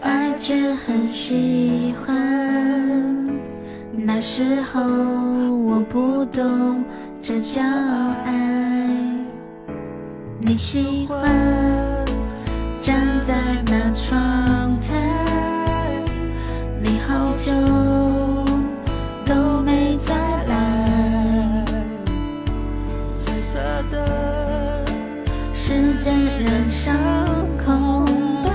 [0.00, 2.16] 爱却很喜欢，
[3.92, 6.82] 那时候我不懂
[7.20, 7.60] 这叫
[8.24, 8.88] 爱，
[10.40, 12.07] 你喜欢。
[12.88, 13.34] 站在
[13.66, 14.94] 那窗台，
[16.80, 17.52] 你好久
[19.26, 21.66] 都没再来。
[23.18, 23.58] 彩色
[23.92, 24.86] 的
[25.52, 26.96] 时间染上
[27.62, 28.06] 空
[28.42, 28.50] 白，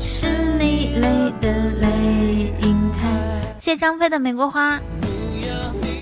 [0.00, 0.26] 是
[0.58, 3.10] 你泪的泪晕开。
[3.58, 4.80] 谢谢张飞的玫瑰花，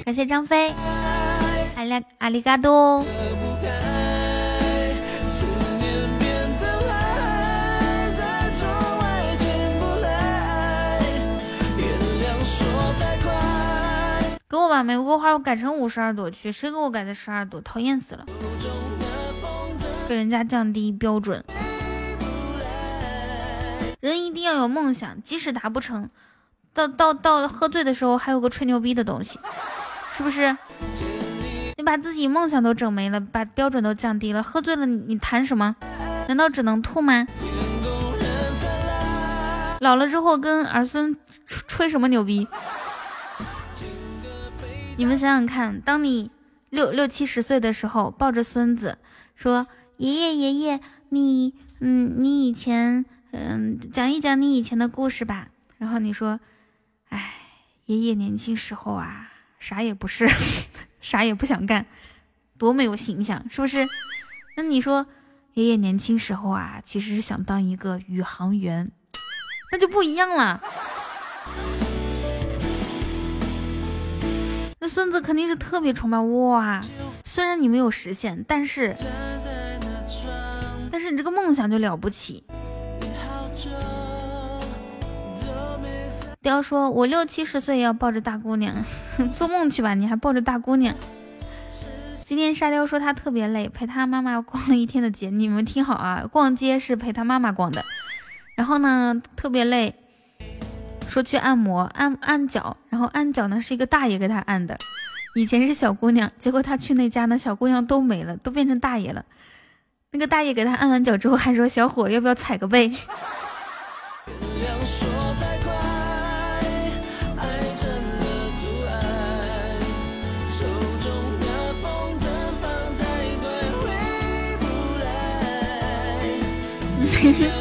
[0.04, 0.72] 感谢张飞，
[1.74, 3.04] 阿里阿里嘎多。
[14.52, 17.58] 给我把玫瑰花我改成五十二朵去，谁给我改的十二朵？
[17.62, 18.26] 讨厌死了！
[20.06, 21.42] 给人家降低标准。
[24.00, 26.06] 人一定要有梦想，即使达不成，
[26.74, 29.40] 到到到喝醉的时候还有个吹牛逼的东西，
[30.12, 30.54] 是不是？
[31.78, 35.74] 你把自己梦想都整没了，把标准都降低了，喝醉了你谈什么？
[36.28, 37.26] 难道只能吐吗？
[39.80, 41.16] 老了之后跟儿孙
[41.46, 42.46] 吹吹什么牛逼？
[44.98, 46.30] 你们想想看，当你
[46.70, 48.98] 六六七十岁的时候，抱着孙子
[49.34, 49.66] 说
[49.96, 55.48] ：“爷爷爷爷，你嗯，你以前嗯，讲一讲你以前的故事吧。”
[55.78, 56.38] 然后你说
[57.08, 57.34] ：“哎，
[57.86, 60.28] 爷爷年轻时候啊，啥也不是，
[61.00, 61.86] 啥也不想干，
[62.56, 63.88] 多没有形象，是不是？”
[64.56, 65.06] 那你说，
[65.54, 68.92] 爷爷年轻时候啊，其实是想当一个宇航员，
[69.72, 70.62] 那就不一样了。
[74.82, 76.80] 那孙子肯定是特别崇拜哇！
[77.22, 78.96] 虽然你没有实现，但是，
[80.90, 82.42] 但是你这个梦想就了不起。
[86.40, 88.84] 雕说：“我六七十岁也要抱着大姑娘，
[89.30, 89.94] 做梦去吧！
[89.94, 90.96] 你还抱着大姑娘？”
[92.26, 95.30] 今天沙雕说他特别累，陪他妈妈逛了一天的街。
[95.30, 97.84] 你们听好啊，逛街是陪他妈妈逛的。
[98.56, 99.94] 然后呢，特别累，
[101.12, 102.74] 说去按摩，按按脚。
[102.88, 104.78] 然后按脚呢是一个大爷给他按的，
[105.34, 109.22] 以前是小姑娘，结果他去那家呢，小姑娘都没了，都变成大爷了。
[110.12, 112.90] 那个大爷给他按完脚之后，还说：“小伙，要不要踩个背？”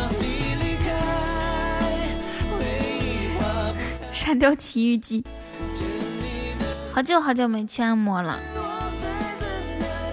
[4.22, 5.26] 沙雕奇遇记，
[6.94, 8.38] 好久好久没去按摩了，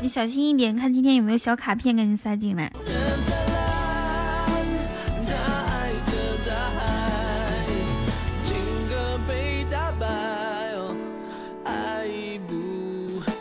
[0.01, 2.73] 你小心一点，看今天有没有小卡片给你塞进来。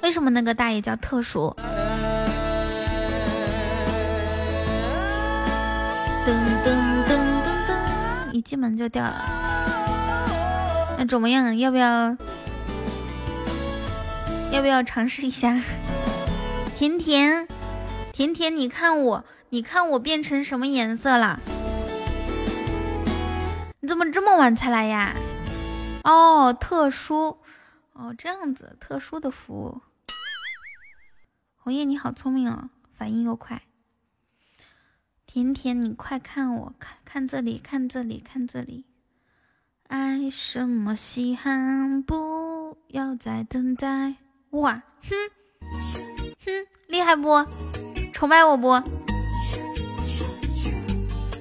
[0.03, 1.55] 为什么那个大爷叫特殊？
[6.25, 6.33] 噔
[6.65, 6.67] 噔
[7.07, 7.15] 噔
[7.45, 9.46] 噔噔，一进门就掉了。
[10.97, 11.55] 那怎么样？
[11.57, 12.17] 要不要？
[14.51, 15.61] 要不要尝试一下？
[16.75, 17.47] 甜甜，
[18.11, 21.39] 甜甜，你看我，你看我变成什么颜色了？
[23.79, 25.15] 你怎么这么晚才来呀？
[26.03, 27.37] 哦，特殊，
[27.93, 29.81] 哦，这样子，特殊的服务。
[31.57, 33.61] 红叶，你好聪明哦，反应又快。
[35.27, 38.85] 甜甜，你快看我，看看这里，看这里，看这里。
[39.87, 44.15] 爱什么稀罕，不要再等待。
[44.49, 45.15] 哇，哼
[46.43, 46.51] 哼，
[46.87, 47.45] 厉害不？
[48.11, 48.81] 崇拜我不？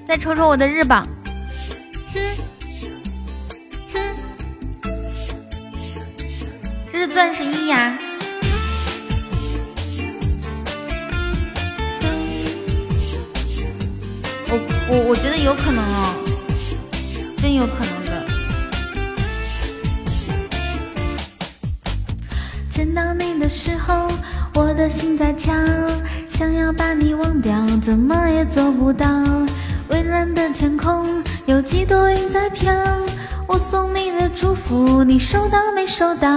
[0.06, 1.08] 再瞅瞅我的日榜，
[2.14, 2.20] 哼
[3.92, 4.16] 哼，
[6.88, 7.98] 这是钻石一呀。
[14.48, 14.56] 我
[14.88, 16.14] 我我觉得有可能哦，
[17.38, 17.95] 真有可能
[22.86, 24.08] 见到你的时候，
[24.54, 25.52] 我的心在跳，
[26.28, 27.52] 想要把你忘掉，
[27.82, 29.08] 怎么也做不到。
[29.88, 31.04] 蔚蓝的天空，
[31.46, 32.72] 有几朵云在飘。
[33.48, 36.30] 我送你的祝福，你收到没收到？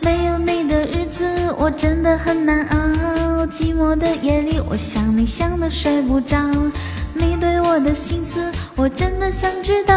[0.00, 1.28] 没有你的日子，
[1.58, 3.46] 我真的很难熬。
[3.46, 6.38] 寂寞的夜里，我想你想的睡不着。
[7.12, 8.40] 你对我的心思，
[8.74, 9.94] 我真的想知道，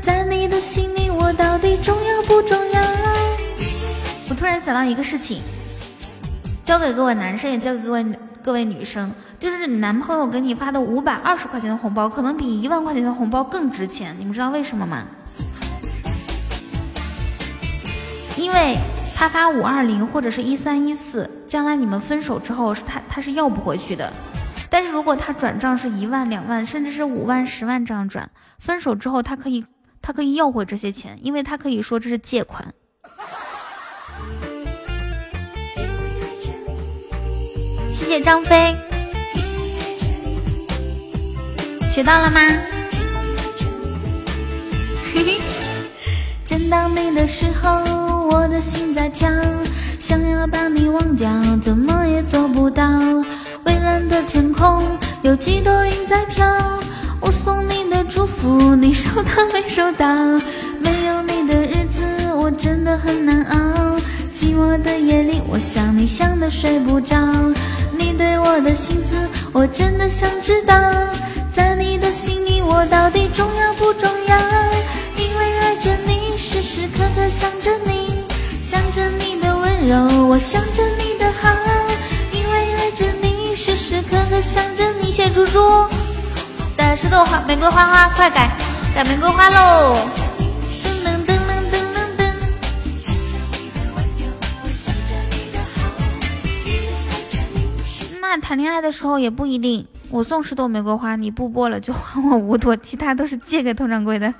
[0.00, 2.82] 在你的心里，我到底重要不重要？
[4.30, 5.42] 我突然想到一个事情，
[6.62, 8.04] 交给各位男生，也交给各位
[8.42, 15.06] 各位女生，就是你男朋友给你发的五百二十块钱的红包，可能比一万块钱的红包更值钱，你们知道为什么吗？
[18.36, 18.76] 因为
[19.16, 24.12] 他发五二零或者是一三一四，将来你们分手之后，是他他是要不回去的。
[24.68, 29.64] 但是如果他转账是一万、两万，甚至是五万、十万这样转，分手之后他可以，
[30.02, 32.74] 他可以要回这些钱，因为他可以说这是借款。
[37.98, 38.76] 谢谢张飞，
[41.92, 42.40] 学到了吗？
[45.12, 45.40] 嘿嘿，
[46.44, 49.28] 见到你的时候，我的心在跳，
[49.98, 51.28] 想要把你忘掉，
[51.60, 52.86] 怎么也做不到。
[53.64, 54.84] 蔚蓝的天空，
[55.22, 56.46] 有几朵云在飘。
[57.20, 60.06] 我送你的祝福，你收到没收到？
[60.80, 63.98] 没有你的日子，我真的很难熬。
[64.32, 67.16] 寂寞的夜里，我想你想的睡不着。
[68.18, 69.16] 对我的心思，
[69.52, 70.74] 我真的想知道，
[71.52, 74.36] 在你的心里，我到底重要不重要？
[75.16, 78.24] 因为爱着你，时时刻刻想着你，
[78.60, 81.48] 想着你的温柔，我想着你的好。
[82.32, 83.54] 因为爱着你。
[83.54, 85.60] 时时刻刻想着你，谢猪猪
[86.76, 88.50] 的石头花玫瑰花花，快改
[88.94, 89.96] 改玫瑰花喽！
[98.28, 104.34] 那谈恋爱的时候也不一定，我送十朵玫瑰花，你不播了就还我五朵，其他都是借给佟掌柜的。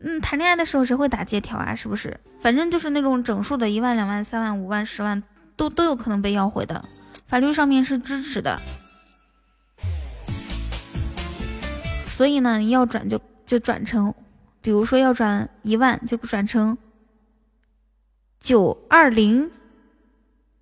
[0.00, 1.72] 嗯，谈恋爱的时候谁会打借条啊？
[1.76, 2.18] 是不是？
[2.40, 5.22] 反正就是那种整数的，一万、两万、三万、五万、十万，
[5.54, 6.84] 都都有可能被要回的。
[7.28, 8.60] 法律上面是支持的，
[12.08, 14.12] 所以呢，你要转就就转成，
[14.60, 16.76] 比如说要转一万，就转成
[18.40, 19.48] 九二零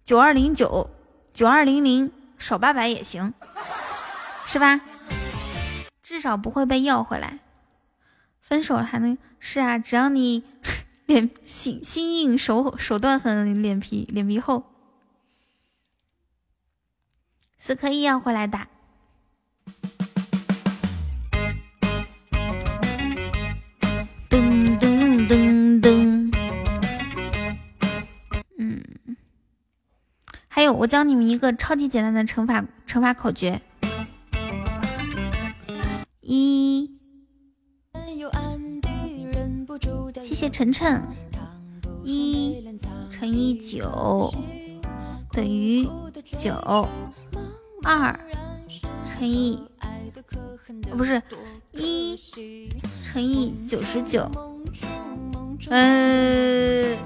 [0.04, 0.90] 九二零九
[1.36, 3.34] 九二零零，少八百也行，
[4.46, 4.80] 是吧？
[6.02, 7.40] 至少不会被要回来。
[8.40, 9.78] 分手了还能是啊？
[9.78, 10.44] 只要你
[11.04, 14.64] 脸心心硬，手手段狠，脸皮脸皮厚，
[17.58, 18.68] 是可以要回来的。
[30.56, 33.60] 还有，我教你们一个超级简单的乘法乘法口诀：
[36.22, 36.90] 一。
[40.22, 41.02] 谢谢晨晨，
[42.04, 42.64] 一
[43.10, 44.32] 乘以九
[45.30, 45.86] 等于
[46.38, 46.54] 九，
[47.84, 48.18] 二
[49.12, 49.60] 乘以
[50.96, 51.22] 不是
[51.72, 52.18] 一
[53.04, 54.26] 乘以九十九，
[55.68, 56.96] 嗯，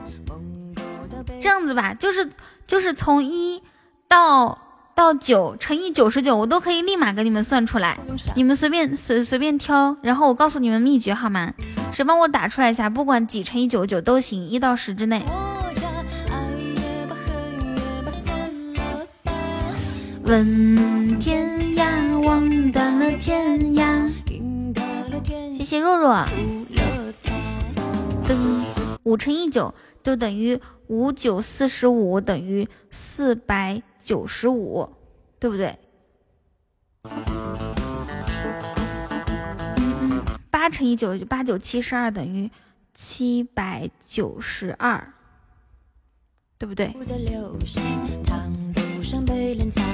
[1.41, 2.31] 这样子吧，就是
[2.71, 3.61] 就是从一
[4.07, 4.57] 到。
[4.93, 7.99] 到九乘以九十九，我都可以立马给你们算出来。
[8.37, 11.55] 你们随便随随便挑，然后我告诉你们秘诀好吗？
[11.91, 12.91] 谁帮我打出来一下？
[12.91, 15.25] 不管几乘以九十九都行，一到十之内。
[20.25, 24.11] 问天涯，望断了天涯。
[25.57, 26.15] 谢谢若若。
[28.29, 28.37] 噔，
[29.05, 29.73] 五乘以九
[30.03, 33.83] 就等于五九四十五，等于四百。
[34.03, 34.89] 九十五，
[35.39, 35.79] 对不对？
[40.51, 42.51] 八乘以九，八九七十二等于
[42.95, 45.13] 七百九十二，
[46.59, 46.93] 对不对？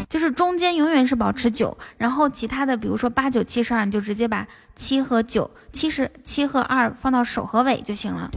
[0.09, 8.31] 就是中间永远是保持九，然后其他的，比如说八九七十二，你就直接把七和九、七十七和二放到首和尾就行了。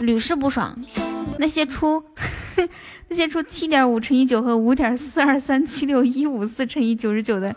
[0.00, 0.76] 屡试不爽，
[1.38, 2.04] 那些出。
[3.08, 7.52] 那些出七点五乘以九和五点四二三七六一五四乘以九十九的，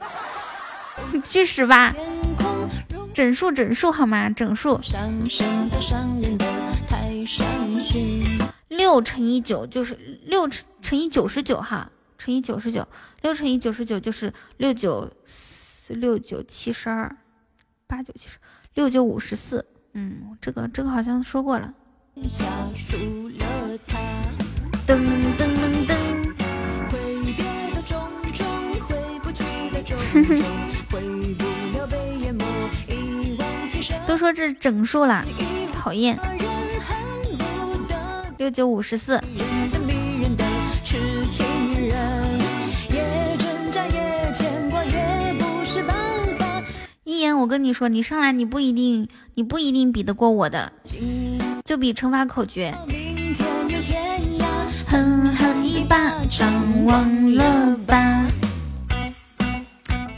[1.23, 1.93] 去死吧！
[3.13, 4.29] 整数整数好吗？
[4.29, 4.79] 整数。
[8.77, 9.95] 六乘以九就是
[10.25, 12.87] 六乘乘以九十九哈，乘以九十九，
[13.21, 17.15] 六乘以九十九就是六九四六九七十二，
[17.87, 18.37] 八九七十，
[18.73, 19.65] 六九五十四。
[19.93, 21.73] 嗯，这个这个好像说过了。
[24.85, 24.97] 噔
[25.37, 25.93] 噔噔噔，
[34.07, 35.25] 都说这是整数啦，
[35.73, 36.17] 讨厌。
[38.44, 39.24] 六九五十四。
[47.06, 50.74] 一言，我跟你说，你上来你不一定，你不一定比得过我的，
[51.64, 52.76] 就比乘法口诀。
[54.86, 56.52] 狠狠一巴掌，
[56.84, 58.28] 忘了吧？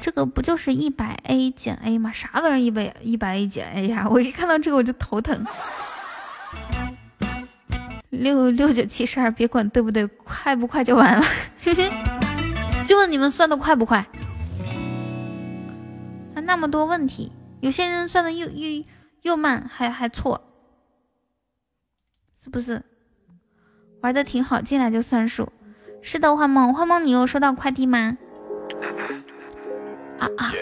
[0.01, 2.11] 这个不就是一百 a 减 a 吗？
[2.11, 4.07] 啥玩意儿一百一百 a 减 a 呀？
[4.09, 5.45] 我一看到这个我就头疼。
[8.15, 11.23] 六六九七十二，别管对不对，快不快就完了。
[12.85, 14.05] 就问你们算的快不快？
[16.33, 17.31] 还，那么多问题，
[17.61, 18.83] 有些人算的又又
[19.21, 20.41] 又慢，还还错，
[22.41, 22.81] 是不是？
[24.01, 25.51] 玩的挺好，进来就算数。
[26.01, 28.17] 是的，幻梦，幻梦，你有收到快递吗？
[30.19, 30.53] 啊啊！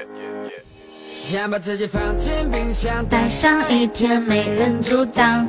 [3.09, 5.47] 待上一天，没人阻挡。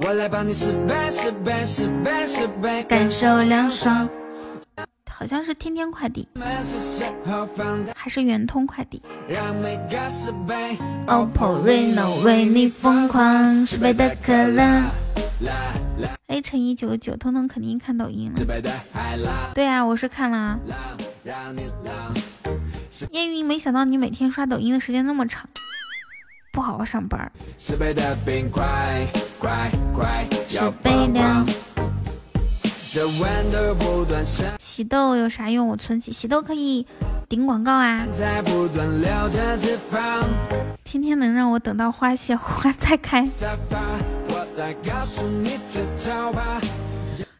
[0.00, 4.08] 我来帮你十倍，十倍，十倍，十倍，感受凉爽。
[5.10, 6.26] 好像是天天快递，
[7.94, 9.00] 还是圆通快递
[11.06, 14.82] ？OPPO Reno 为你疯狂，十倍的可乐。
[16.26, 18.40] A 乘以九九，通通肯定看抖音了。
[19.54, 20.58] 对啊，我是看了。
[23.10, 25.48] 叶云，没想到你每天刷抖音的时间那么长，
[26.52, 27.32] 不好好上班。
[27.58, 27.92] 十倍
[31.08, 31.46] 凉。
[34.58, 35.66] 喜豆有啥用？
[35.66, 36.12] 我存起。
[36.12, 36.86] 喜豆可以
[37.26, 38.06] 顶广告啊。
[40.84, 43.26] 天天能让我等到花谢花再开。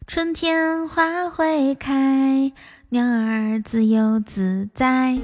[0.07, 2.51] 春天花会开，
[2.89, 5.15] 鸟儿自由自在。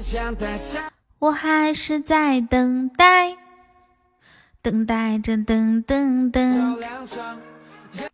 [1.18, 3.36] 我还是在等待，
[4.62, 6.76] 等待着，等等等。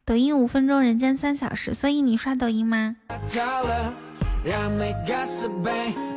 [0.05, 1.75] 抖音五分钟，人间三小时。
[1.75, 2.97] 所以你刷抖音吗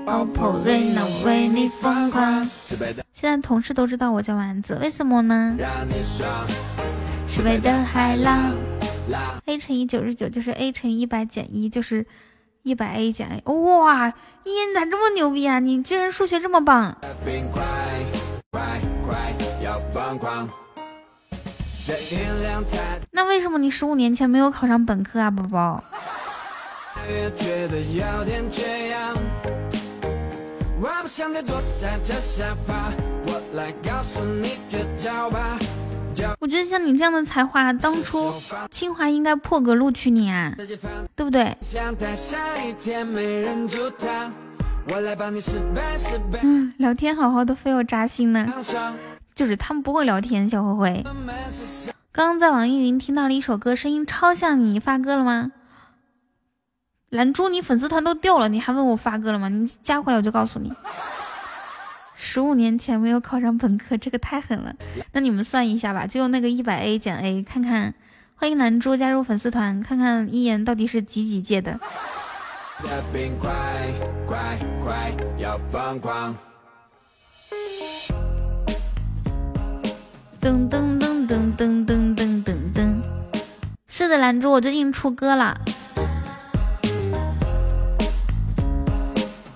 [0.06, 2.48] ？OPPO Reno 为你疯狂。
[3.12, 5.58] 现在同事都知道我叫丸子，为什么呢？
[7.28, 8.54] 十倍的海浪
[9.46, 12.06] ，a 乘以九十九就是 a 乘以一百减一，就是
[12.64, 13.42] 一百 a 减 a。
[13.52, 14.08] 哇，
[14.44, 15.60] 一你咋这么牛逼啊？
[15.60, 16.96] 你居然数学这么棒！
[23.12, 25.84] 那为什么你十五年前没有考上本科啊，宝宝？
[36.40, 38.32] 我觉得像你这样的才华，当初
[38.70, 40.54] 清华应该破格录取你啊，
[41.16, 41.56] 对不对？
[46.42, 48.54] 嗯，聊天好好的，非要扎心呢。
[49.40, 51.02] 就是他们不会聊天，小灰灰。
[52.12, 55.54] 刚刚在网易云听到了一首歌，声音超像你，发歌了吗？
[57.08, 59.48] 兰珠，你粉丝团都掉了，你还问我发歌了吗？
[59.48, 60.74] 你加回来我就告诉你。
[62.16, 64.76] 十五年前没有考上本科，这个太狠了。
[65.14, 67.94] 那你们算一下吧，就用那个一百 A 减 A，看看。
[68.36, 71.80] 欢迎兰珠加入粉丝团，看看一言到底是几几届的。
[80.42, 83.02] 噔噔噔噔噔噔噔噔噔，
[83.90, 85.60] 是的，兰珠，我最近出歌了。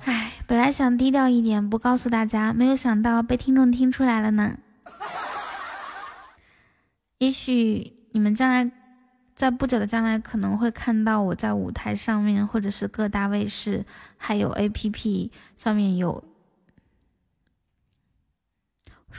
[0.04, 4.58] 唉，本来想低调一点，不告诉大家，没有想到被听众听出来了呢。
[7.20, 8.70] 也许你们将来
[9.34, 13.86] 在不久的将来可能会看到我在舞台上面，或者是各大卫视，
[14.18, 16.22] 还有 APP 上面有。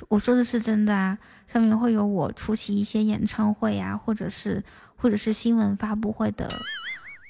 [0.08, 4.62] 我说的是真的啊，上面会有我出席一些演唱会啊，或者是
[4.97, 6.50] 或者是新闻发布会的，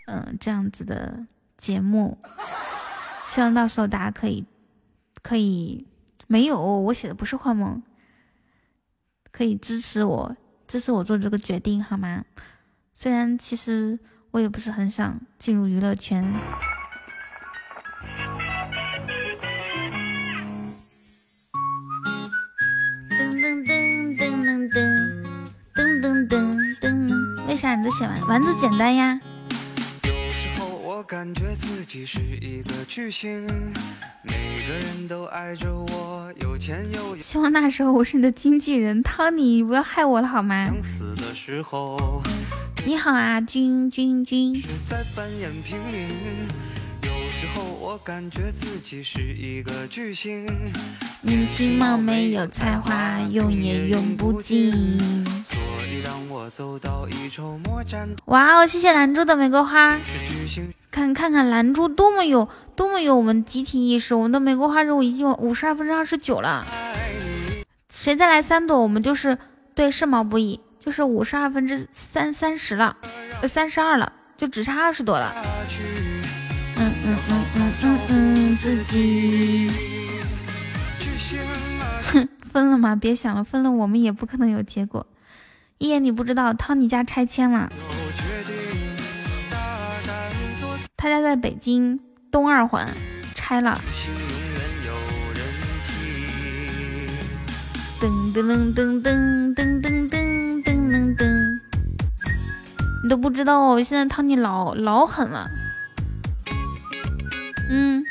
[0.06, 1.26] 嗯，这样子的
[1.56, 2.18] 节目。
[3.26, 4.44] 希望到时候大家可以
[5.22, 5.86] 可以
[6.26, 7.82] 没有我写的不是幻梦，
[9.30, 10.36] 可以支持我
[10.66, 12.24] 支持我做这个决定好吗？
[12.94, 13.98] 虽然其实
[14.30, 16.24] 我也不是很想进入娱乐圈。
[27.64, 28.20] 噔，为啥你都写完？
[28.26, 29.18] 丸子简单呀。
[30.02, 33.46] 有时候我感觉自己是一个巨星，
[34.22, 37.16] 每个人都爱着我，有钱有。
[37.16, 40.66] 希望那时候我是你的经纪人，汤你不要害我了好吗？
[40.66, 42.22] 想死的时候。
[42.84, 44.62] 你好啊，君君君。
[44.90, 46.06] 在扮演平民，
[47.00, 50.46] 有时候我感觉自己是一个巨星，
[51.24, 55.24] 年轻貌美有才华，用也用不尽。
[58.26, 59.98] 哇哦，谢谢兰珠的玫瑰花，
[60.90, 62.46] 看看看兰珠多么有
[62.76, 66.66] 多么有我们集体意识，我们的玫瑰花任务已经有五十二分之二十九了，
[67.88, 69.38] 谁再来三朵，我们就是
[69.74, 72.98] 对是毛不易，就是五十二分之三三十了，
[73.48, 75.34] 三十二了，就只差二十朵了。
[76.76, 79.70] 嗯嗯嗯嗯嗯嗯，自己，
[82.02, 82.94] 哼， 分了吗？
[82.94, 85.06] 别想了，分了我们也不可能有结果。
[85.78, 87.72] 一言你不知道，汤尼家拆迁了，
[90.96, 91.98] 他家在北京
[92.30, 92.94] 东二环
[93.34, 93.80] 拆了。
[98.00, 101.24] 噔噔噔噔噔噔噔噔噔噔，
[103.02, 105.48] 你都不知道哦，现在汤尼老老狠了。
[107.70, 108.04] 嗯，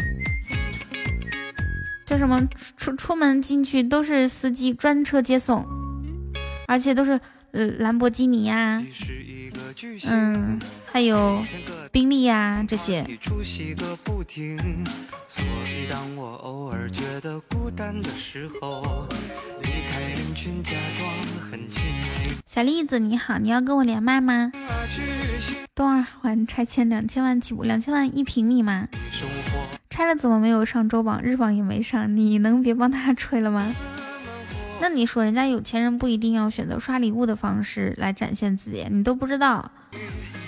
[2.13, 2.47] 叫什么？
[2.77, 5.65] 出出门进去都是司机专车接送，
[6.67, 7.19] 而且都是。
[7.53, 8.83] 呃，兰博基尼呀，
[10.07, 10.59] 嗯，
[10.91, 11.45] 还有
[11.91, 13.05] 宾利呀，这些。
[22.47, 24.51] 小栗子你好，你要跟我连麦吗？
[25.75, 28.87] 东二环拆迁两千万起步，两千万一平米吗？
[29.93, 31.21] 拆了怎么没有上周榜？
[31.21, 33.71] 日榜也没上，你能别帮他 吹了吗？
[34.81, 39.71] 那你说，人家有钱人不一定要选择刷礼物的方式来展现自己，你都不知道，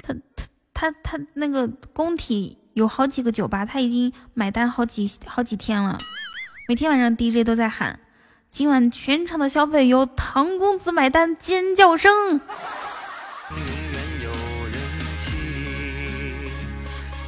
[0.02, 5.96] 他他他他那个工体有好几个酒吧，他已经买单好几好几天了，
[6.68, 8.00] 每天晚上 DJ 都在喊，
[8.50, 12.42] 今晚全场的消费由唐公子买单，尖叫声。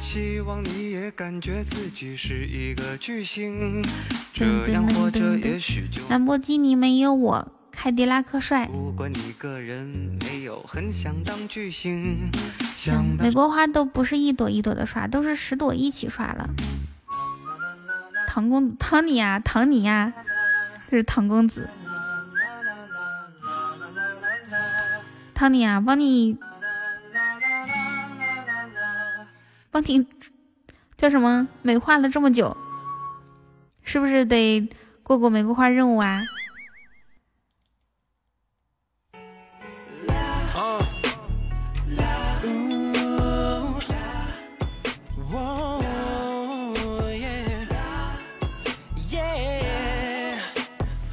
[0.02, 0.77] 希望你
[1.08, 3.82] 也感觉自己是一个巨星，
[4.34, 6.06] 这样活着也许就。
[6.10, 8.68] 兰博基尼没有我，凯迪拉克帅。
[8.70, 12.30] 如果你个人没有很想当巨星，
[13.18, 16.50] 玫瑰花都不是一朵一朵的刷，都是十朵一起刷了。
[18.26, 20.12] 唐公唐尼啊，唐尼啊，
[20.90, 21.70] 这是唐公子。
[25.32, 26.36] 唐尼啊，帮你。
[29.70, 30.06] 帮你
[30.98, 31.46] 叫什么？
[31.62, 32.56] 美化了这么久，
[33.82, 34.68] 是不是得
[35.04, 36.20] 过过玫瑰花任务啊？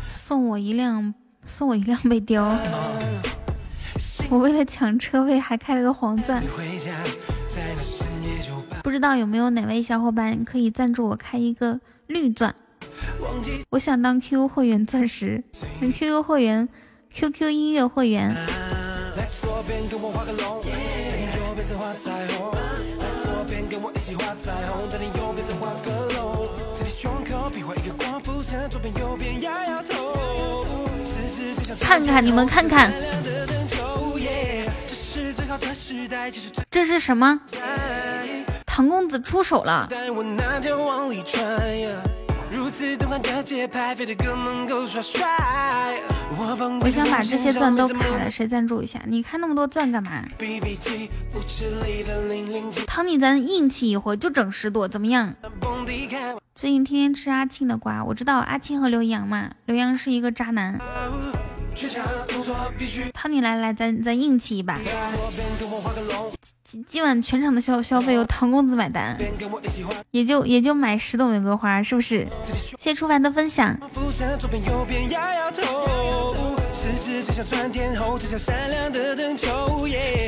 [0.07, 2.01] 送我一辆，送我一辆。
[2.09, 2.57] 被叼，
[4.31, 6.43] 我为了抢车位还开了个黄钻。
[8.85, 12.53] 不知道有没有哪位小伙伴可以赞助我开一个绿钻？
[13.72, 15.43] 我想当 QQ 会员钻石
[15.81, 16.69] ，QQ 会员
[17.11, 18.35] ，QQ 音乐会员。
[31.81, 32.93] 看看你们看看，
[36.69, 37.41] 这是什么？
[38.76, 39.88] 唐公子出手了！
[46.82, 49.00] 我想把这些钻都开了，谁赞助一下？
[49.06, 50.26] 你开那么多钻干嘛？
[52.86, 55.34] 唐你咱硬气一回就整十朵，怎么样？
[56.54, 60.78] 最近天天吃阿庆的瓜，我知道阿庆和刘洋嘛，刘洋是一个渣男。
[63.14, 64.80] 汤你来来，咱咱硬气一把。
[66.64, 69.18] 今今晚全场的消消费由唐公子买单，
[70.12, 72.26] 也就也就买十朵玫瑰花，是不是？
[72.78, 73.78] 谢谢初凡的分享。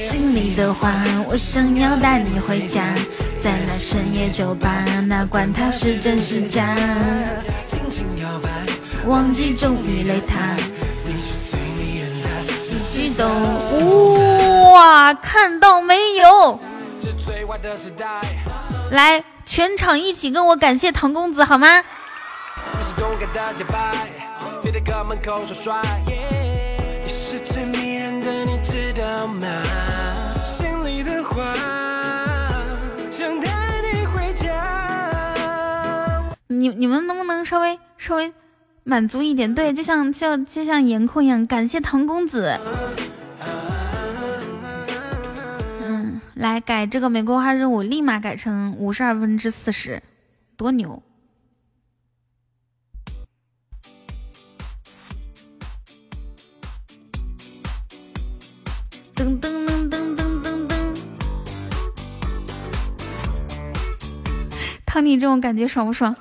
[0.10, 0.94] 心里的话，
[1.30, 2.94] 我想要带你回家，
[3.40, 6.76] 在那深夜酒吧，哪管它是真是假，
[9.06, 10.58] 忘记终于泪塌。
[12.98, 15.14] 激动哇！
[15.14, 16.60] 看到没有？
[18.90, 21.84] 来，全场一起跟我感谢唐公子好吗？
[36.48, 38.34] 你你们能不能稍微稍微？
[38.90, 42.58] 满足一点，对，就像就就像颜控一样，感谢唐公子。
[45.82, 50.02] 嗯，来改这个玫瑰花任务，立马改成五十二分之四十，
[50.56, 51.04] 多牛！
[59.14, 60.96] 噔噔噔噔噔噔噔，
[64.86, 66.16] 汤尼这种感觉爽不爽？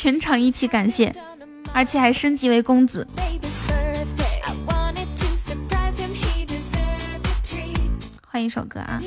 [0.00, 1.12] 全场一起感谢，
[1.72, 3.04] 而且还升级为公子。
[8.24, 9.02] 换一首歌啊！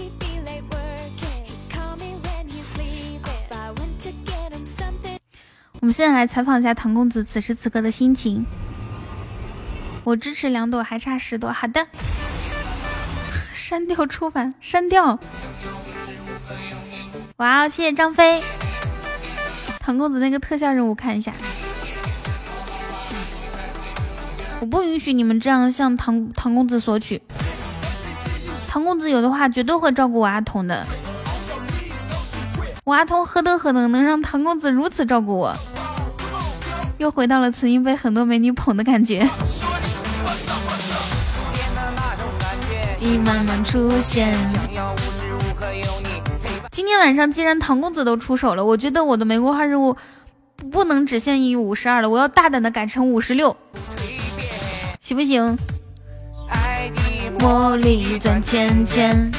[5.79, 8.45] 我们现在来采访一下唐公子此时此刻的心情。
[10.03, 11.53] 我支持两朵，还差十朵。
[11.53, 11.87] 好的，
[13.53, 15.17] 删掉出版，删掉。
[17.37, 18.43] 哇哦，谢谢张飞。
[19.83, 21.33] 唐公子那个特效任务看一下，
[24.59, 27.19] 我不允许你们这样向唐唐公子索取。
[28.67, 30.85] 唐公子有的话绝对会照顾我阿童的，
[32.83, 35.53] 我阿童何德何能能让唐公子如此照顾我？
[36.99, 39.27] 又回到了曾经被很多美女捧的感觉。
[42.99, 44.37] 已慢慢出现。
[46.71, 49.97] 今天晚上既然唐公子都出手了，我觉得我的玫瑰花任务
[50.71, 53.53] 不能只限于五十二了，我要大胆的改成五十六，
[55.01, 55.57] 行不行？
[57.39, 59.29] 魔力转圈圈，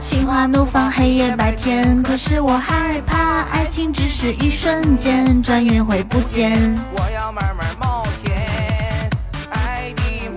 [0.00, 6.74] 心花怒放，黑夜白天，可是我害怕爱情只是一瞬间，转眼会不见。
[6.92, 9.10] 我要慢慢冒险，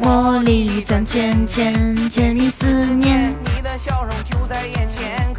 [0.02, 3.34] 魔力转圈圈，甜蜜思念。
[3.46, 5.33] 你的笑容就在眼前。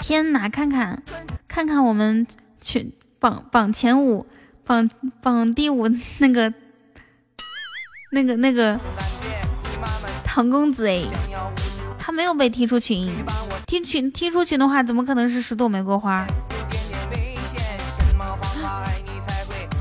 [0.00, 1.02] 天哪，看看，
[1.48, 2.26] 看看我们
[2.60, 4.26] 群榜榜前五，
[4.64, 4.88] 榜
[5.22, 6.52] 榜第五那个
[8.12, 8.78] 那个那个
[10.24, 11.02] 唐公子哎，
[11.98, 13.10] 他没有被踢出群，
[13.66, 16.26] 踢群踢出群的话，怎么可能是十朵玫瑰花？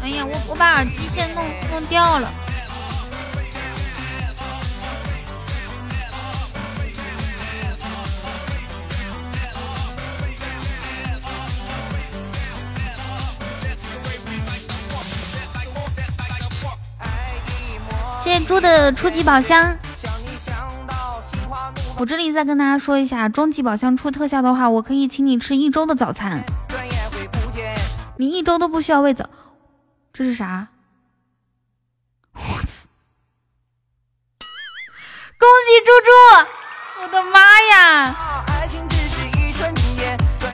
[0.01, 2.31] 哎呀，我我把耳机线弄弄掉了。
[18.23, 19.77] 谢谢猪的初级宝箱。
[21.97, 26.41] 我这里再跟大家说一下，终极宝箱出特效的话，我可以请你吃一周的早餐。
[28.15, 29.29] 你一周都不需要喂早。
[30.13, 30.69] 这是啥？
[32.33, 32.87] 我操！
[35.37, 36.09] 恭喜猪猪！
[37.01, 38.15] 我的妈呀！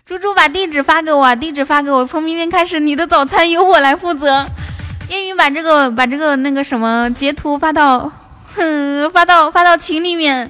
[0.07, 4.43] 猪猪把地址发给我，地址发给我，从明天开始你的早餐由我来负责。
[5.09, 8.11] 烟云把这个把这个那个什么截图发到，
[8.55, 10.49] 哼，发到发到群里面。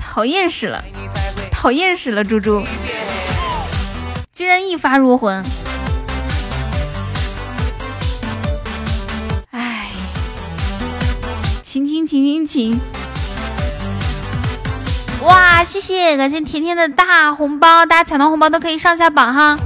[0.00, 0.84] 讨厌死了，
[1.50, 2.62] 讨厌死了，猪猪，
[4.32, 5.42] 居然一发入魂。
[9.50, 9.90] 哎，
[11.62, 12.80] 亲亲亲亲亲！
[15.24, 19.58] 哇，谢谢，感谢甜甜的大红包，大家抢到红包都可以上下榜哈。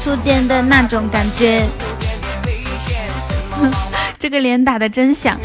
[0.00, 1.64] 触电的那种感觉，
[4.18, 5.38] 这个脸打的真响，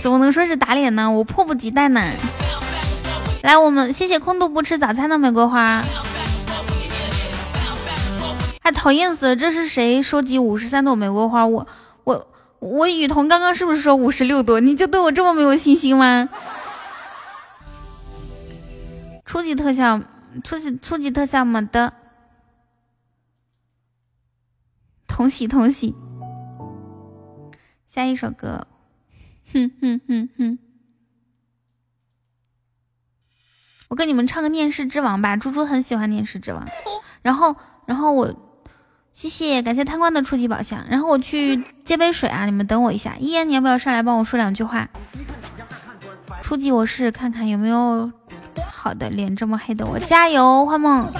[0.00, 1.10] 怎么能说是打脸呢？
[1.10, 2.00] 我迫不及待呢。
[3.42, 5.82] 来，我们谢谢空肚不吃早餐的玫瑰花，
[8.62, 11.44] 还讨厌死了，这是谁收集五十三朵玫瑰花？
[11.44, 11.66] 我
[12.60, 12.88] 我。
[12.88, 14.60] 雨桐刚刚是不是说五十六朵？
[14.60, 16.28] 你就对我这么没有信心吗？
[19.24, 20.00] 初级特效，
[20.42, 21.92] 初级初级特效么的，
[25.06, 25.94] 同喜同喜。
[27.86, 28.66] 下一首歌，
[29.52, 30.58] 哼哼哼哼，
[33.88, 36.66] 我跟你们唱个《念世之王》吧，猪猪很喜欢《念世之王》，
[37.22, 37.54] 然后
[37.86, 38.47] 然后我。
[39.20, 40.78] 谢谢，感谢贪官的初级宝箱。
[40.88, 43.16] 然后我去接杯水啊，你们等我一下。
[43.18, 44.88] 依言，你要不要上来帮我说两句话？
[46.40, 48.08] 初级我试试看看有没有
[48.70, 51.10] 好的，脸这么黑的我加油，花梦。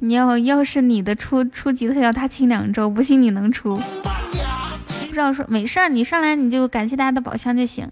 [0.00, 3.80] 你要要是你的初初级特效，他请两周，不信你能出。
[5.20, 7.86] 不知道说没事儿，你上来你就感谢大家的宝箱就行。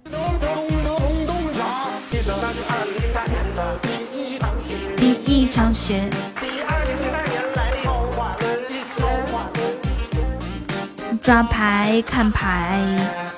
[4.97, 6.09] 第一场雪。
[11.23, 12.81] 抓牌看牌，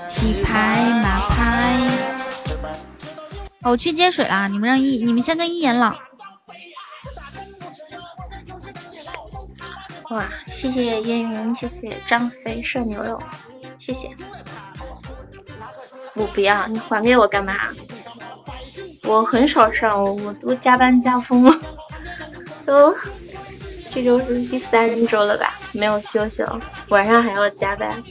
[0.09, 1.81] 洗牌拿牌。
[3.63, 5.93] 我去接水啦，你们让一你们先跟一言唠。
[10.11, 13.21] 哇，谢谢烟云，谢谢张飞射牛肉。
[13.81, 14.15] 谢谢，
[16.15, 17.55] 我不要，你还给我干嘛？
[19.05, 21.59] 我很少上，我都加班加疯了，
[22.67, 22.95] 都
[23.91, 25.59] 这周是第三周了吧？
[25.73, 26.61] 没有休息了，
[26.91, 28.03] 晚上还要加班。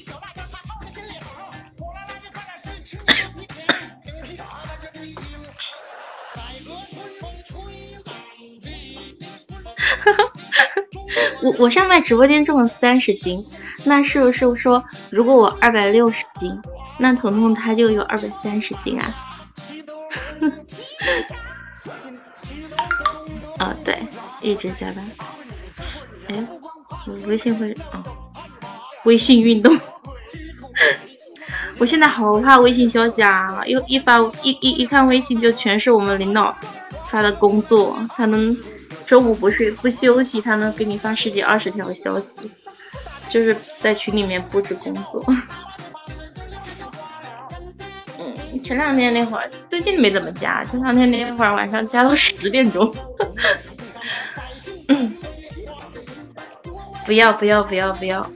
[11.41, 13.45] 我我上麦直播间重了三十斤。
[13.85, 16.61] 那是不是说，如果我二百六十斤，
[16.97, 19.15] 那彤彤他就有二百三十斤啊？
[23.57, 23.97] 啊， 对，
[24.41, 25.09] 一直加班。
[26.27, 26.45] 哎，
[27.07, 28.03] 我微信会啊，
[29.05, 29.73] 微信运动。
[31.79, 36.57] 我现在好怕微信消息啊，又一发一一一看微信就全是我们领导
[37.05, 38.57] 发的工作，他能
[39.09, 42.51] 中午不睡不休息，他能给你发十几二十条消息。
[43.27, 45.25] 就是在群里面布置工作。
[48.19, 50.63] 嗯，前两天那会儿，最近没怎么加。
[50.63, 52.95] 前两天那会儿晚上加到十点钟。
[54.89, 55.17] 嗯，
[57.03, 58.29] 不要不要不要不要，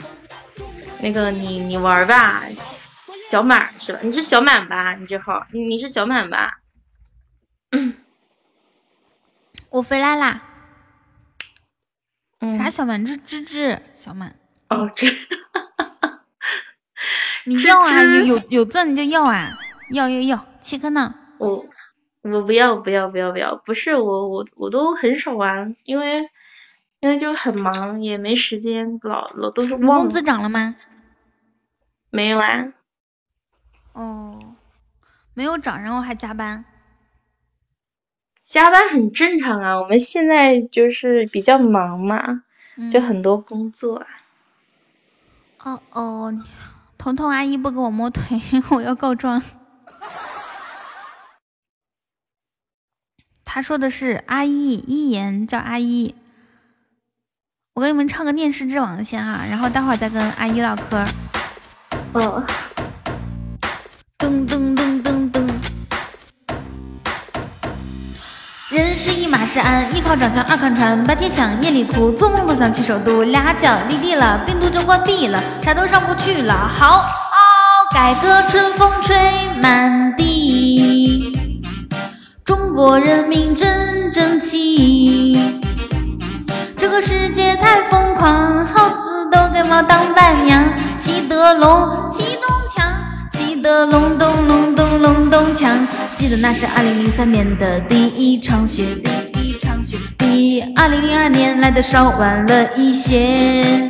[1.02, 2.46] 那个你你玩吧，
[3.30, 4.00] 小满是吧？
[4.02, 4.96] 你是小满吧？
[4.96, 6.58] 你这号你是小满吧？
[7.72, 7.94] 嗯，
[9.70, 10.42] 我回来啦。
[12.58, 13.06] 啥小满？
[13.06, 14.36] 这芝芝小满。
[14.70, 15.08] 哦，这，
[17.46, 19.58] 你要啊，有有有钻你就要啊，
[19.92, 21.14] 要要要，七颗呢。
[21.40, 21.66] 我
[22.22, 26.30] 我不要不要不要不要，不是我我我都很少玩，因为
[27.00, 30.02] 因为就很忙，也没时间，老老都是忘。
[30.02, 30.76] 工资涨了吗？
[32.10, 32.74] 没有啊。
[33.94, 34.56] 哦，
[35.34, 36.66] 没有涨，然后还加班。
[38.54, 42.44] 加班很正常啊，我们现在就是比较忙嘛，
[42.92, 44.06] 就很多工作啊。
[45.64, 46.44] 哦哦，
[47.00, 49.42] 彤彤阿姨不给我摸腿， 我要告状。
[53.44, 56.14] 他说的是阿姨一言叫阿姨，
[57.74, 61.04] 我给你们唱个《念世之王》先哈，然后待会儿再跟阿姨唠嗑。
[62.14, 62.46] 哦。
[64.20, 65.43] 噔噔噔噔噔。
[68.74, 76.68] 人是一马是鞍，一靠长相二看穿，白天想夜里哭，做梦都想去首都，俩脚离地了，病毒就关闭了，啥都上不去了。
[76.68, 77.06] 好，
[77.94, 79.16] 改革春风吹
[79.62, 81.38] 满地，
[82.44, 85.62] 中国人民真争气。
[86.76, 89.14] 这个世界太疯狂，耗子。
[89.32, 90.64] 都给猫当伴娘。
[90.96, 92.88] 骑得龙，骑东墙，
[93.32, 95.70] 骑得隆咚隆咚隆咚锵。
[96.24, 98.96] 记得那是二零零三年的第一场雪，
[99.34, 103.90] 第一场雪比二零零二年来的稍晚了一些。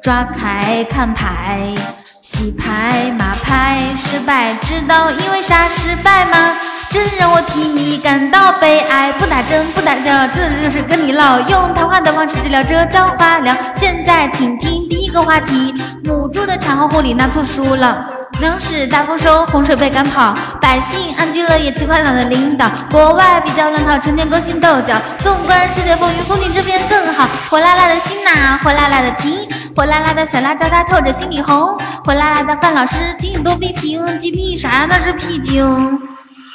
[0.00, 1.74] 抓牌看牌，
[2.22, 6.54] 洗牌码牌失败，知道因为啥失败吗？
[6.94, 9.10] 真让我替你感到悲哀。
[9.14, 11.40] 不打针不打药，这就是跟你唠。
[11.40, 13.52] 用谈话的方式治疗，这叫化疗。
[13.74, 15.74] 现在请听第一个话题：
[16.04, 18.00] 母猪的产后护理那错书了。
[18.38, 22.70] 粮食大丰收，洪水被赶跑，百姓安居乐业，奇怪党的领导。
[22.88, 24.94] 国外比较乱套，成天勾心斗角。
[25.18, 27.26] 纵观世界风云，风景这边更好。
[27.50, 29.36] 火辣辣的心呐，火辣辣的情。
[29.74, 31.76] 火辣辣的小辣椒，它透着心里红。
[32.04, 34.86] 火辣辣的范老师，请你多批评，鸡皮啥？
[34.88, 36.00] 那是屁精。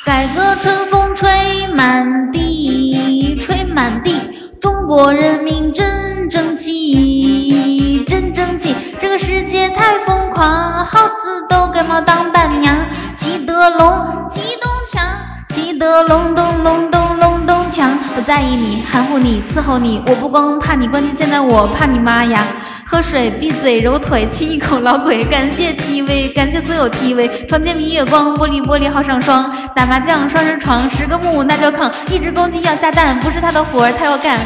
[0.09, 1.29] 改革春风吹
[1.67, 4.19] 满地，吹满地。
[4.59, 8.75] 中国人民真争气，真争气。
[8.97, 12.75] 这个世界太疯狂，耗子都给猫当伴娘。
[13.15, 15.05] 骑得龙，骑东墙，
[15.49, 17.95] 骑得隆咚隆咚隆咚强。
[18.15, 20.01] 不在意你，含糊你，伺候你。
[20.07, 22.43] 我不光怕你，关键现在我怕你妈呀！
[22.91, 25.23] 喝水，闭嘴，揉腿，亲一口，老鬼。
[25.23, 27.29] 感谢 TV，感谢所有 TV。
[27.45, 29.47] 床前明月光，玻璃玻璃好上霜。
[29.75, 31.91] 打麻将，双人床，十个木那叫炕。
[32.11, 34.39] 一只公鸡要下蛋，不是他的活儿，他要干。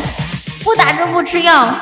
[0.62, 1.74] 不打针不吃药，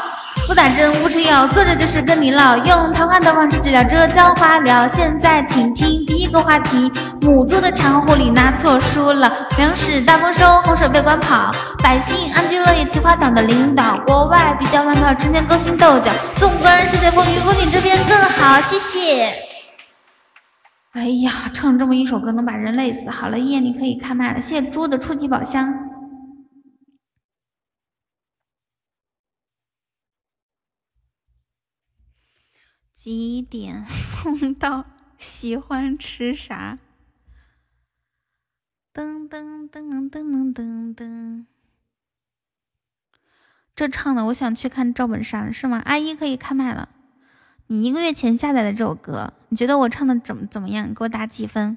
[0.51, 2.57] 不打针不吃药，坐着就是跟你唠。
[2.57, 4.85] 用谈话的方式治疗，这叫化疗。
[4.85, 9.31] 现在请听第一个话题：母猪的产后护理拿错书了。
[9.57, 13.95] 粮食大丰收，洪水被赶跑，百姓安居乐业，奇葩党的领导。
[13.99, 16.11] 国外比较乱套，成天勾心斗角。
[16.35, 18.59] 纵观世界风云，风景这边更好。
[18.59, 19.33] 谢谢。
[20.91, 23.09] 哎呀，唱这么一首歌能把人累死。
[23.09, 24.41] 好了，叶你可以开麦了。
[24.41, 25.90] 谢谢猪的初级宝箱。
[33.03, 34.85] 几点 送到？
[35.17, 36.77] 喜欢吃啥？
[38.93, 41.45] 噔噔噔噔噔噔噔。
[43.75, 45.81] 这唱的，我想去看赵本山，是吗？
[45.83, 46.89] 阿姨可以开麦了。
[47.65, 50.93] 你一个月前下载的这首歌，你觉得我唱的怎么怎么样？
[50.93, 51.75] 给我打几分？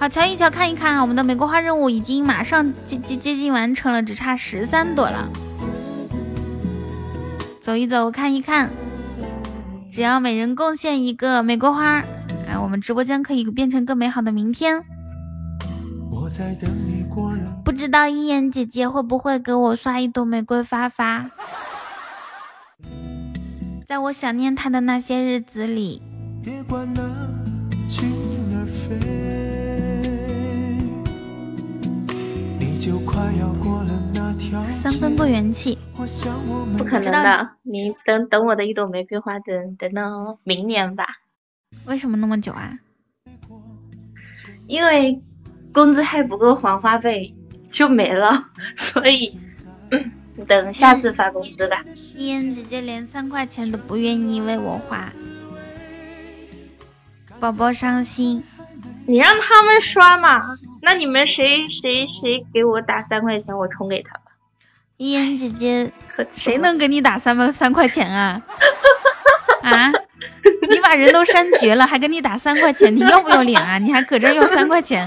[0.00, 0.98] 好，瞧一瞧，看一看！
[1.02, 5.28] 我们的玫瑰花任务已经马上接接接近完成了，只差十三朵了。
[7.60, 8.70] 走一走，看一看，
[9.92, 12.02] 只要每人贡献一个玫瑰花，
[12.48, 14.82] 哎，我们直播间可以变成更美好的明天。
[17.62, 21.30] 不知道一言姐姐会不会给我刷一朵玫瑰花花？
[23.86, 26.00] 在我想念她的那些日子里。
[34.70, 35.76] 三分过元气，
[36.78, 37.50] 不可能的。
[37.62, 41.06] 你等等我的一朵玫瑰花，等等到明年吧。
[41.84, 42.78] 为什么那么久啊？
[44.66, 45.22] 因为
[45.72, 47.34] 工资还不够还花呗，
[47.70, 48.32] 就没了，
[48.76, 49.38] 所以
[50.46, 51.84] 等下次发工资吧。
[52.16, 55.12] 嫣姐姐连三块钱都不愿意为我花，
[57.38, 58.42] 宝宝伤心。
[59.10, 60.40] 你让他们刷嘛？
[60.82, 64.22] 那你们谁谁谁给我打三块钱，我充给他吧。
[64.98, 65.92] 依言姐姐，
[66.28, 68.40] 谁能给你打三百三块钱啊？
[69.62, 69.90] 啊？
[70.70, 73.78] 你把人都删绝了，还给你打三块钱，你要不要脸啊？
[73.78, 75.04] 你还搁这要三块钱？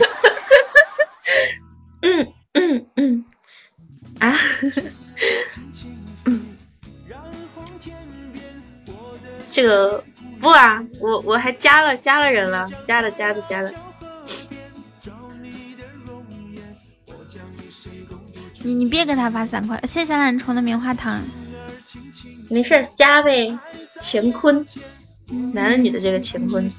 [2.03, 3.25] 嗯嗯嗯。
[4.19, 4.35] 啊？
[6.25, 6.57] 嗯。
[9.49, 10.03] 这个
[10.41, 13.71] 不啊，我我还加了加了人了，加了加了加了。
[18.63, 21.21] 你你别给他发三块，谢谢懒虫的棉花糖。
[22.49, 23.57] 没事，加呗。
[23.99, 24.65] 乾坤，
[25.53, 26.69] 男的女的这个乾坤。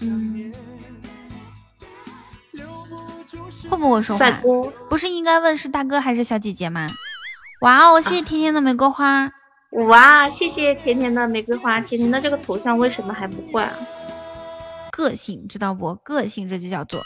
[3.68, 4.40] 会不会说话？
[4.88, 6.86] 不是应该问是大哥还是小姐姐吗？
[7.60, 9.30] 哇哦，谢谢甜甜的玫瑰花。
[9.88, 11.80] 哇，谢谢甜甜的玫瑰花。
[11.80, 13.72] 甜甜的这个头像为什么还不换？
[14.92, 15.94] 个性知道不？
[15.96, 17.02] 个性这就叫做。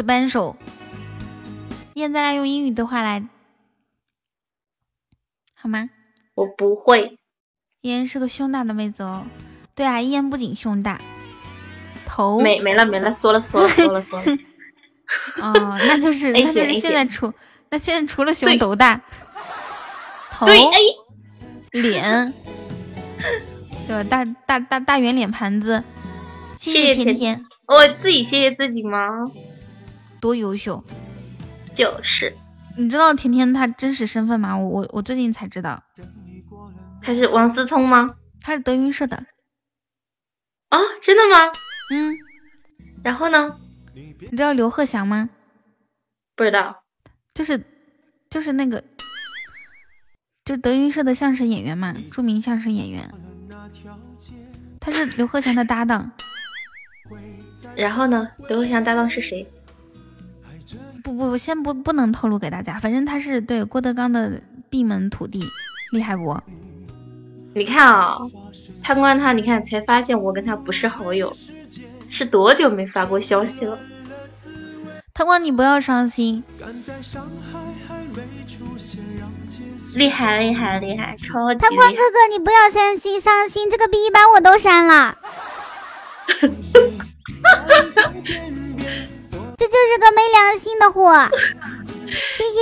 [0.00, 0.56] special，
[1.94, 3.22] 现在来用英语的话来，
[5.54, 5.90] 好吗？
[6.34, 7.18] 我不会。
[7.82, 9.26] 嫣是个胸大的妹子哦。
[9.74, 11.00] 对啊，燕不仅胸大，
[12.06, 14.24] 头没没了没了，缩了缩了缩了 缩了。
[15.42, 17.32] 哦，那就是那就是现在除
[17.70, 19.00] 那现在除了胸都大，
[20.30, 20.46] 头
[21.72, 22.34] 脸，
[23.86, 24.04] 对吧？
[24.04, 25.84] 大大大大圆脸盘子。
[26.56, 27.46] 谢谢甜甜。
[27.66, 29.30] 我自己谢谢自己吗？
[30.20, 30.84] 多优秀！
[31.72, 32.36] 就是，
[32.76, 34.56] 你知道甜甜她真实身份吗？
[34.56, 35.82] 我我我最近才知道，
[37.02, 38.14] 她是王思聪吗？
[38.40, 39.16] 她是德云社的。
[40.68, 41.52] 啊，真的吗？
[41.90, 42.16] 嗯。
[43.02, 43.56] 然后呢？
[43.94, 45.30] 你知道刘鹤翔吗？
[46.36, 46.84] 不知道。
[47.34, 47.64] 就是
[48.28, 48.82] 就是那个，
[50.44, 53.12] 就德云社的相声演员嘛，著名相声演员。
[54.80, 56.12] 他是刘鹤翔的搭档。
[57.76, 58.28] 然后呢？
[58.48, 59.46] 刘鹤翔搭档是谁？
[61.02, 62.78] 不不不，先不不能透露给大家。
[62.78, 65.42] 反正他是对郭德纲的闭门徒弟，
[65.92, 66.38] 厉害不？
[67.54, 68.18] 你看啊，
[68.82, 71.36] 贪官他，你看才发现我跟他不是好友，
[72.08, 73.78] 是多久没发过消息了？
[75.12, 76.44] 贪官你不要伤心，
[79.94, 81.60] 厉害厉害厉害，超级！
[81.60, 85.18] 贪官哥哥你不要伤心伤心，这个 B 把我都删了。
[89.60, 91.28] 这就是个没良心的货！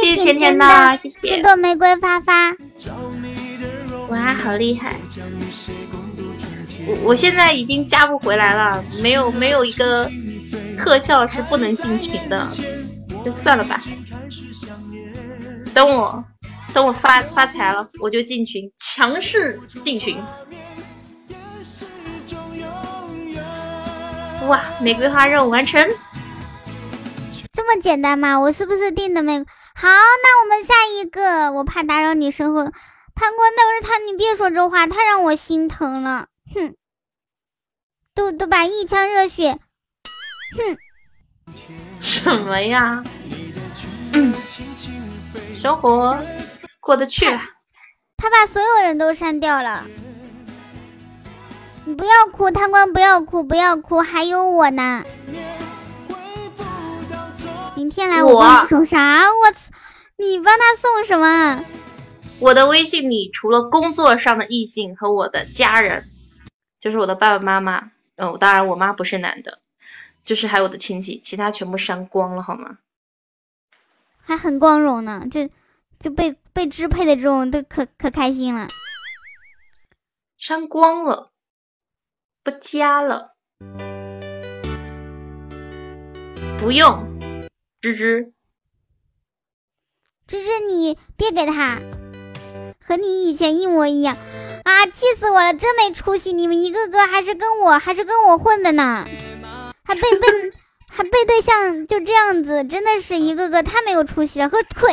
[0.02, 2.56] 谢谢甜甜的十朵玫瑰发发。
[4.08, 4.96] 哇，好厉害！
[6.88, 10.10] 我我现在已经加不回来了，没有没有一个
[10.76, 12.48] 特效是不能进群的，
[13.24, 13.80] 就算了吧。
[15.72, 16.24] 等我
[16.74, 20.20] 等我发发财了，我就进群，强势进群。
[24.48, 25.88] 哇，玫瑰花任务完成。
[27.58, 28.38] 这么简单吗？
[28.38, 29.44] 我是不是定的没好？
[29.82, 32.62] 那我们下一个，我怕打扰你生活。
[32.62, 32.72] 贪
[33.36, 36.28] 官，那是他，你别说这话，太让我心疼了。
[36.54, 36.76] 哼，
[38.14, 39.58] 都都把一腔热血，
[40.56, 40.78] 哼，
[41.98, 43.02] 什么呀？
[44.12, 44.32] 嗯，
[45.52, 46.22] 生活
[46.78, 47.40] 过得去了。
[48.18, 49.84] 他把所有人都删掉了。
[51.84, 55.02] 你不要哭，贪官，不要哭，不要哭，还有我呢。
[57.88, 59.32] 明天来我帮你送啥？
[59.32, 59.72] 我操！
[60.18, 61.64] 你帮他送什么？
[62.38, 66.06] 我的微信里除了工作上的异性和我的家人，
[66.80, 69.60] 就是我的爸爸妈妈，嗯，当然我妈不是男的，
[70.26, 72.76] 就是还有我的亲戚，其他全部删光了，好吗？
[74.20, 75.48] 还很光荣呢，就
[75.98, 78.68] 就被被支配的这种都可可开心了。
[80.36, 81.30] 删光了，
[82.44, 83.32] 不加了，
[86.58, 87.07] 不用。
[87.80, 88.32] 芝芝，
[90.26, 91.78] 芝芝，你别给他，
[92.84, 94.16] 和你以前一模一样
[94.64, 94.84] 啊！
[94.86, 96.32] 气死我了，真没出息！
[96.32, 99.06] 你们一个个还是跟我还是跟我混的呢，
[99.84, 100.26] 还背背
[100.88, 104.48] 还背对象，就这样子，真的是一个个太没有出息了！
[104.48, 104.92] 和退，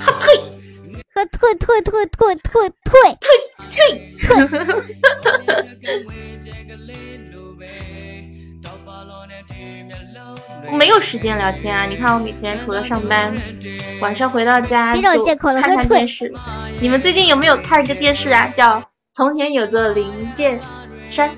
[0.00, 0.36] 和退，
[1.12, 3.10] 和退退退退退退
[3.70, 4.36] 退退。
[10.70, 11.84] 我没有时间聊天啊！
[11.84, 13.34] 你看我每天除了上班，
[14.00, 16.32] 晚上回到家就看看电视。
[16.80, 18.46] 你们最近有没有看一个电视啊？
[18.54, 18.80] 叫
[19.12, 20.60] 《从前有座灵剑
[21.10, 21.28] 山》。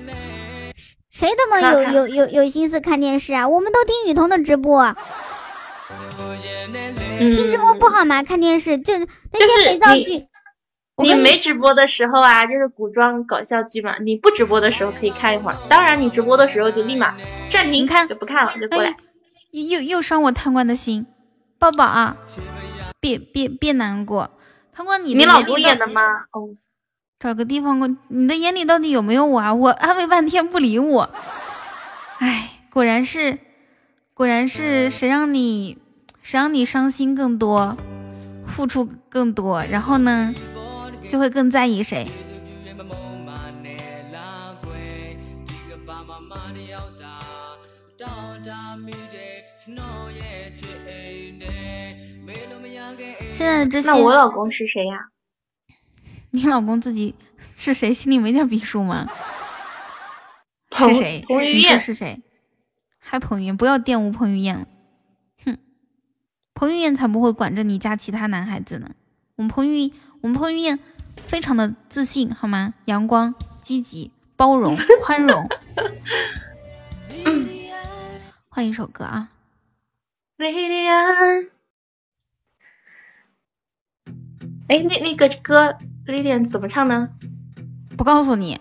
[1.11, 3.47] 谁他妈有有有有心思看电视啊？
[3.47, 4.95] 我们都听雨桐的直播。
[7.17, 8.23] 听直播不好吗？
[8.23, 10.27] 看电视就那些肥皂剧。
[10.97, 13.97] 你没直播的时候啊，就是古装搞笑剧嘛。
[13.99, 17.15] 你不直播的时候可以看一会儿，当然你直播的时候就立马
[17.49, 18.95] 暂停看，就不看了，就过来。
[19.51, 21.05] 又又伤我贪官的心，
[21.59, 22.17] 抱抱啊！
[22.99, 24.31] 别别别难过，
[24.73, 26.01] 贪官你你老公演的吗？
[26.31, 26.55] 哦，
[27.19, 27.89] 找个地方过。
[28.07, 29.53] 你的眼里到底有没有我啊？
[29.53, 31.09] 我安慰半天不理我，
[32.19, 33.37] 哎，果然是
[34.13, 35.77] 果然是谁让你
[36.21, 37.77] 谁让你伤心更多，
[38.45, 40.33] 付出更多，然后呢？
[41.07, 42.07] 就会更在意谁。
[53.31, 55.09] 现在的这些，那我老公是谁呀？
[56.31, 57.15] 你老公自己
[57.53, 57.93] 是谁？
[57.93, 59.09] 心里没点逼数吗？
[60.71, 61.23] 是谁？
[61.27, 62.21] 彭于晏是谁？
[62.99, 63.57] 还彭于晏？
[63.57, 64.67] 不要玷污彭于晏了。
[65.43, 65.57] 哼，
[66.53, 68.91] 彭于晏才不会管着你家其他男孩子呢。
[69.35, 70.79] 我们彭于，我们彭于晏。
[71.25, 72.73] 非常的自信，好吗？
[72.85, 75.49] 阳光、积极、包容、 宽容。
[78.47, 79.27] 换一首歌啊！
[80.37, 81.47] 莉莉安，
[84.69, 87.09] 哎，那那个歌，莉莉安怎么唱呢？
[87.97, 88.59] 不告诉你。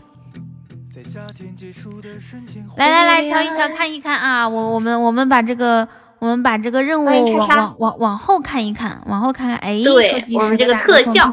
[2.77, 4.49] 来来来，瞧一瞧，看一看啊！
[4.49, 5.87] 我我们我们把这个
[6.19, 9.57] 我们把这个任务往往往往后看一看，往后看看。
[9.59, 11.31] 哎，对，我们这个特效。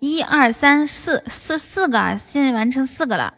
[0.00, 3.34] 一二三四四四个，现在完成四个了。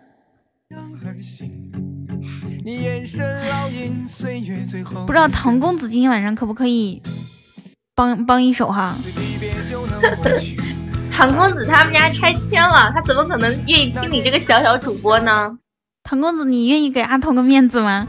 [5.04, 7.02] 不知道唐公子今天晚上可不可以
[7.96, 8.96] 帮帮一手哈？
[11.10, 15.58] 唐公子他们家拆迁了，他怎么可能愿意听你这个小小主播呢？
[16.04, 18.06] 唐公子，你愿意给阿童个面子吗？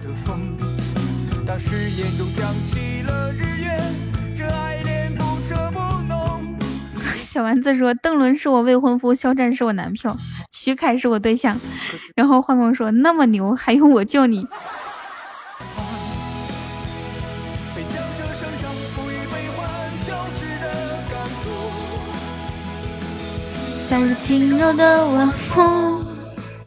[7.33, 10.15] 小丸子说：“邓伦是我未婚夫，肖战是我男票，
[10.51, 11.59] 徐凯是我对象。”
[12.15, 14.45] 然后幻梦说：“那么牛，还用我救你？”
[23.79, 26.05] 像是轻柔的晚风。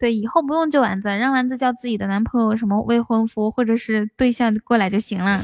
[0.01, 5.41] 对，以后不用救丸子，让丸子叫自己的男朋友什么未婚夫或者是对象过来就行了。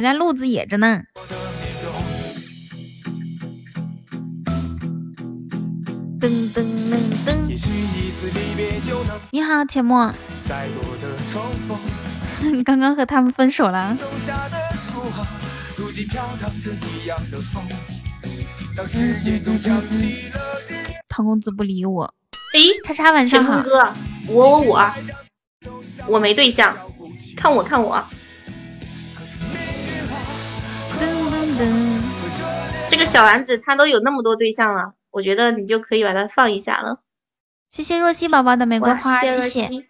[0.00, 1.04] 人家路子野着呢。
[6.20, 7.46] 噔噔噔噔！
[9.30, 10.10] 你好，浅墨。
[12.64, 13.96] 刚刚和他们分手了。
[21.08, 22.12] 唐公子不理我。
[22.52, 23.62] 哎，叉叉晚上好。
[23.62, 23.88] 哥，
[24.26, 24.92] 我我我，
[26.08, 26.76] 我没对象，
[27.36, 28.04] 看我看我。
[30.98, 31.62] 噔噔噔！
[32.90, 34.94] 这个小丸子他都有那么多对象了。
[35.10, 37.00] 我觉得你就可以把它放一下了。
[37.70, 39.84] 谢谢若曦宝宝的玫瑰花，谢谢。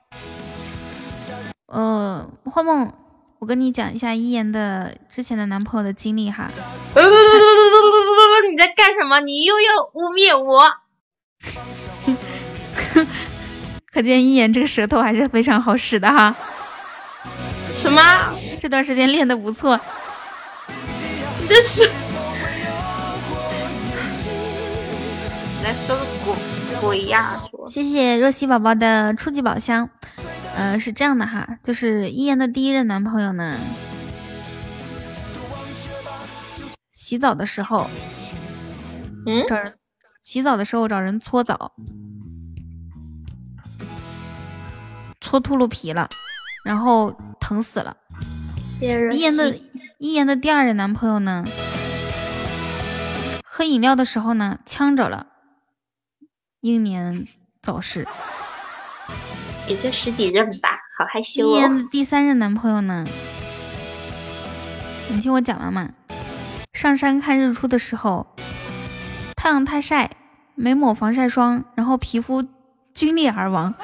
[1.66, 2.92] 嗯，幻梦，
[3.38, 6.50] 我跟你讲一下一言的之前的男朋友的经历哈。
[6.94, 8.50] 不不不不不不不不不！
[8.50, 9.20] 你在干什么？
[9.20, 10.72] 你又要污蔑我？
[13.92, 16.34] 可见一言这个舌头还是非常好使的哈。
[17.72, 18.00] 什么？
[18.60, 19.78] 这段时间练的不错。
[21.40, 21.88] 你这是。
[25.68, 27.38] 来说个鬼鬼呀！
[27.50, 29.90] 说，谢谢若曦宝宝的初级宝箱。
[30.56, 33.54] 呃，是这样的哈，就是一言的第一任男朋友呢，
[36.90, 37.86] 洗澡的时候，
[39.26, 39.74] 嗯，找人
[40.22, 41.72] 洗澡的时候找人搓澡，
[45.20, 46.08] 搓秃噜皮了，
[46.64, 47.94] 然后疼死了。
[48.80, 49.54] 一言的
[49.98, 51.44] 一言的第二任男朋友呢，
[53.44, 55.26] 喝饮料的时候呢，呛着了。
[56.60, 57.26] 英年
[57.62, 58.06] 早逝，
[59.68, 61.50] 也就十几任吧，好害羞哦。
[61.50, 63.06] 一言的第三任男朋友呢？
[65.08, 65.90] 你听我讲完嘛。
[66.72, 68.26] 上山看日出的时候，
[69.36, 70.10] 太阳太晒，
[70.54, 72.42] 没抹防晒霜，然后皮肤
[72.94, 73.74] 皲裂而亡。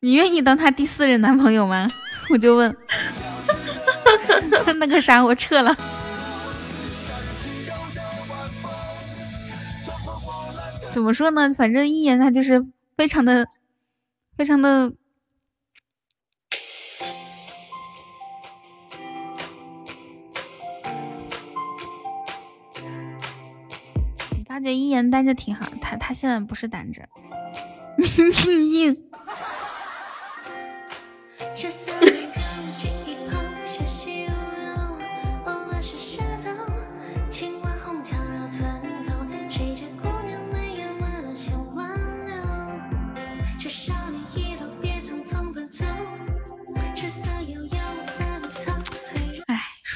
[0.00, 1.88] 你愿意当他第四任男朋友吗？
[2.30, 2.74] 我就问。
[4.78, 5.76] 那个啥，我撤了。
[10.98, 11.48] 怎么说呢？
[11.56, 13.46] 反正一言他就是非常的、
[14.36, 14.92] 非常的。
[24.44, 27.08] 发觉一言单着挺好，他他现在不是单着，
[27.96, 29.04] 命 硬。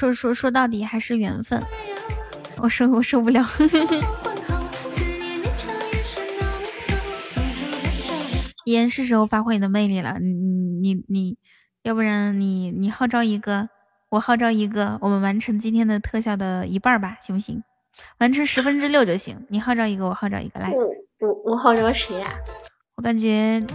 [0.03, 1.63] 说说说到底还是缘分，
[2.57, 3.45] 我受我受不了。
[8.65, 11.37] 烟是时候发挥你的魅力了，你你你，
[11.83, 13.69] 要不然你你号召一个，
[14.09, 17.63] 我号召一个，我们完成今天的特效的一半吧，行不行？
[18.17, 19.45] 完成十分之六就行。
[19.47, 20.69] 你号召一个，我号召一个，来。
[20.69, 20.83] 我
[21.19, 22.27] 我我号召谁呀？
[22.95, 23.65] 我感觉，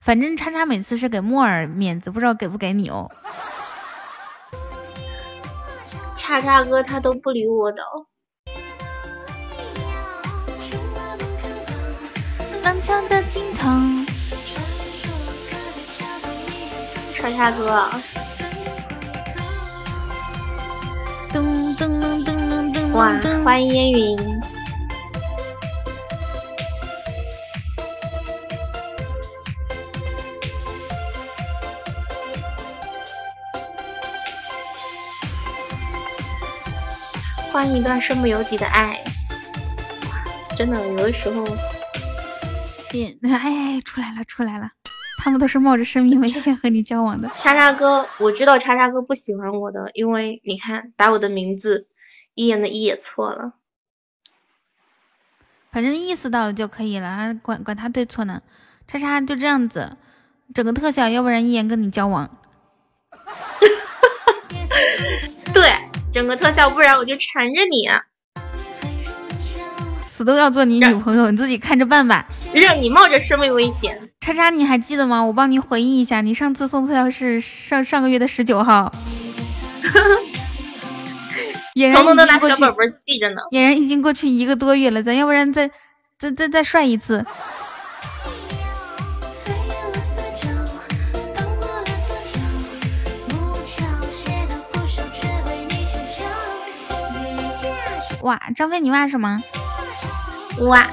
[0.00, 3.08] 反正叉叉每次是给木耳面子，不知道给不给你哦。
[6.26, 7.82] 叉叉哥他都不理我的。
[12.62, 13.68] 浪江的尽头。
[17.12, 17.90] 叉叉哥。
[21.30, 22.92] 噔噔噔噔噔。
[22.94, 23.12] 哇，
[23.44, 24.40] 欢迎烟云。
[37.54, 39.00] 欢迎一段身不由己的爱，
[40.56, 41.44] 真的有的时候，
[42.90, 44.72] 别 哎出来了出来了，
[45.18, 47.28] 他们都是冒着生命危险和你交往的。
[47.28, 51.86] 叉叉哥，我知道叉叉哥不喜欢我的，因为你看打我的名字，
[52.34, 53.52] 一言的一也错了，
[55.70, 58.42] 反正意思到了就可以了，管管他对错呢。
[58.88, 59.96] 叉叉就这样子，
[60.52, 62.28] 整个特效，要不然一言跟你交往。
[65.54, 65.72] 对，
[66.14, 67.90] 整个特效，不然我就缠着你。
[70.06, 72.24] 死都要做你女朋友，你自己看着办吧。
[72.52, 74.10] 让你冒着生命危险。
[74.20, 75.24] 叉叉，你还记得吗？
[75.24, 78.94] 我帮你回忆一下，你上次送特效是上上个月的十九号。
[81.74, 82.62] 俨然已经过去，
[83.50, 85.68] 俨然已经过去一个多月了，咱要不然再
[86.16, 87.26] 再再再帅一次。
[98.24, 99.42] 哇，张飞，你挖什么？
[100.60, 100.86] 哇。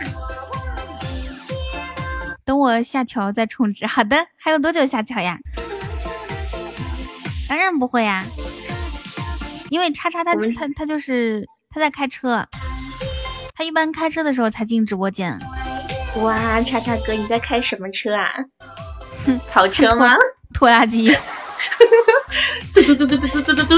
[2.43, 3.87] 等我下桥再充值。
[3.87, 5.37] 好的，还有多久下桥呀？
[7.47, 8.25] 当然不会呀，
[9.69, 12.45] 因为叉叉他他他就是他在开车，
[13.55, 15.39] 他一般开车的时候才进直播间。
[16.17, 18.29] 哇，叉叉哥，你在开什么车啊？
[19.47, 20.17] 跑车吗？
[20.53, 21.15] 拖拉机。
[22.73, 23.75] 嘟嘟嘟嘟嘟嘟嘟嘟嘟。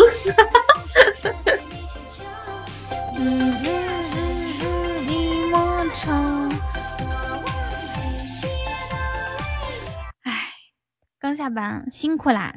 [3.25, 4.25] 嗯嗯嗯
[4.59, 6.11] 嗯，一抹茶。
[10.23, 10.51] 哎，
[11.17, 12.55] 刚下班，辛苦啦！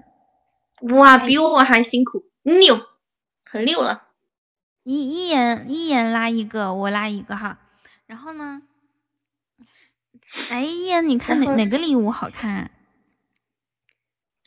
[0.93, 2.81] 哇，比我还辛苦，牛，
[3.45, 4.09] 很六了。
[4.83, 7.59] 一一眼一眼拉一个，我拉一个哈。
[8.07, 8.63] 然后呢？
[10.51, 12.73] 哎，一眼，你看哪哪个礼物好看？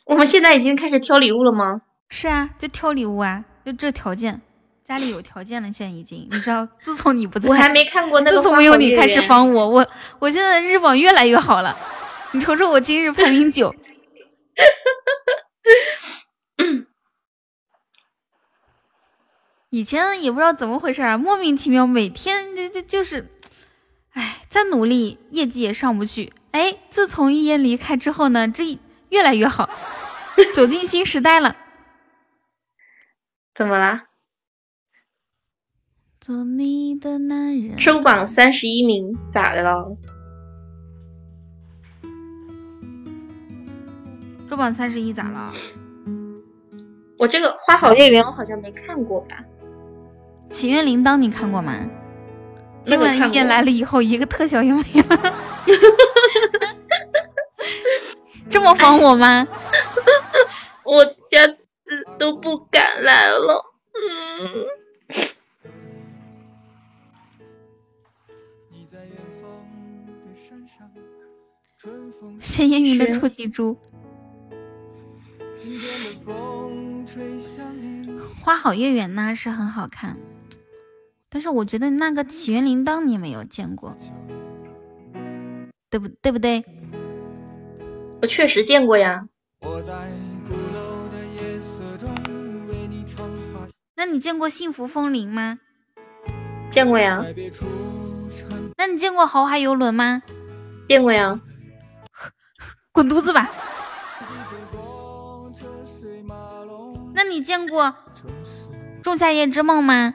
[0.04, 1.80] 我们现在已经开始挑礼物了吗？
[2.10, 4.42] 是啊，就挑礼物啊，就这条件。
[4.90, 8.36] 家里有条件了，现在已经，你知道，自从你不在，我还没看过那个。
[8.36, 9.86] 自从没有你开始防我，我
[10.18, 11.78] 我现在日榜越来越好了。
[12.32, 13.72] 你瞅瞅我今日排名九。
[19.68, 23.28] 以前也不知道怎么回事啊，莫名其妙每天这这就是，
[24.14, 26.32] 哎，再努力业绩也上不去。
[26.50, 28.76] 哎，自从一言离开之后呢，这
[29.10, 29.70] 越来越好，
[30.52, 31.54] 走进新时代了。
[33.54, 34.09] 怎么了？
[36.20, 37.78] 做你的男人。
[37.78, 39.96] 周榜三十一名，咋的了？
[44.50, 45.50] 周榜三十一咋了？
[47.18, 49.42] 我这个花好月圆，我好像没看过吧？
[50.50, 51.74] 祈愿铃铛你看过吗？
[52.84, 55.02] 今晚一点来了以后，一个特效也没有。
[58.50, 59.48] 这么防我吗？
[60.84, 61.66] 我下次
[62.18, 63.64] 都不敢来了。
[63.94, 64.66] 嗯。
[72.40, 73.78] 谢烟云的初级猪。
[78.42, 80.16] 花好月圆呢是很好看，
[81.28, 83.96] 但是我觉得那个起源铃铛你没有见过，
[85.90, 86.64] 对不对不对？
[88.22, 89.26] 我确实见过呀。
[93.94, 95.58] 那你见过幸福风铃吗？
[96.70, 97.22] 见过呀。
[98.78, 100.22] 那你见过豪华游轮吗？
[100.88, 101.40] 见过呀。
[102.92, 103.50] 滚犊子吧！
[107.14, 107.84] 那你见过
[109.02, 110.14] 《仲夏夜之梦》吗？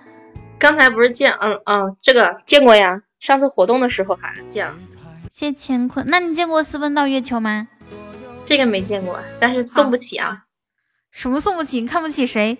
[0.57, 3.01] 刚才不是见，嗯嗯，这个见过呀。
[3.19, 4.75] 上次活动的时候还见了。
[5.31, 7.67] 谢乾坤，那你见过《私奔到月球》吗？
[8.45, 10.43] 这个没见过，但是送不起啊。
[11.11, 11.81] 什么送不起？
[11.81, 12.57] 你看不起谁？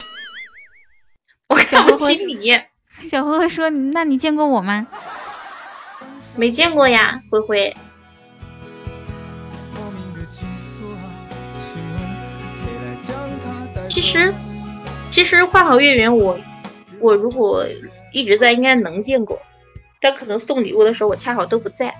[1.50, 2.62] 我看不起你。
[3.10, 4.88] 小灰灰说：“那你见过我吗？”
[6.36, 7.76] 没见过呀，灰灰。
[13.96, 14.34] 其实，
[15.10, 16.38] 其实花好月圆，我
[17.00, 17.66] 我如果
[18.12, 19.40] 一直在，应该能见过，
[20.02, 21.96] 但可能送礼物的时候我恰好都不在。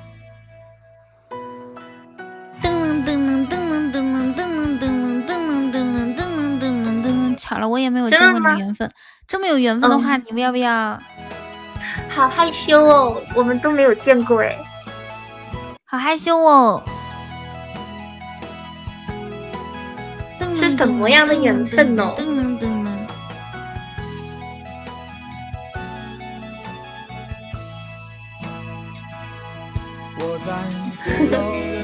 [2.62, 7.38] 噔噔噔噔噔噔噔噔噔噔噔噔噔噔噔噔。
[7.38, 8.92] 巧了，我也没有见过的缘分。
[9.26, 11.00] 这么有缘分的话，你们要不要？
[12.10, 14.58] 好害羞哦，我们都没有见过哎，
[15.86, 16.84] 好害羞哦。
[20.56, 22.16] 是什么样的缘分呢？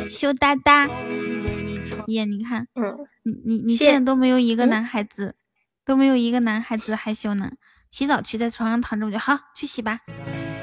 [0.10, 0.88] 羞答答，
[2.08, 2.26] 耶！
[2.26, 5.36] 你看，嗯，你你你现在都没有一个男孩子，
[5.84, 7.52] 都没有一个男孩子害羞呢。
[7.90, 10.00] 洗澡去，在床上躺着我就好，去洗吧。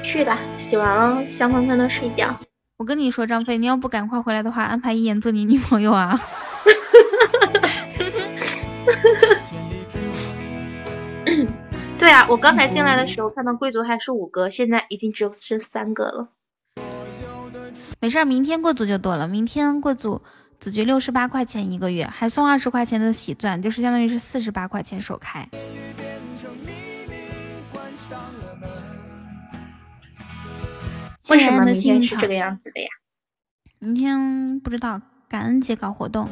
[0.03, 2.35] 去吧，洗完了香喷喷的睡觉。
[2.77, 6.19] 我跟你说，张飞，你要不赶快回来的话，安排一言做你女朋友啊。
[11.99, 16.29] 对啊，我刚才进来的时候看到贵族还是五个，现在已经只有剩三个了。
[17.99, 19.27] 没事，明天贵族就多了。
[19.27, 20.21] 明天贵族
[20.59, 25.47] 子爵六十八块钱一个月，还送二十块钱的喜钻，就是相当于是四十八块钱首开。
[31.29, 32.87] 为什么明天是这个样子的呀？
[33.79, 36.27] 明天不知道，感恩节搞活动。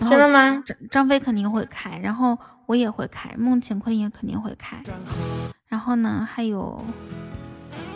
[0.00, 0.62] 真的吗？
[0.66, 4.82] 张张飞肯定会开，然后我也会开，孟乾坤也肯定会开。
[5.66, 6.84] 然后呢，还有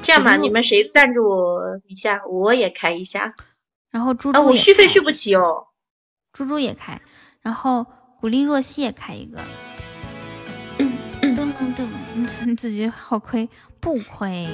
[0.02, 3.34] 这样吧，你们谁赞助我一下，我也开一下。
[3.90, 5.68] 然后猪猪，我续费续不起哦。
[6.32, 7.00] 猪猪也开，
[7.40, 7.86] 然后
[8.20, 9.40] 古力若曦也开一个。
[10.78, 13.48] 噔噔噔，你你子爵好亏
[13.80, 14.48] 不亏？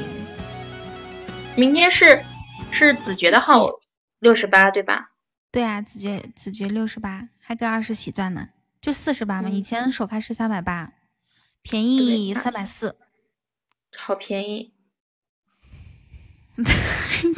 [1.56, 2.24] 明天是
[2.70, 3.70] 是子爵的号
[4.18, 5.10] 六十八对吧？
[5.50, 8.48] 对啊，子爵子爵六十八，还给二十喜钻呢，
[8.80, 9.50] 就四十八嘛。
[9.50, 10.92] 以前首开是三百八，
[11.60, 12.96] 便宜三百四，
[13.94, 14.72] 好便宜。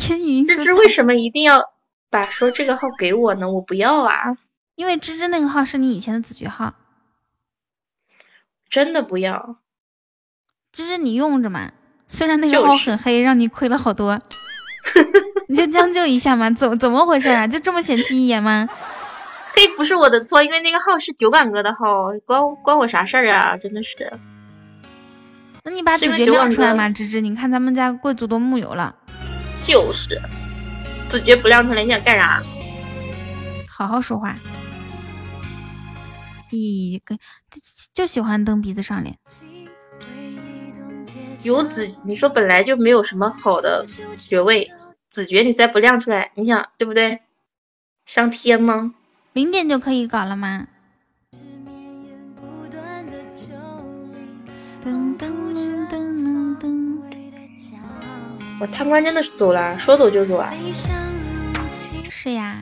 [0.09, 1.73] 烟云，芝芝为什么一定要
[2.09, 3.51] 把说这个号给我呢？
[3.51, 4.37] 我不要啊，
[4.77, 6.75] 因为芝芝那个号是你以前的子爵号，
[8.71, 9.57] 真的不要。
[10.71, 11.73] 芝芝你用着嘛。
[12.09, 14.21] 虽然那个号很黑，让你亏了好多，
[15.49, 16.49] 你就将就一下嘛。
[16.49, 17.45] 怎怎么回事啊？
[17.49, 18.69] 就这么嫌弃一眼吗？
[19.57, 23.57] 黑不是我的错，因为那个号是酒馆哥的号，关关我啥事儿啊？
[23.57, 24.13] 真的是。
[25.65, 28.95] 那你把子爵亮出来嘛，芝芝，你看咱们家贵族都木有了。
[29.63, 30.21] 就是，
[31.09, 32.43] 子爵不亮出来，你想干啥？
[33.67, 34.37] 好好说话。
[36.53, 37.17] 咦，跟
[37.51, 37.61] 就
[37.95, 39.17] 就喜欢蹬鼻子上脸。
[41.43, 43.87] 有子，你说本来就没有什么好的
[44.19, 44.71] 爵位，
[45.09, 47.21] 子爵你再不亮出来，你想对不对？
[48.05, 48.95] 上天吗？
[49.37, 50.67] 零点就可以搞了吗？
[58.59, 60.51] 我贪官真的是走了，说走就走啊！
[62.09, 62.59] 是呀，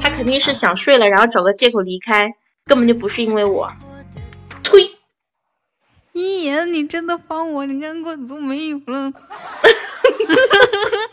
[0.00, 3.72] 他肯定是想睡了，然后找个借口离开，根本就不是因为我。
[4.62, 4.96] 呸
[6.12, 7.66] 一言，你真的帮我？
[7.66, 9.08] 你看贵族没有了，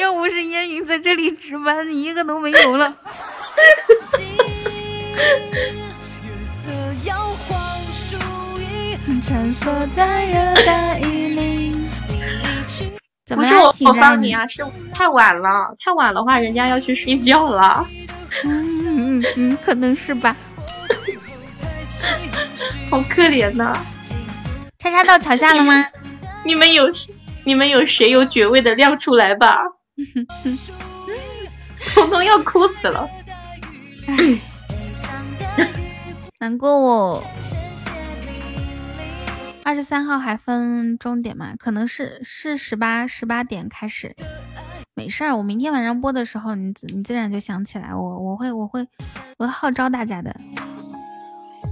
[0.00, 2.90] 要不是烟云在这里值班，你一个都没有了。
[13.34, 17.86] 不是我我帮你啊，是太晚了，太晚的话人家要去睡觉了。
[18.44, 20.36] 嗯嗯嗯，可能是吧。
[22.90, 23.78] 好可怜呐。
[24.78, 25.86] 叉叉到桥下了吗？
[26.44, 26.90] 你们有
[27.44, 29.62] 你们有谁有爵位的亮出来吧？
[31.94, 33.08] 彤彤要哭死了，
[36.38, 37.24] 难过哦。
[39.64, 41.54] 二十三号还分钟点吗？
[41.56, 44.16] 可能是是十八十八点开始。
[44.94, 48.86] 没事儿，我明天晚上播的时候，你你自然就想起来我，我会我会
[49.38, 50.34] 我会号召大家的。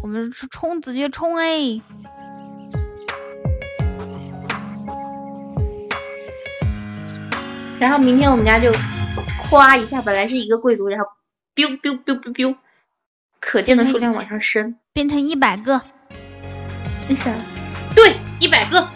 [0.02, 1.80] 我们冲子爵冲哎！
[7.80, 8.70] 然后明天我们家就
[9.38, 11.06] 夸一下，本来是一个贵族，然后
[11.54, 12.56] biu biu biu biu biu，
[13.40, 15.80] 可见的数量往上升，变成一百个。
[17.08, 17.34] 为啥？
[17.94, 18.86] 对，一百个。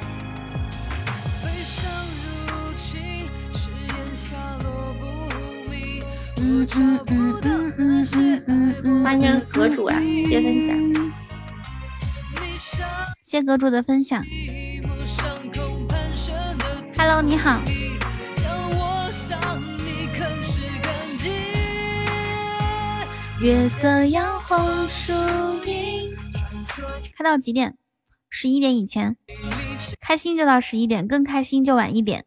[6.36, 9.98] 嗯嗯嗯嗯嗯嗯嗯，欢迎阁主啊，
[10.28, 11.12] 接分享。
[13.22, 14.22] 谢阁主的分享。
[16.98, 17.58] Hello，你好。
[23.44, 25.12] 月色摇晃树
[25.66, 26.16] 影，
[27.14, 27.76] 开到几点？
[28.30, 29.18] 十一点以前，
[30.00, 32.24] 开心就到十一点，更开心就晚一点。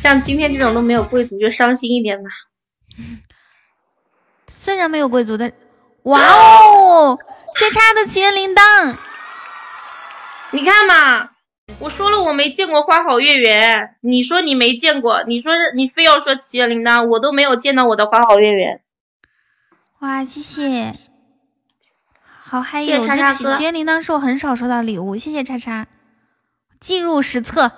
[0.00, 2.30] 像今天这种都没有贵族，就伤心一点吧。
[4.46, 5.52] 虽然没有贵族但，
[6.04, 7.18] 哇哦！
[7.56, 8.96] 谢叉的祈愿铃铛，
[10.52, 11.32] 你看嘛。
[11.78, 18.82] 我说了我没见过花好月圆，你说你没见过，你说你非要说祈愿铃铛，我都没有见到我的花好月圆。
[20.00, 20.94] 哇，谢谢。
[22.40, 25.86] 好，嗨哟这祈祈愿铃铛是我很少收到礼物，谢谢叉叉，
[26.80, 27.70] 进入史册。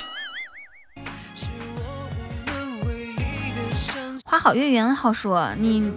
[4.24, 5.92] 花好月圆好说，你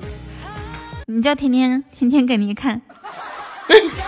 [1.05, 2.81] 你叫甜甜，甜甜给你看。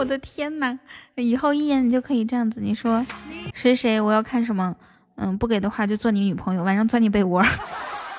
[0.00, 0.78] 我的天呐！
[1.16, 3.04] 以后一眼你就可以这样子，你说
[3.52, 4.74] 谁谁我要看什么？
[5.16, 7.44] 嗯，不给的话就做你女朋友，晚上钻你被窝。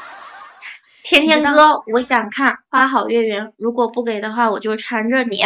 [1.04, 5.40] 天天哥，我想看花好月圆，如果不给的话，我就缠着你。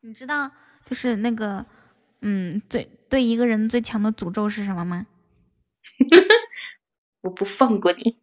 [0.00, 0.50] 你知道，
[0.84, 1.64] 就是那个
[2.22, 5.06] 嗯，最对一个人最强的诅咒是什么吗？
[7.22, 8.18] 我不放过你。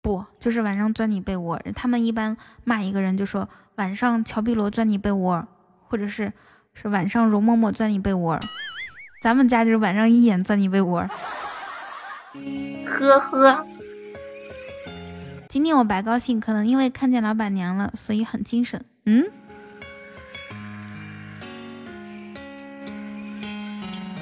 [0.00, 1.60] 不，就是晚上钻你被窝。
[1.74, 2.34] 他们一般
[2.64, 5.46] 骂一个人就说晚上乔碧罗钻你被窝，
[5.88, 6.32] 或者是
[6.74, 8.38] 是晚上容嬷嬷钻你被窝。
[9.22, 11.08] 咱们家就是晚上一眼钻你被窝。
[12.84, 13.66] 呵呵。
[15.48, 18.84] 今天我白高兴，可能因为看见老板娘了，所以很精神。
[19.06, 19.24] 嗯。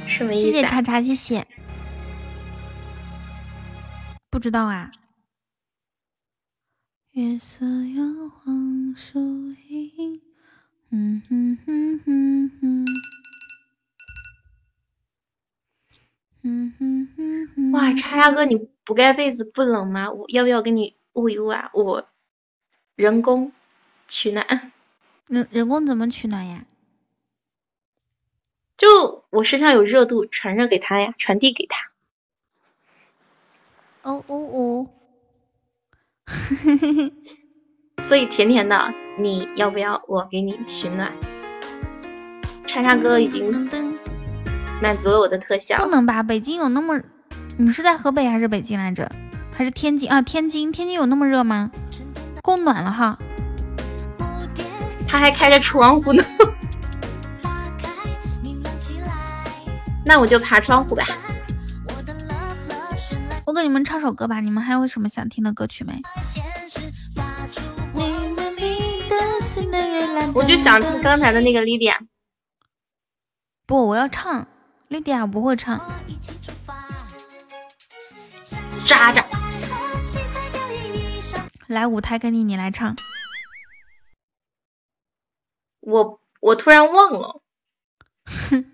[0.07, 1.47] 谢谢叉叉，谢谢。
[4.31, 4.93] 不知道啊。
[7.13, 9.19] 月色摇晃树
[9.69, 10.21] 影，
[10.95, 12.87] 嗯哼哼哼哼，
[16.43, 17.73] 嗯哼哼哼。
[17.73, 20.11] 哇，叉叉哥，你不盖被子不冷吗？
[20.13, 21.71] 我要不要给你捂一捂啊？
[21.73, 22.07] 我
[22.95, 23.53] 人工
[24.07, 24.71] 取暖。
[25.29, 26.67] 人人工怎么取暖呀？
[28.77, 31.91] 就我身上有热度，传热给他呀，传递给他。
[34.03, 34.91] 哦哦哦。
[38.03, 41.13] 所以甜甜的，你要不要我给你取暖？
[42.67, 43.53] 叉叉哥已经
[44.81, 45.77] 满足了我的特效。
[45.79, 46.23] 不能吧？
[46.23, 46.99] 北京有那么……
[47.59, 49.11] 你是在河北还是北京来着？
[49.55, 50.23] 还是天津啊？
[50.23, 51.71] 天津，天津有那么热吗？
[52.43, 53.19] 供暖了哈。
[55.07, 56.25] 他还开着窗户呢。
[60.05, 61.05] 那我就爬窗户吧。
[63.45, 66.01] 我给你们唱首歌吧，你们还有什么想听的歌曲没？
[70.35, 71.97] 我就想听刚才的那个 Lydia。
[73.67, 74.47] 不，我要唱
[74.89, 75.81] Lydia，我不会唱。
[78.87, 79.25] 渣渣，
[81.67, 82.97] 来舞台给你，你来唱。
[85.81, 87.43] 我我突然忘了。
[88.25, 88.65] 哼。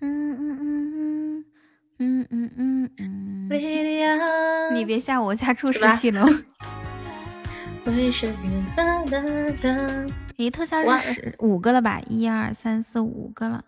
[0.00, 1.44] 嗯嗯嗯嗯。
[2.02, 6.26] 嗯嗯嗯嗯，你别吓我，我家住十七楼。
[10.36, 12.00] 咦，特效是十五个了吧？
[12.06, 13.64] 一二三四五个了。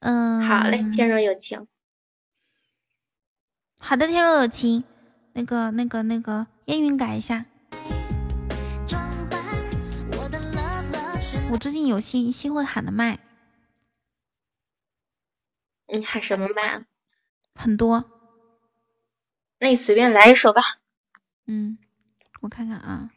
[0.00, 1.66] 嗯，好嘞，天若有情。
[3.78, 4.84] 好的，天若有情。
[5.34, 7.44] 那个、那个、那个，烟云改一下。
[11.50, 13.18] 我最近有新新会喊的麦。
[15.86, 16.84] 你喊什么麦？
[17.54, 18.10] 很多，
[19.58, 20.62] 那你随便来一首吧。
[21.46, 21.78] 嗯，
[22.44, 23.08] 我看看啊。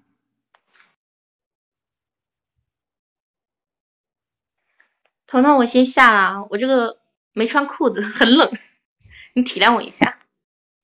[5.28, 7.02] 彤彤，我先下了啊，我这个
[7.34, 8.50] 没穿裤子，很冷，
[9.36, 10.18] 你体谅我一下。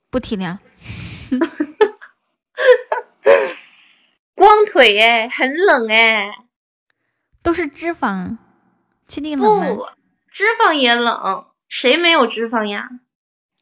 [0.09, 0.57] 不体谅。
[4.35, 6.25] 光腿哎，很冷哎。
[7.41, 8.37] 都是脂肪，
[9.07, 9.87] 确定冷不，
[10.29, 11.47] 脂肪也冷。
[11.69, 12.89] 谁没有脂肪呀？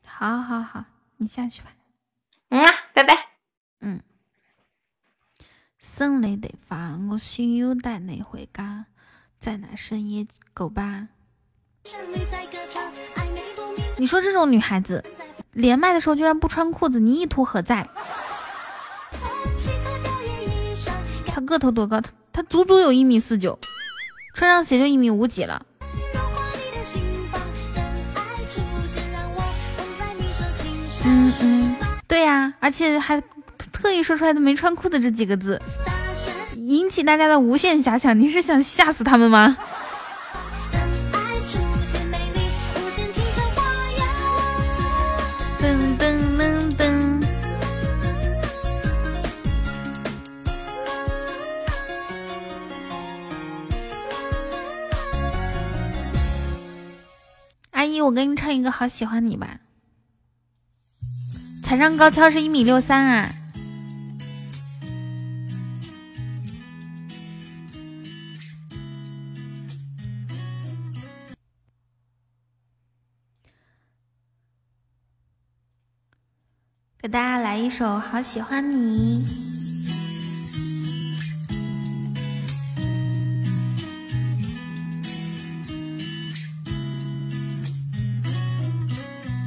[0.08, 0.86] 好，好，好，
[1.18, 1.72] 你下去吧。
[2.50, 3.31] 嗯，拜拜。
[5.82, 5.92] 嗯。
[6.02, 8.86] 胜利的话，我需要带你回家，
[9.40, 11.08] 在那深夜酒吧。
[13.98, 15.04] 你说这种女孩子，
[15.54, 17.88] 连麦的时候居然不穿裤子，你意图何在？
[21.26, 22.00] 她个头多高？
[22.00, 23.58] 她她足足有一米四九，
[24.34, 25.66] 穿上鞋就一米五几了。
[31.04, 31.76] 嗯嗯，
[32.08, 33.22] 对呀，而且还
[33.72, 35.62] 特意说出来的“没穿裤子”这几个字，
[36.56, 38.18] 引起大家的无限遐想。
[38.18, 39.58] 你是想吓死他们吗？
[45.62, 47.24] 噔噔噔噔！
[57.72, 59.58] 阿姨，我给你唱一个《好喜欢你》吧。
[61.64, 63.32] 踩上高跷是一米六三啊！
[77.02, 79.26] 给大家来一首《好喜欢你》。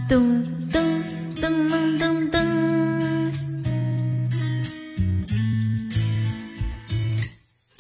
[0.09, 0.43] 咚
[0.73, 1.05] 咚。
[1.45, 2.41] 噔噔噔噔，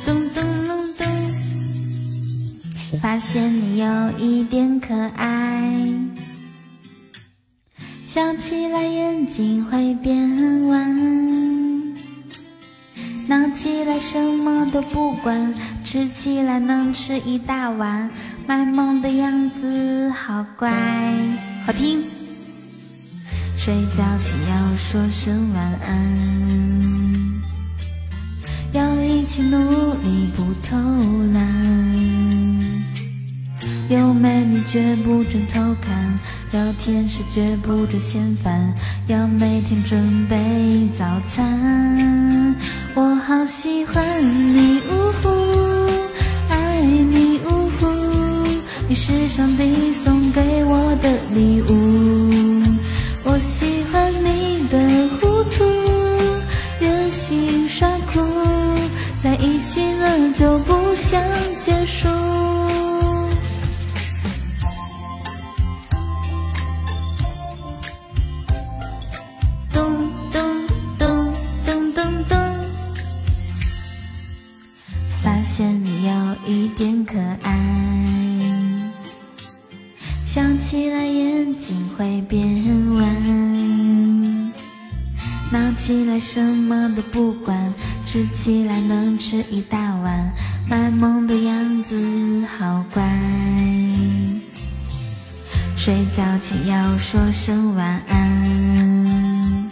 [0.05, 0.39] 噔噔
[0.69, 1.03] 噔噔，
[3.01, 3.87] 发现你有
[4.19, 5.89] 一点可爱，
[8.15, 11.97] 笑起来眼睛会变弯，
[13.27, 15.53] 闹起来什么都不管，
[15.83, 18.09] 吃起来能吃一大碗，
[18.47, 20.71] 卖萌的样子好乖，
[21.67, 22.05] 好听。
[23.57, 27.43] 睡觉前要说声晚安，
[28.71, 29.59] 要一起努
[30.05, 30.77] 力不偷
[31.33, 31.43] 懒。
[33.89, 36.15] 有美女绝不准偷看，
[36.55, 38.73] 聊天时绝不准嫌烦，
[39.09, 40.37] 要每天准备
[40.93, 42.55] 早餐。
[42.95, 45.29] 我好喜欢你，呜呼，
[46.49, 47.89] 爱你，呜呼，
[48.89, 52.63] 你是上帝送给我的礼物。
[53.25, 54.79] 我喜欢你的
[55.19, 55.65] 糊涂，
[56.79, 58.21] 任性耍酷，
[59.21, 61.21] 在一起了就不想
[61.59, 62.09] 结束。
[76.77, 78.91] 点可爱，
[80.25, 82.45] 笑起来眼睛会变
[82.95, 84.53] 弯，
[85.53, 87.73] 闹起来什么都不管，
[88.05, 90.33] 吃起来能吃一大碗，
[90.69, 93.03] 卖萌的样子好乖。
[95.77, 99.71] 睡觉前要说声晚安，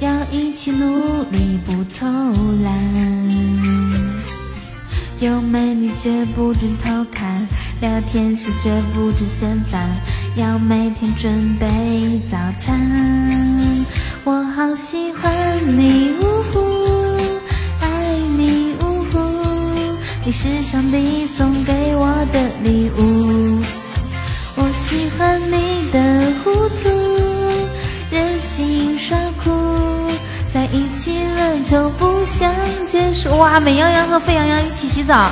[0.00, 2.04] 要一起努力不偷
[2.64, 3.77] 懒。
[5.20, 7.44] 有美女绝不准偷看，
[7.80, 9.90] 聊天时绝不准嫌烦，
[10.36, 11.66] 要每天准备
[12.30, 12.78] 早餐。
[14.22, 15.32] 我好喜欢
[15.76, 16.60] 你，呜呼，
[17.80, 19.18] 爱你，呜呼，
[20.24, 23.60] 你是上帝送给我的礼物。
[24.54, 26.88] 我喜欢你的糊涂，
[28.12, 29.27] 任性耍。
[31.68, 32.50] 就不想
[32.86, 33.36] 结束。
[33.36, 35.30] 哇，美羊羊和沸羊羊一起洗澡，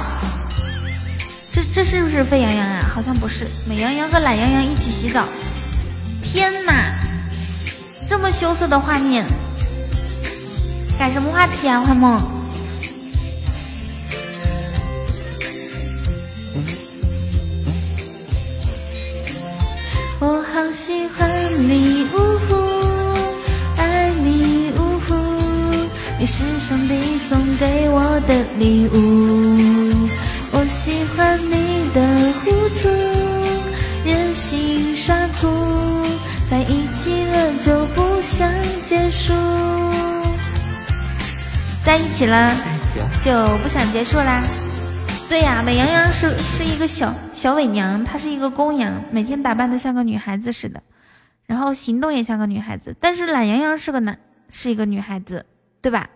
[1.51, 2.91] 这这是不是沸羊羊啊？
[2.95, 5.25] 好像不是，美羊羊和懒羊羊一起洗澡。
[6.23, 6.93] 天哪，
[8.07, 9.25] 这么羞涩的画面，
[10.99, 11.81] 改什么话题啊？
[11.81, 12.21] 幻梦，
[20.21, 21.31] 我好喜欢
[21.67, 22.07] 你，
[26.67, 30.09] 上帝送给我的礼物，
[30.51, 32.89] 我喜欢你的糊涂，
[34.05, 35.47] 任性耍酷，
[36.51, 38.51] 在一起了就不想
[38.83, 39.33] 结束，
[41.85, 42.53] 在一起了
[43.23, 44.43] 就不想结束啦。
[45.29, 50.83] 对呀，美羊羊是是一个小小伪娘，她是一个公羊，每天打扮的像个女孩子似的，
[51.47, 54.19] 然后行动也像个女孩子，但是懒羊羊是个男，
[54.51, 55.47] 是一个女孩子。
[55.83, 56.09] 对吧？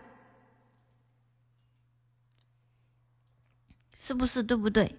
[4.11, 4.97] 是不是对不对？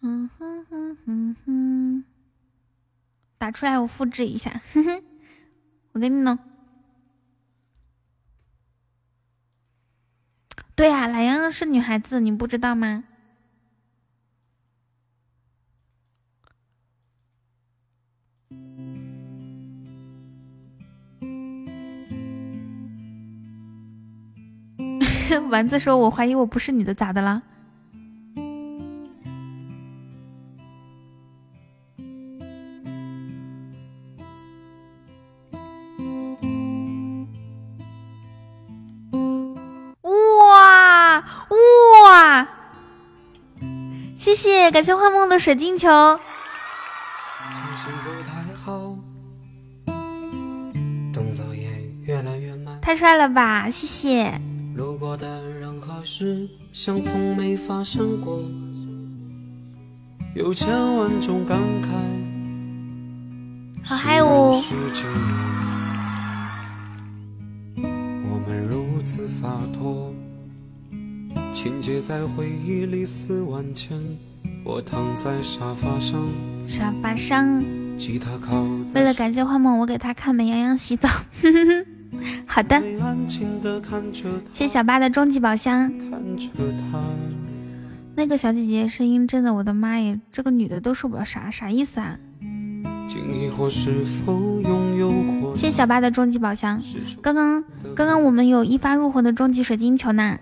[0.00, 2.04] 嗯哼哼哼哼，
[3.36, 4.62] 打出来我复制一下，
[5.92, 6.38] 我给你弄。
[10.74, 13.04] 对呀，懒羊羊是女孩子，你不知道吗？
[25.50, 27.42] 丸子说：“我怀疑我不是你的，咋的啦？”
[40.02, 41.24] 哇
[42.04, 42.48] 哇！
[44.16, 46.18] 谢谢，感谢幻梦的水晶球。
[52.82, 53.70] 太帅了吧！
[53.70, 54.49] 谢谢。
[54.80, 58.42] 路过的人和事，像从没发生过。
[60.34, 61.88] 有千万种感慨。
[63.84, 64.58] 好嗨哦！
[67.76, 70.14] 我们如此洒脱，
[71.52, 73.98] 情节在回忆里似万千。
[74.64, 76.18] 我躺在沙发上，
[76.66, 77.62] 沙发上。
[77.98, 78.62] 吉他靠
[78.94, 81.06] 为了感谢幻梦，我给他看美羊羊洗澡。
[82.46, 82.82] 好的，
[84.52, 85.92] 谢小八的终极宝箱。
[88.16, 92.18] 那个小姐姐声音真的，我的妈耶，这个女的都受不了啥啥意思啊？
[95.54, 96.82] 谢小八的终极宝箱，
[97.22, 97.64] 刚刚
[97.94, 100.38] 刚刚我们有一发入魂的终极水晶球呢，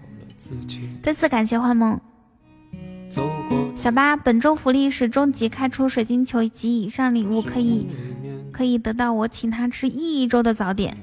[1.03, 2.01] 再次感谢幻梦。
[3.77, 7.87] 小八本周福利是终极开出水晶球及以上礼物可以。
[8.59, 10.97] 可以得到我请他吃一周的早点。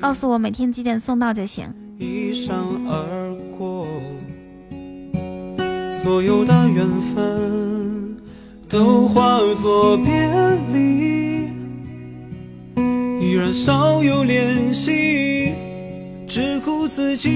[0.00, 1.64] 告诉我每天几点送到就行。
[1.96, 2.56] 一闪
[2.88, 3.86] 而过，
[6.02, 8.16] 所有的缘分
[8.68, 10.12] 都化作别
[10.74, 11.46] 离，
[13.24, 15.52] 依然少有联系，
[16.26, 17.30] 只顾自己。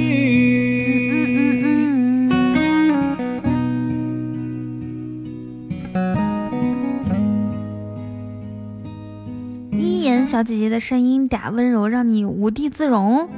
[10.31, 13.29] 小姐姐的声音嗲温柔，让你无地自容。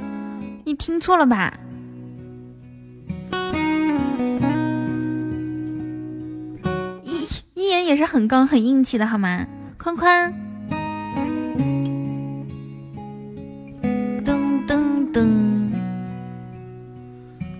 [0.63, 1.51] 你听错了吧？
[7.01, 9.47] 一一言也是很刚很硬气的，好吗？
[9.79, 10.31] 宽宽，
[14.23, 15.71] 噔噔噔。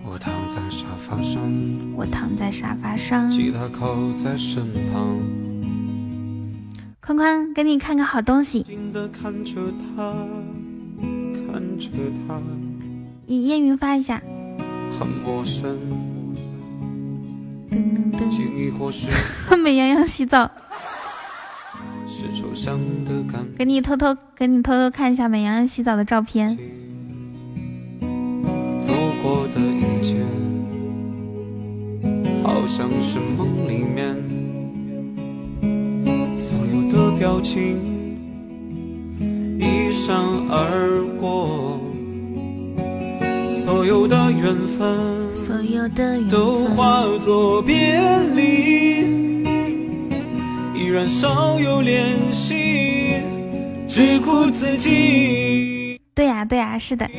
[0.04, 1.42] 我躺在沙发上，
[1.96, 5.18] 我躺在沙发上，吉他靠在身旁。
[7.04, 8.64] 宽宽，给你看个好东西。
[13.26, 14.22] 以烟云发一下。
[17.70, 17.76] 噔
[18.10, 18.10] 噔
[19.50, 19.56] 噔。
[19.60, 20.50] 美羊羊洗澡。
[23.58, 26.58] 给你偷偷给你偷偷看一下美羊羊洗澡的照片。
[37.34, 37.76] 表情
[39.58, 40.14] 一闪
[40.48, 41.80] 而过，
[43.50, 48.00] 所有的缘分，所有的缘分都化作别
[48.36, 49.42] 离，
[50.76, 53.16] 依然少有联系，
[53.88, 56.00] 只顾自己。
[56.14, 57.10] 对呀对呀，是的。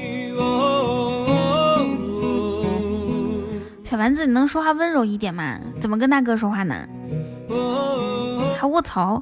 [3.83, 5.59] 小丸子，你能说话温柔一点吗？
[5.81, 6.87] 怎么跟大哥说话呢？
[8.57, 9.21] 还卧槽！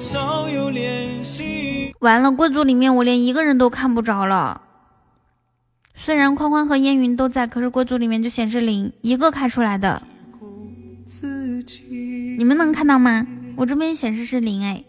[0.00, 0.18] 神？
[1.98, 4.62] 完了，贵族里面我连一个人都看不着了。
[5.94, 10.02] 虽然宽宽和烟云都在，可是贵族里面就显示零，一个开出来的。
[12.38, 13.26] 你们能看到吗？
[13.56, 14.82] 我这边显示是零哎。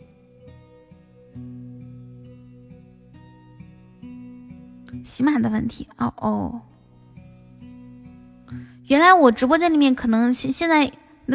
[5.04, 6.62] 喜马的问题哦哦。
[8.88, 10.90] 原来我直播间里面可能现现在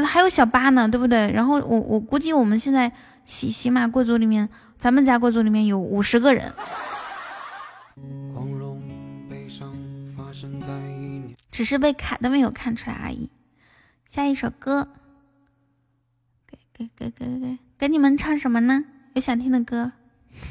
[0.04, 1.30] 还有小八呢，对不对？
[1.32, 2.90] 然后我我估计我们现在
[3.26, 4.48] 喜喜马贵族里面，
[4.78, 6.54] 咱们家贵族里面有五十个人，
[11.50, 13.28] 只是被卡的没有看出来而已。
[14.08, 14.88] 下一首歌，
[16.46, 18.84] 给给给给给给你们唱什么呢？
[19.14, 19.92] 有想听的歌？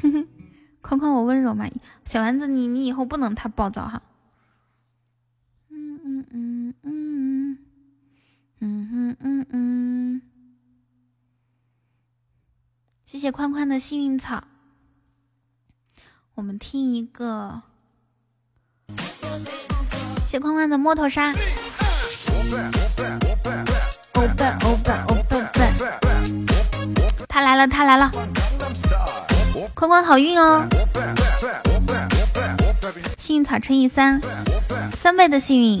[0.82, 1.68] 框框我温柔吗？
[2.04, 4.02] 小丸子你你以后不能太暴躁哈。
[5.70, 7.58] 嗯嗯嗯嗯
[8.60, 10.22] 嗯嗯嗯嗯，
[13.06, 14.42] 谢谢宽宽的幸运草。
[16.34, 17.62] 我们听一个，
[20.26, 21.32] 谢宽宽的摸头杀。
[24.14, 25.70] 欧巴欧巴欧巴巴，
[27.28, 28.10] 他来了他来了，
[29.72, 30.66] 宽宽好运哦。
[33.16, 34.20] 幸运草乘以三，
[34.96, 35.80] 三倍的幸运。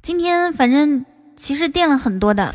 [0.00, 1.04] 今天反正
[1.36, 2.54] 其实垫了很多的。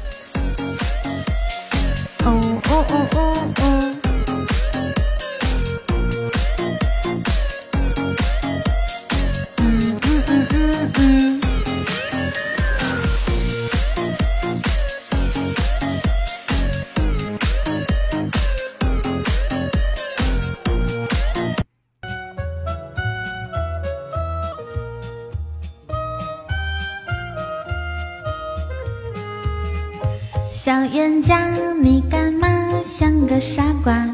[30.64, 31.40] 小冤家，
[31.82, 32.48] 你干嘛
[32.84, 34.08] 像个傻瓜？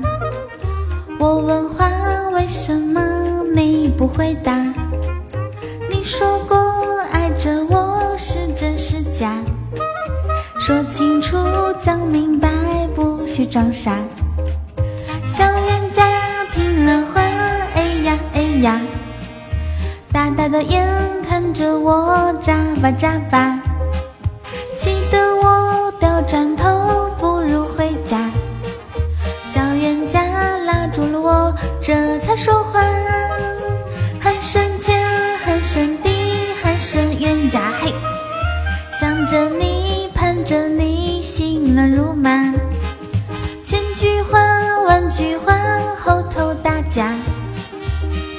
[1.20, 1.90] 我问话，
[2.34, 3.02] 为什么
[3.54, 4.56] 你不回答？
[5.92, 6.58] 你说过
[7.12, 9.34] 爱着我是真是假？
[10.58, 11.36] 说清楚，
[11.82, 12.50] 讲明白，
[12.96, 13.98] 不许装傻。
[15.26, 17.20] 小冤家听了话，
[17.76, 18.82] 哎呀哎呀，
[20.14, 20.88] 大大的眼
[21.28, 23.57] 看着我眨巴眨巴。
[32.38, 32.80] 说话。
[34.22, 35.02] 喊声天，
[35.44, 37.92] 喊声地，喊声冤家嘿。
[38.92, 42.54] 想着你，盼着你，心乱如麻。
[43.66, 44.40] 千句话，
[44.86, 45.58] 万句话，
[46.00, 47.12] 后头打架。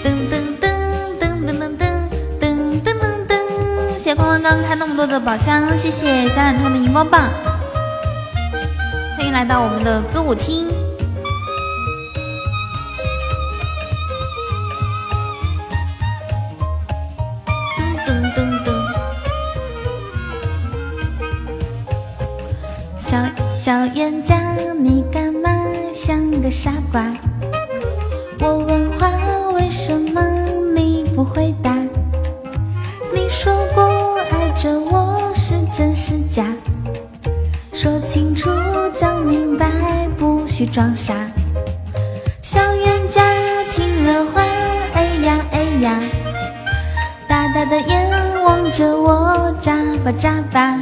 [0.05, 0.70] 噔噔噔
[1.18, 1.99] 噔噔噔噔
[2.39, 3.93] 噔噔噔噔。
[3.94, 7.28] 谢谢光光刚开那么多的宝箱，谢谢小懒虫的荧光棒。
[9.17, 10.77] 欢迎来到我们的歌舞厅。
[26.51, 27.02] 傻瓜？
[28.41, 29.10] 我问话，
[29.55, 30.23] 为什么
[30.75, 31.73] 你不回答？
[33.12, 36.47] 你说过爱着我是真是假？
[37.73, 38.49] 说清楚，
[38.94, 39.70] 讲明白，
[40.17, 41.15] 不许装傻。
[42.41, 43.23] 小冤家
[43.70, 44.41] 听了话，
[44.94, 46.01] 哎呀哎呀，
[47.28, 50.77] 大大的眼望着我，眨巴眨巴，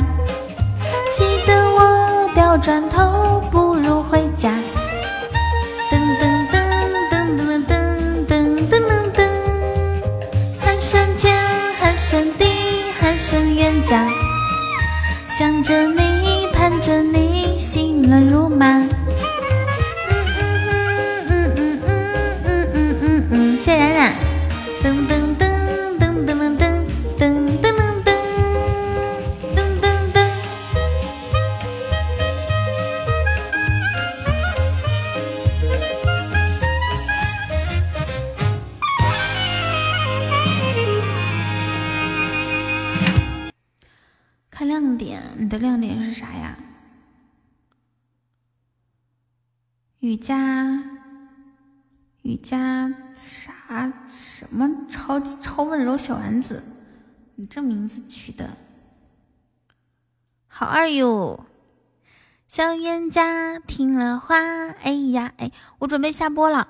[63.10, 64.36] 家听了话，
[64.82, 66.68] 哎呀哎，我准备下播了。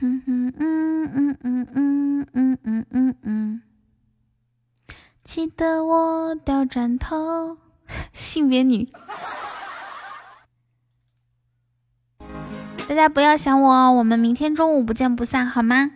[0.00, 3.62] 嗯嗯嗯嗯嗯嗯嗯嗯嗯嗯。
[5.24, 7.58] 气得我掉转头，
[8.12, 8.88] 性别女。
[12.88, 15.90] 大家不要想我哦，我们明天中午不见不散，好吗？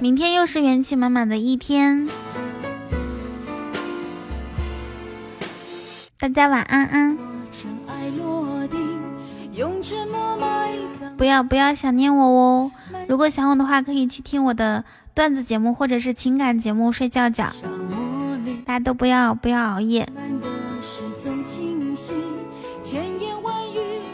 [0.00, 2.08] 明天又是元气满满的一天，
[6.22, 7.18] 大家晚安安。
[11.16, 12.70] 不要不要想念我哦，
[13.08, 14.84] 如果想我的话，可以去听我的。
[15.14, 17.52] 段子节目或者是情感节目睡觉觉，
[18.64, 20.08] 大家都不要不要熬夜。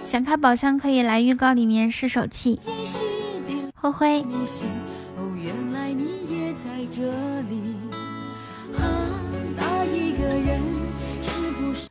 [0.02, 2.58] 想开宝箱可以来预告里面试手气。
[3.74, 4.24] 灰灰，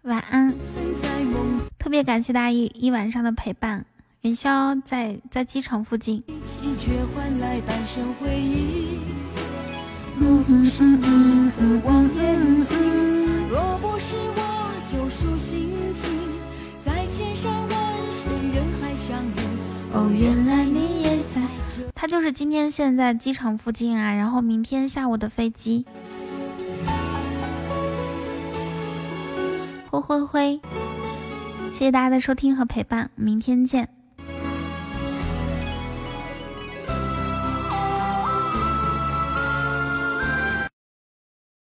[0.08, 0.54] 晚安。
[1.78, 3.86] 特别感谢大家一一晚上的陪伴。
[4.22, 6.24] 元宵在在机场附近。
[19.94, 21.42] 哦，原来你也在。
[21.94, 25.86] 他就是今天现在机场附近啊，然后明天下午的飞机。
[29.90, 30.62] 灰灰灰，
[31.72, 33.97] 谢谢大家的收听和陪伴，明天见。